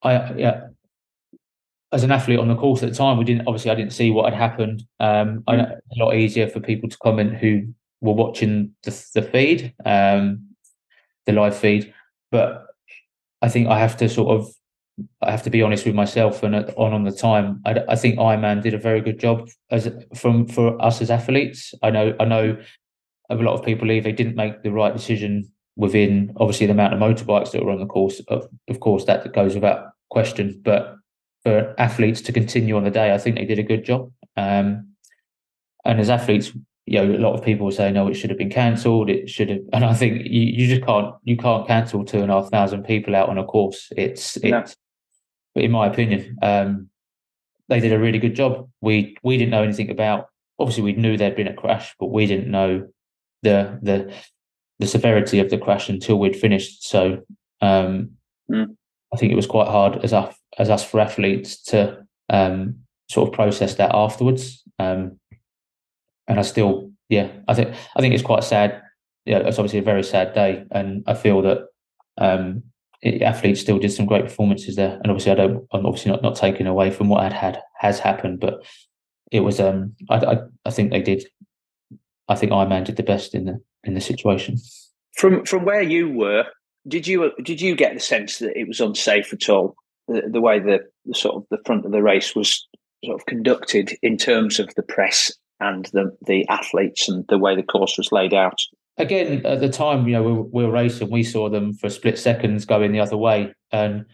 [0.02, 0.66] I, yeah,
[1.92, 4.10] as an athlete on the course at the time, we didn't obviously I didn't see
[4.10, 4.82] what had happened.
[5.00, 5.70] Um, mm.
[5.70, 10.48] a lot easier for people to comment who were watching the, the feed, um,
[11.26, 11.94] the live feed.
[12.30, 12.66] But
[13.40, 14.52] I think I have to sort of
[15.22, 17.60] I have to be honest with myself and on on the time.
[17.64, 21.74] I, I think Ironman did a very good job as from for us as athletes.
[21.82, 22.56] I know I know
[23.30, 27.00] a lot of people they didn't make the right decision within obviously the amount of
[27.00, 28.20] motorbikes that were on the course.
[28.28, 30.60] Of, of course, that goes without question.
[30.64, 30.98] But
[31.42, 33.14] for athletes to continue on the day.
[33.14, 34.12] I think they did a good job.
[34.36, 34.88] Um,
[35.84, 36.52] and as athletes,
[36.86, 39.10] you know, a lot of people were saying, "No, it should have been cancelled.
[39.10, 42.30] It should have." And I think you, you just can't you can't cancel two and
[42.30, 43.92] a half thousand people out on a course.
[43.96, 44.76] It's it's.
[45.54, 46.88] But in my opinion, um,
[47.68, 48.68] they did a really good job.
[48.80, 50.28] We we didn't know anything about.
[50.58, 52.88] Obviously, we knew there'd been a crash, but we didn't know
[53.42, 54.14] the the
[54.78, 56.88] the severity of the crash until we'd finished.
[56.88, 57.22] So
[57.60, 58.10] um,
[58.50, 58.76] mm.
[59.12, 62.80] I think it was quite hard as us as us for athletes to um,
[63.10, 64.62] sort of process that afterwards.
[64.78, 65.18] Um,
[66.26, 68.82] and I still, yeah, I think I think it's quite sad.
[69.24, 71.66] Yeah, it's obviously a very sad day, and I feel that
[72.18, 72.64] um,
[73.04, 74.98] athletes still did some great performances there.
[75.02, 77.98] And obviously, I don't, I'm obviously not not taking away from what had had has
[77.98, 78.64] happened, but
[79.30, 79.60] it was.
[79.60, 81.24] Um, I, I, I think they did.
[82.28, 84.56] I think Ironman did the best in the in the situation.
[85.16, 86.44] From from where you were,
[86.86, 89.76] did you did you get the sense that it was unsafe at all?
[90.08, 92.66] The, the way the, the sort of the front of the race was
[93.04, 97.54] sort of conducted in terms of the press and the the athletes and the way
[97.54, 98.58] the course was laid out.
[98.98, 101.10] Again, at the time, you know, we, we were racing.
[101.10, 104.04] We saw them for split seconds going the other way, and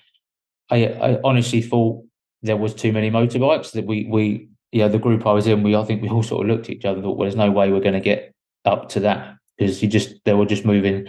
[0.71, 2.05] I, I honestly thought
[2.43, 3.73] there was too many motorbikes.
[3.73, 6.45] That we we yeah, the group I was in, we I think we all sort
[6.45, 8.35] of looked at each other and thought, well, there's no way we're going to get
[8.65, 11.09] up to that because you just they were just moving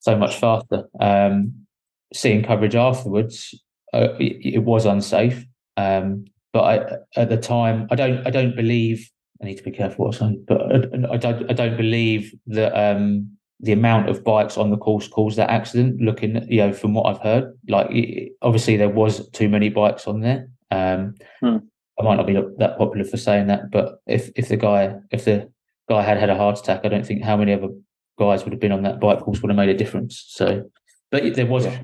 [0.00, 0.84] so much faster.
[1.00, 1.66] Um,
[2.14, 3.54] seeing coverage afterwards,
[3.92, 5.44] uh, it, it, was unsafe.
[5.76, 9.10] Um, but I, at the time, I don't, I don't believe.
[9.40, 12.34] I need to be careful what I'm saying, but I, I don't, I don't believe
[12.48, 16.00] that um, the amount of bikes on the course caused that accident.
[16.00, 20.06] Looking, you know, from what I've heard, like it, obviously there was too many bikes
[20.06, 20.48] on there.
[20.70, 21.58] Um, hmm.
[21.98, 25.24] I might not be that popular for saying that, but if if the guy if
[25.24, 25.50] the
[25.88, 27.68] guy had had a heart attack, I don't think how many other
[28.18, 30.24] guys would have been on that bike course would have made a difference.
[30.28, 30.70] So,
[31.10, 31.82] but there was yeah.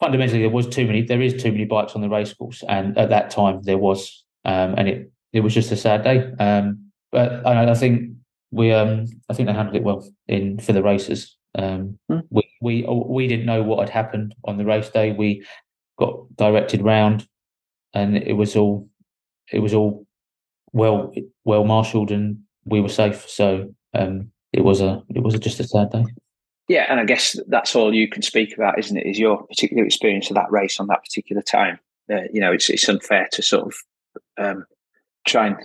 [0.00, 1.02] fundamentally there was too many.
[1.02, 4.24] There is too many bikes on the race course, and at that time there was,
[4.44, 6.30] um, and it it was just a sad day.
[6.38, 8.12] Um, but I, I, think
[8.50, 11.36] we um I think they handled it well in for the races.
[11.54, 12.20] Um, hmm.
[12.30, 15.12] we we we didn't know what had happened on the race day.
[15.12, 15.44] We
[15.98, 17.26] got directed round,
[17.94, 18.88] and it was all
[19.52, 20.06] it was all
[20.72, 21.12] well
[21.44, 23.28] well marshalled, and we were safe.
[23.28, 26.04] So um, it was a it was a, just a sad day.
[26.68, 29.06] Yeah, and I guess that's all you can speak about, isn't it?
[29.06, 31.78] Is your particular experience of that race on that particular time?
[32.12, 33.74] Uh, you know, it's it's unfair to sort of
[34.36, 34.66] um,
[35.26, 35.56] try and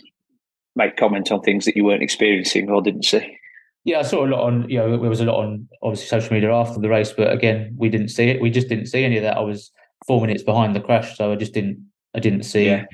[0.76, 3.38] make comment on things that you weren't experiencing or didn't see.
[3.86, 4.70] Yeah, I saw a lot on.
[4.70, 7.76] You know, there was a lot on obviously social media after the race, but again,
[7.78, 8.42] we didn't see it.
[8.42, 9.38] We just didn't see any of that.
[9.38, 9.72] I was
[10.08, 11.86] four minutes behind the crash, so I just didn't.
[12.16, 12.66] I didn't see.
[12.66, 12.86] Yeah,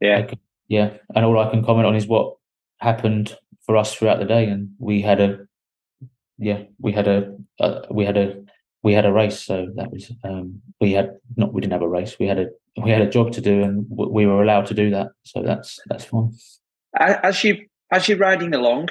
[0.00, 0.30] yeah,
[0.68, 0.90] yeah.
[1.14, 2.36] And all I can comment on is what
[2.78, 5.46] happened for us throughout the day, and we had a
[6.38, 8.44] yeah, we had a uh, we had a
[8.82, 11.88] we had a race, so that was um, we had not we didn't have a
[11.88, 12.18] race.
[12.20, 12.46] We had a
[12.82, 15.08] we had a job to do, and we were allowed to do that.
[15.24, 16.32] So that's that's fine.
[16.98, 18.88] As you as you're riding along,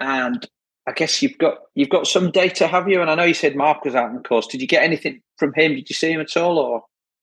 [0.00, 0.46] and
[0.86, 3.00] I guess you've got you've got some data, have you?
[3.00, 4.46] And I know you said Mark was out on the course.
[4.46, 5.74] Did you get anything from him?
[5.74, 6.82] Did you see him at all, or?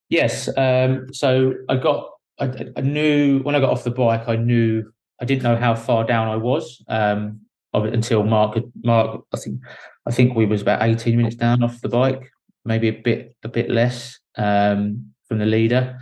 [0.10, 0.50] Yes.
[0.58, 2.10] Um, so I got
[2.40, 4.92] I, I, knew when I got off the bike, I knew
[5.22, 7.40] I didn't know how far down I was um,
[7.74, 8.58] until Mark.
[8.84, 9.62] Mark, I think
[10.06, 12.32] I think we was about eighteen minutes down off the bike,
[12.66, 16.00] maybe a bit a bit less um, from the leader.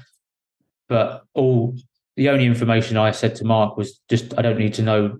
[0.89, 1.75] But all
[2.17, 5.19] the only information I said to Mark was just I don't need to know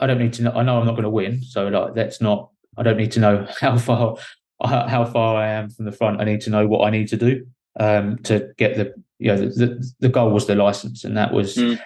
[0.00, 0.52] I don't need to know.
[0.52, 2.50] I know I'm not going to win, so like that's not.
[2.76, 4.16] I don't need to know how far
[4.60, 6.20] how far I am from the front.
[6.20, 7.46] I need to know what I need to do
[7.78, 11.32] um, to get the you know the, the, the goal was the license, and that
[11.32, 11.78] was mm.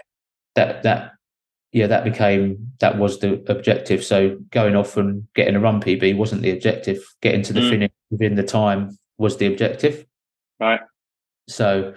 [0.55, 1.13] that that
[1.73, 4.05] yeah that became that was the objective.
[4.05, 7.05] So going off and getting a run PB wasn't the objective.
[7.21, 7.71] Getting to the mm.
[7.71, 10.07] finish within the time was the objective.
[10.59, 10.81] Right.
[11.49, 11.95] So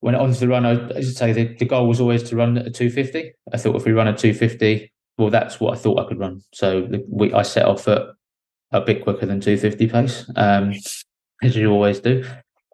[0.00, 2.58] when onto the run, I, I should say the, the goal was always to run
[2.58, 3.32] at a 250.
[3.52, 6.42] I thought if we run a 250, well, that's what I thought I could run.
[6.52, 8.02] So we, I set off at
[8.72, 10.72] a bit quicker than 250 pace, um,
[11.42, 12.24] as you always do.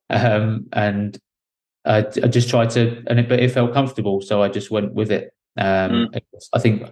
[0.09, 1.19] Um, and
[1.85, 4.93] I, I, just tried to, and it, but it felt comfortable, so I just went
[4.95, 5.33] with it.
[5.57, 6.23] Um, mm.
[6.53, 6.89] I think,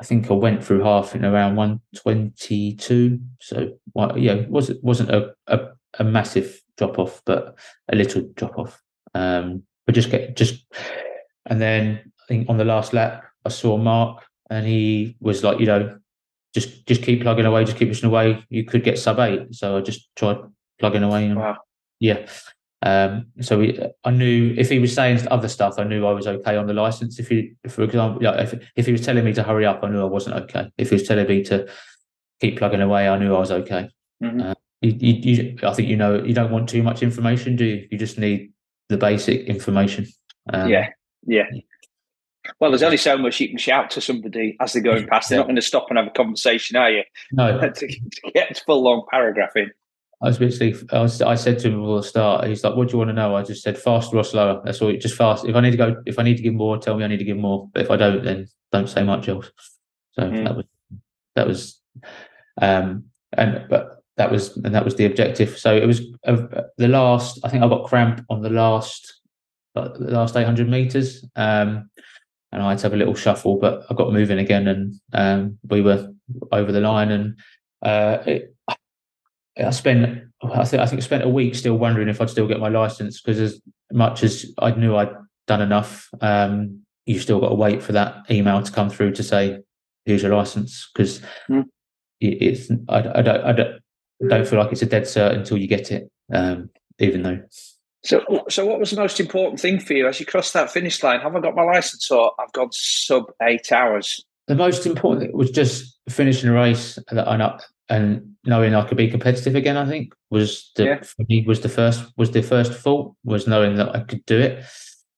[0.00, 3.20] I think I went through half in around 122.
[3.40, 5.60] So well, yeah, it wasn't wasn't a, a,
[5.98, 7.56] a massive drop off, but
[7.90, 8.82] a little drop off.
[9.14, 10.64] Um, but just get just,
[11.46, 15.60] and then I think on the last lap I saw Mark and he was like,
[15.60, 15.98] you know,
[16.54, 18.44] just just keep plugging away, just keep pushing away.
[18.50, 20.38] You could get sub eight, so I just tried
[20.78, 21.26] plugging away.
[21.26, 21.56] And, wow.
[21.98, 22.26] Yeah.
[22.84, 26.26] Um, so we, I knew if he was saying other stuff, I knew I was
[26.26, 27.20] okay on the license.
[27.20, 30.02] If he, for example, if if he was telling me to hurry up, I knew
[30.02, 30.70] I wasn't okay.
[30.76, 31.68] If he was telling me to
[32.40, 33.88] keep plugging away, I knew I was okay.
[34.22, 34.40] Mm-hmm.
[34.40, 37.64] Uh, you, you, you, I think you know you don't want too much information, do
[37.64, 37.88] you?
[37.90, 38.52] You just need
[38.88, 40.06] the basic information.
[40.52, 40.90] Um, yeah,
[41.26, 41.44] yeah.
[42.58, 45.28] Well, there's only so much you can shout to somebody as they're going past.
[45.28, 47.02] They're not going to stop and have a conversation, are you?
[47.30, 47.58] No.
[47.74, 48.00] to,
[48.34, 49.70] get full long paragraph in.
[50.22, 52.88] I was basically, I, was, I said to him before the start, he's like, "What
[52.88, 54.92] do you want to know?" I just said, "Faster or slower?" That's all.
[54.92, 55.44] Just fast.
[55.44, 57.18] If I need to go, if I need to give more, tell me I need
[57.18, 57.68] to give more.
[57.72, 59.50] But if I don't, then don't say much else.
[60.12, 60.44] So mm.
[60.44, 60.66] that was
[61.34, 61.80] that was,
[62.60, 65.58] um, and but that was and that was the objective.
[65.58, 66.46] So it was uh,
[66.78, 67.40] the last.
[67.44, 69.20] I think I got cramp on the last,
[69.74, 71.24] uh, the last eight hundred meters.
[71.36, 71.90] Um,
[72.52, 75.58] and I had to have a little shuffle, but I got moving again, and um,
[75.68, 76.12] we were
[76.52, 77.10] over the line.
[77.10, 77.38] And
[77.80, 82.20] uh, it, I spent, I think, I think I spent a week still wondering if
[82.20, 83.60] I'd still get my license because as
[83.90, 85.14] much as I knew I'd
[85.46, 89.22] done enough, um, you still got to wait for that email to come through to
[89.22, 89.58] say
[90.04, 91.20] here's your license because
[91.50, 91.64] mm.
[92.20, 93.82] it's I, I, don't I don't
[94.28, 97.40] don't feel like it's a dead cert until you get it, um, even though
[98.04, 101.02] so, so what was the most important thing for you as you crossed that finish
[101.02, 101.20] line?
[101.20, 104.24] Have I got my license or I've gone sub eight hours?
[104.48, 107.52] The most important thing was just finishing a race and,
[107.88, 109.76] and knowing I could be competitive again.
[109.76, 111.02] I think was the yeah.
[111.02, 114.38] for me was the first was the first fault was knowing that I could do
[114.38, 114.64] it.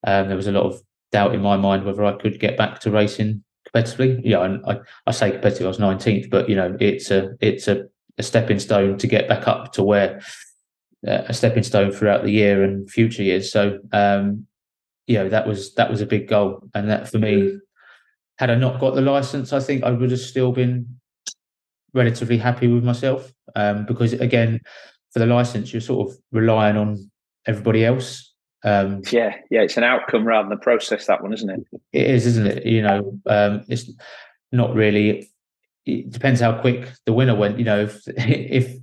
[0.06, 2.80] Um, there was a lot of doubt in my mind whether I could get back
[2.80, 3.42] to racing
[3.74, 4.20] competitively.
[4.22, 5.64] Yeah, and I, I say competitive.
[5.64, 7.84] I was nineteenth, but you know it's a it's a,
[8.18, 10.20] a stepping stone to get back up to where
[11.06, 13.52] a stepping stone throughout the year and future years.
[13.52, 14.46] So, um,
[15.06, 17.58] you know, that was that was a big goal, and that for me,
[18.38, 20.98] had I not got the license, I think I would have still been
[21.92, 24.60] relatively happy with myself um, because again,
[25.12, 27.10] for the license, you're sort of relying on
[27.46, 28.32] everybody else.
[28.64, 31.06] Um, yeah, yeah, it's an outcome rather than a process.
[31.06, 31.60] That one, isn't it?
[31.92, 32.66] It is, isn't it?
[32.66, 33.90] You know, um, it's
[34.52, 35.30] not really.
[35.86, 37.58] It depends how quick the winner went.
[37.58, 38.76] You know, if if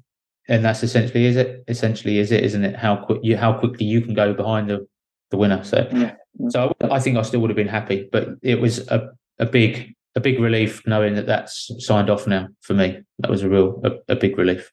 [0.48, 3.86] and that's essentially is it essentially is it isn't it how quick you how quickly
[3.86, 4.86] you can go behind the
[5.30, 6.15] the winner so yeah.
[6.49, 9.10] so I think I still would have been happy but it was a,
[9.40, 13.44] a big a big relief knowing that that's signed off now for me that was
[13.44, 14.72] a real a, a big relief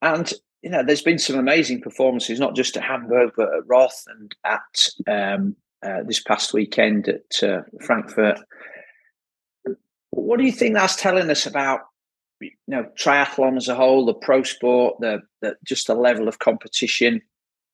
[0.00, 0.32] and
[0.62, 4.34] you know there's been some amazing performances not just at Hamburg but at Roth and
[4.44, 4.88] at
[5.34, 8.40] um, uh, this past weekend at uh, Frankfurt
[10.10, 11.80] what do you think that's telling us about
[12.40, 16.38] you know triathlon as a whole, the pro sport, the, the just the level of
[16.38, 17.20] competition,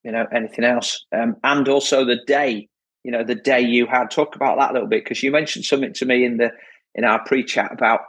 [0.03, 2.69] you know, anything else, um, and also the day,
[3.03, 4.11] you know, the day you had.
[4.11, 6.51] Talk about that a little bit because you mentioned something to me in the
[6.95, 8.01] in our pre-chat about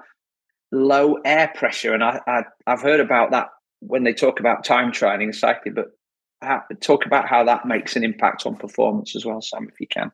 [0.72, 3.49] low air pressure, and I, I have heard about that
[3.80, 5.88] when they talk about time training cycling, but
[6.81, 10.11] talk about how that makes an impact on performance as well, Sam, if you can.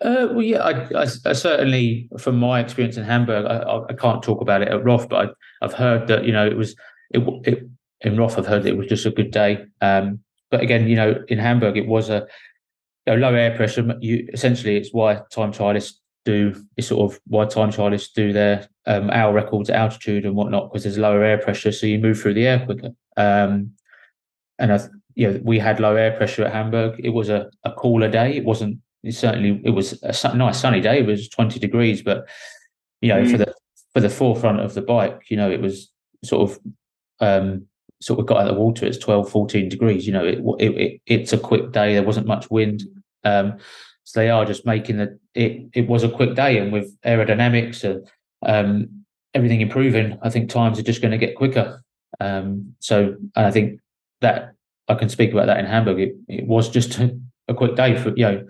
[0.00, 4.22] Uh, well, yeah, I, I, I, certainly, from my experience in Hamburg, I, I, can't
[4.22, 6.76] talk about it at Roth, but I, have heard that you know it was
[7.10, 7.66] it, it
[8.02, 8.38] in Roth.
[8.38, 9.64] I've heard it was just a good day.
[9.80, 10.20] Um,
[10.50, 12.26] but again, you know, in Hamburg, it was a
[13.06, 13.96] you know, low air pressure.
[14.00, 15.94] You essentially, it's why time trialists
[16.26, 20.34] do it's sort of why time trialists do their um, hour records at altitude and
[20.34, 22.90] whatnot because there's lower air pressure, so you move through the air quicker.
[23.16, 23.72] Um,
[24.58, 24.80] and I,
[25.14, 27.00] you know, we had low air pressure at Hamburg.
[27.02, 28.36] It was a, a cooler day.
[28.36, 30.98] It wasn't it certainly it was a nice sunny day.
[30.98, 32.28] It was 20 degrees, but
[33.00, 33.30] you know, mm.
[33.30, 33.54] for the
[33.92, 35.90] for the forefront of the bike, you know, it was
[36.24, 36.58] sort of
[37.20, 37.66] um,
[38.00, 38.84] sort of got out of the water.
[38.84, 40.06] It's 12, 14 degrees.
[40.06, 41.94] You know, it, it, it it's a quick day.
[41.94, 42.82] There wasn't much wind.
[43.24, 43.58] Um,
[44.04, 45.68] so they are just making the it.
[45.72, 48.08] It was a quick day, and with aerodynamics and
[48.44, 49.04] um,
[49.34, 51.82] everything improving, I think times are just going to get quicker.
[52.20, 53.80] Um, so I think
[54.20, 54.54] that
[54.88, 56.00] I can speak about that in Hamburg.
[56.00, 57.16] It, it was just a,
[57.48, 58.46] a quick day for you know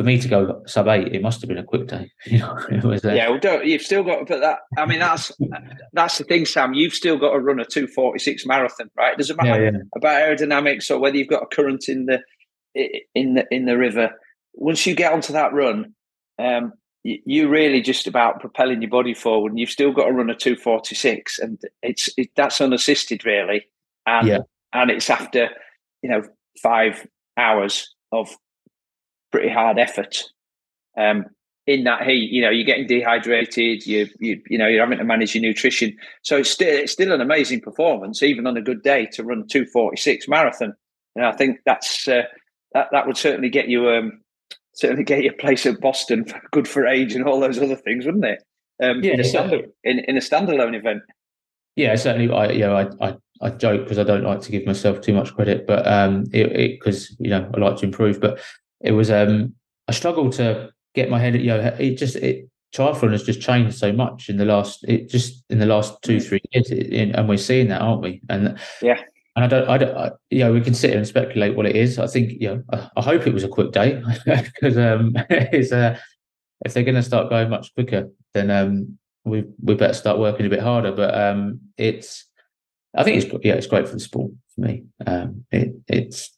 [0.00, 2.10] for me to go sub eight, it must have been a quick day.
[2.24, 3.04] You know, it was.
[3.04, 4.60] Uh, yeah, well, don't, you've still got to put that.
[4.78, 5.30] I mean, that's
[5.92, 6.72] that's the thing, Sam.
[6.72, 9.12] You've still got to run a two forty six marathon, right?
[9.12, 9.78] It doesn't matter yeah, yeah.
[9.94, 12.20] about aerodynamics or whether you've got a current in the
[13.14, 14.10] in the in the river.
[14.54, 15.94] Once you get onto that run,
[16.38, 16.72] um,
[17.04, 20.30] you, are really just about propelling your body forward, and you've still got to run
[20.30, 23.66] a two forty six, and it's it, that's unassisted, really,
[24.06, 24.38] and yeah.
[24.72, 25.50] and it's after
[26.02, 26.22] you know
[26.62, 27.06] five
[27.36, 28.34] hours of
[29.30, 30.24] pretty hard effort.
[30.96, 31.26] Um,
[31.66, 33.86] in that heat, you know, you're getting dehydrated.
[33.86, 35.96] You, you, you know, you're having to manage your nutrition.
[36.22, 39.46] So it's still, it's still an amazing performance, even on a good day, to run
[39.46, 40.74] two forty six marathon.
[41.14, 42.22] And I think that's uh,
[42.72, 44.20] that that would certainly get you um,
[44.74, 48.06] certainly get you a place at Boston, good for age, and all those other things,
[48.06, 48.42] wouldn't it?
[48.82, 51.02] Um, yeah, in a, stand- in, in a standalone event.
[51.76, 52.32] Yeah, certainly.
[52.32, 55.12] I you know I I, I joke because I don't like to give myself too
[55.12, 58.40] much credit, but um, it because you know I like to improve, but
[58.80, 59.54] it was um
[59.88, 61.34] I struggled to get my head.
[61.34, 65.08] You know, it just it triathlon has just changed so much in the last it
[65.08, 66.28] just in the last two mm.
[66.28, 68.20] three years, it, and we're seeing that, aren't we?
[68.28, 69.00] And yeah.
[69.36, 71.64] And I don't, I don't, I, you know, we can sit here and speculate what
[71.64, 72.00] it is.
[72.00, 75.70] I think, you know, I, I hope it was a quick day because um, it's
[75.70, 75.96] uh,
[76.64, 80.46] if they're going to start going much quicker, then um, we we better start working
[80.46, 80.92] a bit harder.
[80.92, 82.26] But um, it's,
[82.94, 84.84] I think it's yeah, it's great for the sport for me.
[85.06, 86.36] Um, it, it's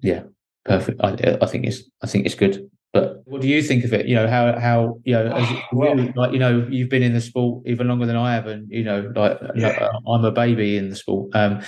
[0.00, 0.22] yeah,
[0.64, 1.00] perfect.
[1.02, 2.70] I, I think it's I think it's good.
[2.92, 4.06] But what do you think of it?
[4.06, 7.20] You know how how you know as well, like you know you've been in the
[7.20, 9.90] sport even longer than I have, and you know like yeah.
[10.06, 11.34] I'm a baby in the sport.
[11.34, 11.62] Um,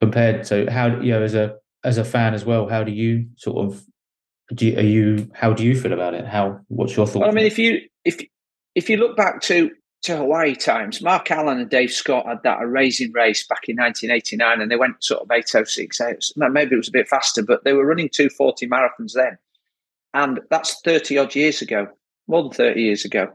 [0.00, 3.26] compared to how you know as a as a fan as well, how do you
[3.36, 3.82] sort of
[4.54, 6.26] do you, are you how do you feel about it?
[6.26, 7.20] How what's your thought?
[7.20, 8.20] Well, I mean, if you if
[8.74, 9.70] if you look back to
[10.02, 14.60] to Hawaii times, Mark Allen and Dave Scott had that amazing race back in 1989,
[14.60, 16.32] and they went sort of 806.
[16.36, 19.36] Maybe it was a bit faster, but they were running 240 marathons then,
[20.14, 21.86] and that's 30 odd years ago,
[22.28, 23.30] more than 30 years ago.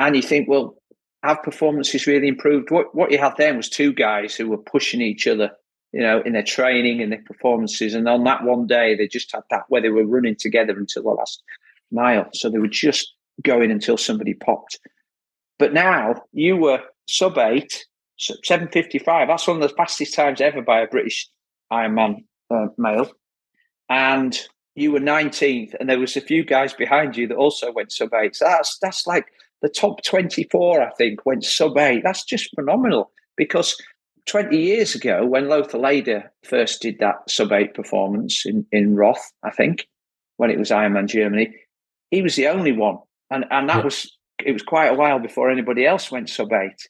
[0.00, 0.76] And you think, well,
[1.22, 2.70] have performances really improved?
[2.70, 5.50] What what you had then was two guys who were pushing each other,
[5.92, 7.94] you know, in their training and their performances.
[7.94, 11.02] And on that one day, they just had that where they were running together until
[11.02, 11.42] the last
[11.90, 12.28] mile.
[12.34, 14.78] So they were just going until somebody popped.
[15.58, 17.84] But now you were sub eight,
[18.18, 19.28] 755.
[19.28, 21.28] That's one of the fastest times ever by a British
[21.72, 23.10] Ironman uh, male.
[23.88, 24.38] And
[24.74, 28.14] you were 19th, and there was a few guys behind you that also went sub
[28.14, 28.36] eight.
[28.36, 29.26] So that's that's like
[29.60, 32.02] the top 24, I think, went sub eight.
[32.04, 33.76] That's just phenomenal because
[34.26, 39.32] 20 years ago, when Lothar Leder first did that sub eight performance in, in Roth,
[39.42, 39.88] I think,
[40.36, 41.56] when it was Ironman Germany,
[42.10, 42.98] he was the only one.
[43.30, 43.84] And and that yeah.
[43.84, 46.88] was it was quite a while before anybody else went sub eight.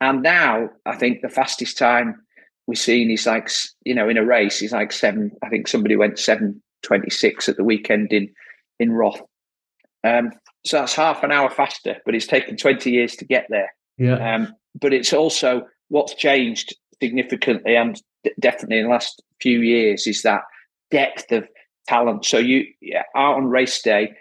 [0.00, 2.22] And now I think the fastest time
[2.66, 3.50] we've seen is like,
[3.84, 5.32] you know, in a race, is like seven.
[5.42, 8.28] I think somebody went 726 at the weekend in,
[8.78, 9.20] in Roth.
[10.04, 10.30] Um,
[10.64, 13.72] so that's half an hour faster, but it's taken 20 years to get there.
[13.96, 14.34] Yeah.
[14.34, 18.00] Um, but it's also what's changed significantly and
[18.40, 20.42] definitely in the last few years is that
[20.90, 21.48] depth of
[21.86, 22.24] talent.
[22.24, 24.12] So you yeah, out on race day,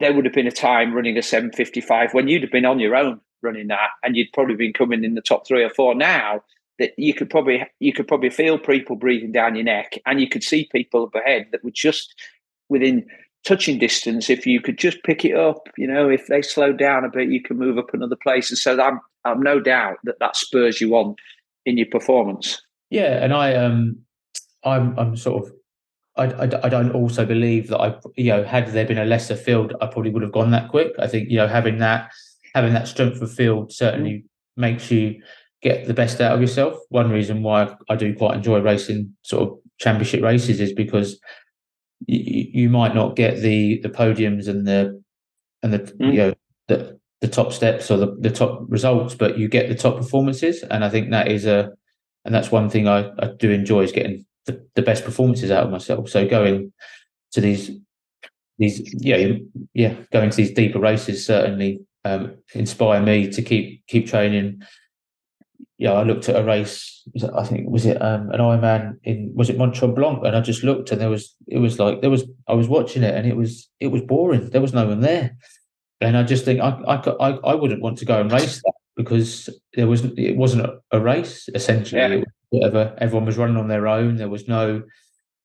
[0.00, 2.96] there would have been a time running a 755 when you'd have been on your
[2.96, 6.42] own running that and you'd probably been coming in the top three or four now
[6.78, 10.28] that you could probably you could probably feel people breathing down your neck and you
[10.28, 12.14] could see people up ahead that were just
[12.68, 13.06] within
[13.44, 14.28] touching distance.
[14.28, 17.28] If you could just pick it up you know if they slow down a bit
[17.30, 18.50] you can move up another place.
[18.50, 21.14] And so i'm i'm no doubt that that spurs you on
[21.64, 22.60] in your performance.
[22.90, 23.98] Yeah and i um
[24.64, 25.52] i'm i'm sort of
[26.16, 29.36] I, I, I, don't also believe that I, you know, had there been a lesser
[29.36, 30.92] field, I probably would have gone that quick.
[30.98, 32.10] I think, you know, having that,
[32.54, 34.24] having that strength of field certainly mm.
[34.56, 35.20] makes you
[35.62, 36.78] get the best out of yourself.
[36.88, 41.20] One reason why I do quite enjoy racing sort of championship races is because
[42.06, 45.02] you, you might not get the the podiums and the
[45.62, 46.12] and the mm.
[46.12, 46.34] you know
[46.68, 50.62] the the top steps or the, the top results, but you get the top performances.
[50.62, 51.72] And I think that is a
[52.24, 55.64] and that's one thing I, I do enjoy is getting the, the best performances out
[55.64, 56.08] of myself.
[56.08, 56.72] So going
[57.32, 57.70] to these
[58.58, 59.34] these yeah
[59.74, 64.62] yeah going to these deeper races certainly um, inspire me to keep keep training.
[65.78, 67.02] Yeah, I looked at a race.
[67.34, 70.62] I think was it um, an Ironman in was it Mont Blanc, and I just
[70.62, 73.36] looked and there was it was like there was I was watching it and it
[73.36, 74.48] was it was boring.
[74.48, 75.36] There was no one there,
[76.00, 78.72] and I just think I I I, I wouldn't want to go and race that
[78.96, 82.18] because there was it wasn't a, race essentially.
[82.18, 82.24] Yeah.
[82.50, 84.16] whatever everyone was running on their own.
[84.16, 84.82] There was no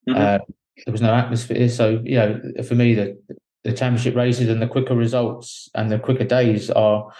[0.07, 0.15] mm-hmm.
[0.15, 0.39] uh,
[0.85, 1.69] there was no atmosphere.
[1.69, 3.21] So you know, for me, the
[3.63, 7.11] the championship races and the quicker results and the quicker days are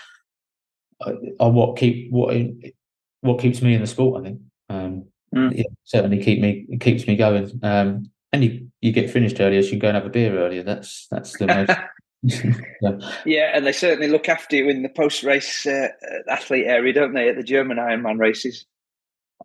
[1.39, 2.35] are what keep what
[3.21, 4.21] what keeps me in the sport.
[4.21, 5.05] I think um,
[5.35, 5.55] mm.
[5.55, 7.59] yeah, certainly keep me keeps me going.
[7.63, 10.37] Um, and you, you get finished earlier, so you can go and have a beer
[10.39, 10.63] earlier.
[10.63, 11.71] That's that's the most.
[12.23, 12.97] yeah.
[13.25, 15.87] yeah, and they certainly look after you in the post-race uh,
[16.29, 17.29] athlete area, don't they?
[17.29, 18.65] At the German Ironman races.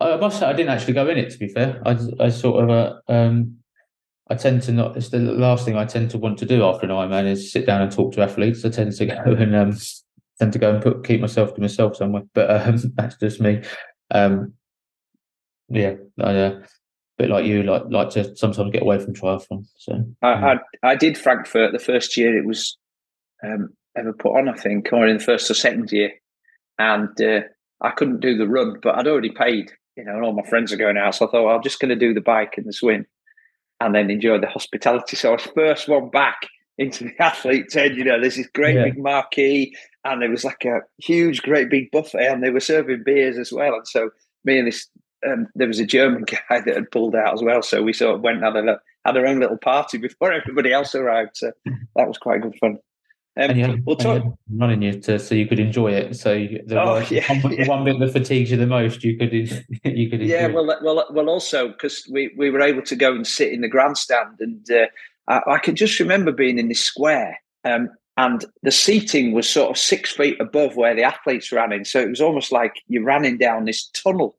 [0.00, 1.30] I must say, I didn't actually go in it.
[1.30, 3.56] To be fair, I, I sort of uh, um,
[4.28, 4.96] I tend to not.
[4.96, 7.66] It's the last thing I tend to want to do after an Ironman is sit
[7.66, 8.64] down and talk to athletes.
[8.64, 9.76] I tend to go and um,
[10.38, 12.24] tend to go and put keep myself to myself somewhere.
[12.34, 13.62] But um, that's just me.
[14.10, 14.54] Um,
[15.68, 16.62] yeah, I, uh,
[17.18, 19.66] bit like you, like like to sometimes get away from triathlon.
[19.76, 22.36] So I, I, I did Frankfurt the first year.
[22.36, 22.76] It was
[23.44, 26.12] um, ever put on, I think, or in the first or second year,
[26.78, 27.40] and uh,
[27.80, 29.72] I couldn't do the run, but I'd already paid.
[29.96, 31.80] You know, and all my friends are going out, so I thought well, I'm just
[31.80, 33.06] going to do the bike and the swim
[33.80, 35.16] and then enjoy the hospitality.
[35.16, 36.46] So I was first one back
[36.78, 37.94] into the athlete tent.
[37.94, 38.84] You know, there's this great yeah.
[38.84, 39.74] big marquee,
[40.04, 43.52] and there was like a huge, great big buffet, and they were serving beers as
[43.52, 43.74] well.
[43.74, 44.10] And so
[44.44, 44.88] me and this,
[45.26, 47.62] um, there was a German guy that had pulled out as well.
[47.62, 50.72] So we sort of went and had, a, had our own little party before everybody
[50.72, 51.36] else arrived.
[51.36, 52.78] So that was quite good fun.
[53.38, 56.16] Um, and you had, we'll talk, running you to, so you could enjoy it.
[56.16, 56.34] So
[56.66, 57.68] the, oh, one, yeah, one, yeah.
[57.68, 60.22] one, bit that fatigues you the most, you could you could.
[60.22, 61.28] Yeah, well, well, well.
[61.28, 64.86] Also, because we we were able to go and sit in the grandstand, and uh,
[65.28, 69.70] I, I, can just remember being in this square, um, and the seating was sort
[69.70, 71.84] of six feet above where the athletes ran in.
[71.84, 74.34] So it was almost like you ran in down this tunnel,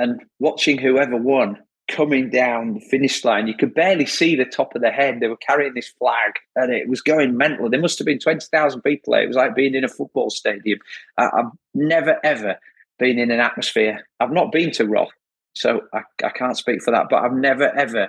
[0.00, 1.58] and watching whoever won
[1.90, 3.46] coming down the finish line.
[3.46, 5.18] You could barely see the top of the head.
[5.20, 7.68] They were carrying this flag and it was going mental.
[7.68, 9.22] There must have been 20,000 people there.
[9.24, 10.78] It was like being in a football stadium.
[11.18, 12.56] I, have never, ever
[12.98, 14.06] been in an atmosphere.
[14.20, 15.10] I've not been to Roth,
[15.54, 18.08] so I, I can't speak for that, but I've never, ever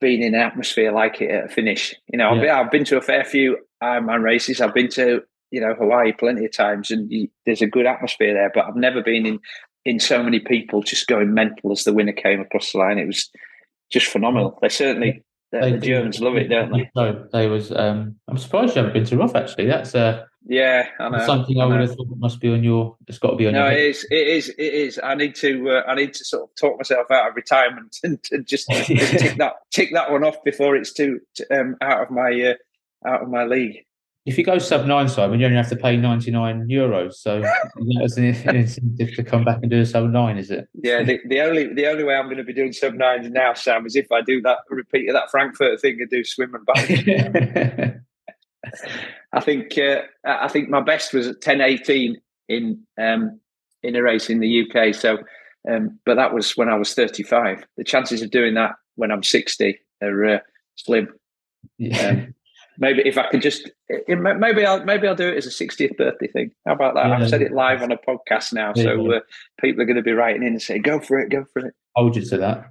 [0.00, 1.94] been in an atmosphere like it at a finish.
[2.08, 2.34] You know, yeah.
[2.34, 4.60] I've, been, I've been to a fair few Ironman races.
[4.60, 8.32] I've been to, you know, Hawaii plenty of times and you, there's a good atmosphere
[8.32, 9.40] there, but I've never been in
[9.84, 12.98] in so many people just going mental as the winner came across the line.
[12.98, 13.30] It was
[13.90, 14.58] just phenomenal.
[14.60, 16.90] They certainly they, the Germans love it, don't they?
[16.94, 17.72] No, they was.
[17.72, 19.34] Um, I'm surprised you haven't been to Roth.
[19.34, 22.62] Actually, that's uh, yeah, I know, something I, I would have thought must be on
[22.62, 22.96] your.
[23.08, 23.54] It's got to be on.
[23.54, 24.06] Your No, your it is.
[24.10, 24.48] It is.
[24.50, 25.00] It is.
[25.02, 25.70] I need to.
[25.70, 28.88] Uh, I need to sort of talk myself out of retirement and, and just, just
[29.18, 31.20] tick that tick that one off before it's too
[31.50, 32.30] um, out of my
[33.04, 33.84] uh, out of my league
[34.30, 37.14] if you go sub nine, Simon, you only have to pay ninety nine euros.
[37.14, 37.42] So
[38.00, 40.68] that's an incentive to come back and do a sub nine, is it?
[40.72, 41.02] Yeah.
[41.02, 43.84] The, the only the only way I'm going to be doing sub nines now, Sam,
[43.86, 47.96] is if I do that repeat of that Frankfurt thing and do swim and bike.
[49.32, 53.40] I think uh, I think my best was at ten eighteen in um,
[53.82, 54.94] in a race in the UK.
[54.94, 55.18] So,
[55.68, 57.64] um, but that was when I was thirty five.
[57.76, 60.38] The chances of doing that when I'm sixty are uh,
[60.76, 61.08] slim.
[61.78, 62.06] Yeah.
[62.06, 62.34] Um,
[62.80, 63.70] maybe if I could just
[64.08, 66.50] maybe I'll maybe I'll do it as a 60th birthday thing.
[66.66, 67.06] How about that?
[67.06, 67.18] Yeah.
[67.18, 69.20] I've said it live on a podcast now, yeah, so uh,
[69.60, 71.74] people are going to be writing in and say, "Go for it, go for it."
[71.94, 72.66] Hold you to that.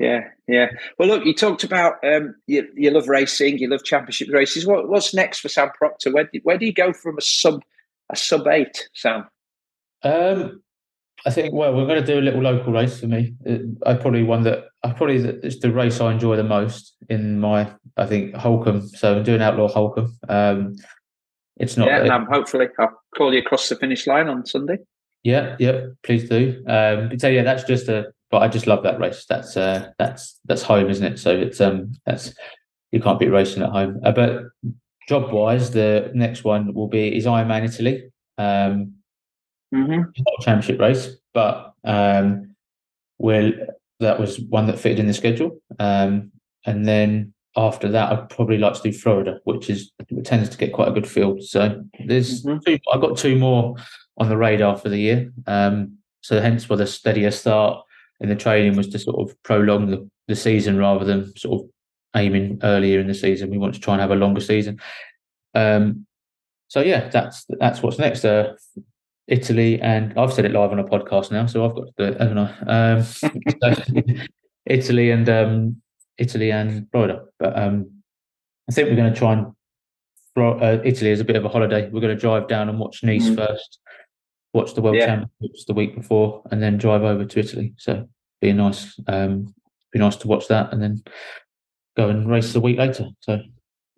[0.00, 0.66] Yeah, yeah.
[0.98, 4.66] Well, look, you talked about um, you, you love racing, you love championship races.
[4.66, 6.12] What, what's next for Sam Proctor?
[6.12, 7.62] Where do, where do you go from a sub
[8.10, 9.28] a sub eight, Sam?
[10.02, 10.62] Um,
[11.24, 13.34] I think well, we're going to do a little local race for me.
[13.48, 17.40] Uh, I probably one that I probably it's the race I enjoy the most in
[17.40, 18.88] my I think Holkham.
[18.88, 20.12] So I'm doing Outlaw Holkham.
[20.28, 20.76] Um,
[21.56, 21.88] it's not.
[21.88, 24.78] Yeah, and hopefully I'll call you across the finish line on Sunday.
[25.22, 26.62] Yeah, yeah, please do.
[26.66, 28.12] Um, so yeah, that's just a.
[28.30, 29.26] But I just love that race.
[29.28, 31.18] That's uh, that's that's home, isn't it?
[31.18, 32.34] So it's um, that's
[32.90, 34.00] you can't beat racing at home.
[34.04, 34.44] Uh, but
[35.08, 38.10] job wise, the next one will be is Ironman Italy.
[38.38, 38.94] Um,
[39.72, 40.00] mm-hmm.
[40.00, 42.56] not a championship race, but um,
[43.18, 43.52] well,
[44.02, 45.60] that was one that fitted in the schedule.
[45.78, 46.32] Um,
[46.66, 49.92] and then after that, I'd probably like to do Florida, which is
[50.24, 51.42] tends to get quite a good field.
[51.42, 52.58] So there's mm-hmm.
[52.66, 53.76] two, I've got two more
[54.18, 55.32] on the radar for the year.
[55.46, 57.84] Um, so hence why the steadier start
[58.20, 61.70] in the training was to sort of prolong the, the season rather than sort of
[62.14, 63.50] aiming earlier in the season.
[63.50, 64.80] We want to try and have a longer season.
[65.54, 66.06] Um,
[66.68, 68.24] so yeah, that's that's what's next.
[68.24, 68.54] Uh,
[69.28, 72.04] Italy, and I've said it live on a podcast now, so I've got to do
[72.12, 72.92] it, haven't I?
[72.92, 73.82] Um, so
[74.66, 75.82] Italy and um,
[76.18, 78.02] Italy and Florida, but um,
[78.68, 79.46] I think we're going to try and
[80.36, 81.90] uh, Italy is a bit of a holiday.
[81.90, 83.36] We're going to drive down and watch Nice mm.
[83.36, 83.80] first,
[84.54, 85.06] watch the World yeah.
[85.06, 87.74] Championships the week before, and then drive over to Italy.
[87.76, 88.08] So
[88.40, 89.54] be nice, um,
[89.92, 91.02] be nice to watch that, and then
[91.96, 93.08] go and race the week later.
[93.20, 93.40] So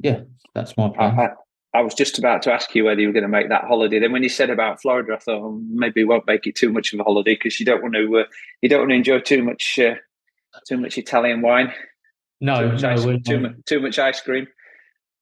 [0.01, 0.21] yeah,
[0.55, 1.19] that's my plan.
[1.19, 1.29] I,
[1.75, 3.99] I was just about to ask you whether you were going to make that holiday.
[3.99, 6.73] Then when you said about Florida, I thought oh, maybe we won't make it too
[6.73, 8.25] much of a holiday because you don't want to uh,
[8.63, 9.97] you don't want to enjoy too much uh,
[10.69, 11.73] too much Italian wine.
[12.41, 14.47] No, too much, no, ice, too, much, too much ice cream.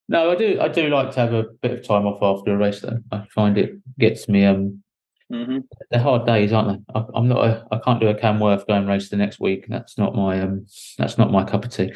[0.09, 0.61] No, I do.
[0.61, 2.81] I do like to have a bit of time off after a race.
[2.81, 4.45] Though I find it gets me.
[4.45, 4.83] Um,
[5.33, 5.59] mm-hmm.
[5.91, 6.95] they're hard days, aren't they?
[6.95, 7.47] I, am not.
[7.47, 9.67] A, I can't do a Camworth going race the next week.
[9.69, 10.39] That's not my.
[10.41, 10.67] Um,
[10.99, 11.95] that's not my cup of tea.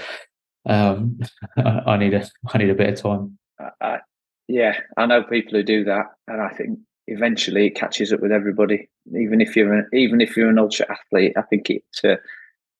[0.65, 1.19] Um,
[1.59, 2.27] I, I, need a.
[2.49, 3.39] I need a bit of time.
[3.83, 3.99] I,
[4.49, 8.33] yeah, I know people who do that, and I think eventually it catches up with
[8.33, 8.89] everybody.
[9.19, 12.17] Even if you're an, even if you're an ultra athlete, I think it uh,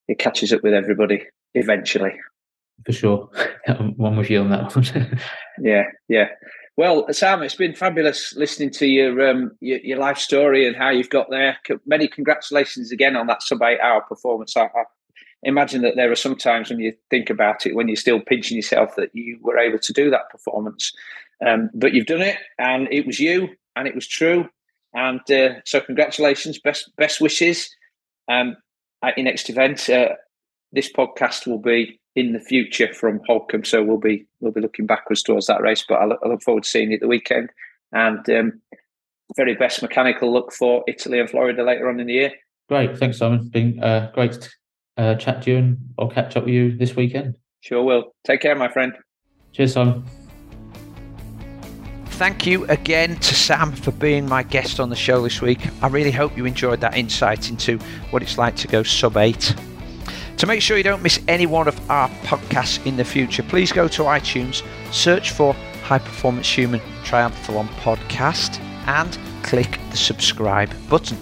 [0.09, 1.25] it catches up with everybody
[1.55, 2.15] eventually.
[2.85, 3.31] For sure,
[3.97, 5.19] one with you on that one.
[5.61, 6.29] yeah, yeah.
[6.77, 10.91] Well, Sam, it's been fabulous listening to your, um, your, your life story and how
[10.91, 11.57] you've got there.
[11.87, 14.55] Many congratulations again on that sub eight hour performance.
[14.59, 14.85] I, I
[15.43, 18.57] imagine that there are some times when you think about it, when you're still pinching
[18.57, 20.93] yourself that you were able to do that performance.
[21.45, 24.49] Um, but you've done it, and it was you, and it was true.
[24.95, 27.69] And uh, so, congratulations, best best wishes
[28.31, 28.57] um,
[29.05, 29.89] at your next event.
[29.89, 30.15] Uh,
[30.73, 34.87] this podcast will be in the future from Holkham, so we'll be we'll be looking
[34.87, 35.85] backwards towards that race.
[35.87, 37.51] But I look, I look forward to seeing you at the weekend,
[37.93, 38.61] and um,
[39.37, 42.33] very best mechanical look for Italy and Florida later on in the year.
[42.69, 43.41] Great, thanks, Simon.
[43.41, 44.51] It's Been uh, great to
[44.97, 47.37] uh, chat to you, and I'll catch up with you this weekend.
[47.61, 48.15] Sure will.
[48.25, 48.93] Take care, my friend.
[49.53, 50.05] Cheers, Simon.
[52.17, 55.69] Thank you again to Sam for being my guest on the show this week.
[55.83, 57.77] I really hope you enjoyed that insight into
[58.09, 59.55] what it's like to go sub 8.
[60.39, 63.71] To make sure you don't miss any one of our podcasts in the future, please
[63.71, 64.65] go to iTunes,
[64.95, 65.53] search for
[65.83, 71.19] High Performance Human Triathlon Podcast, and click the subscribe button.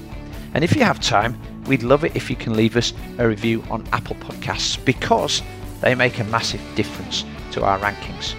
[0.55, 3.65] And if you have time, we'd love it if you can leave us a review
[3.69, 5.43] on Apple Podcasts because
[5.81, 8.37] they make a massive difference to our rankings.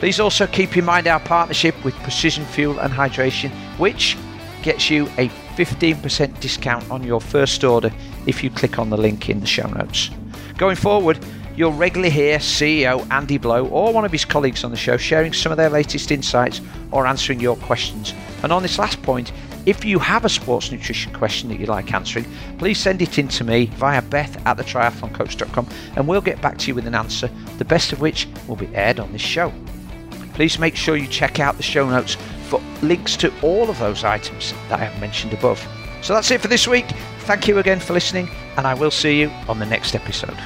[0.00, 4.16] Please also keep in mind our partnership with Precision Fuel and Hydration, which
[4.62, 7.92] gets you a 15% discount on your first order
[8.26, 10.08] if you click on the link in the show notes.
[10.56, 11.18] Going forward,
[11.54, 15.34] you'll regularly hear CEO Andy Blow or one of his colleagues on the show sharing
[15.34, 16.62] some of their latest insights
[16.92, 18.14] or answering your questions.
[18.42, 19.32] And on this last point,
[19.66, 22.24] if you have a sports nutrition question that you'd like answering,
[22.56, 26.56] please send it in to me via beth at the triathloncoach.com and we'll get back
[26.56, 29.52] to you with an answer, the best of which will be aired on this show
[30.34, 32.16] please make sure you check out the show notes
[32.48, 35.66] for links to all of those items that I have mentioned above.
[36.02, 36.86] So that's it for this week.
[37.20, 40.36] Thank you again for listening, and I will see you on the next episode.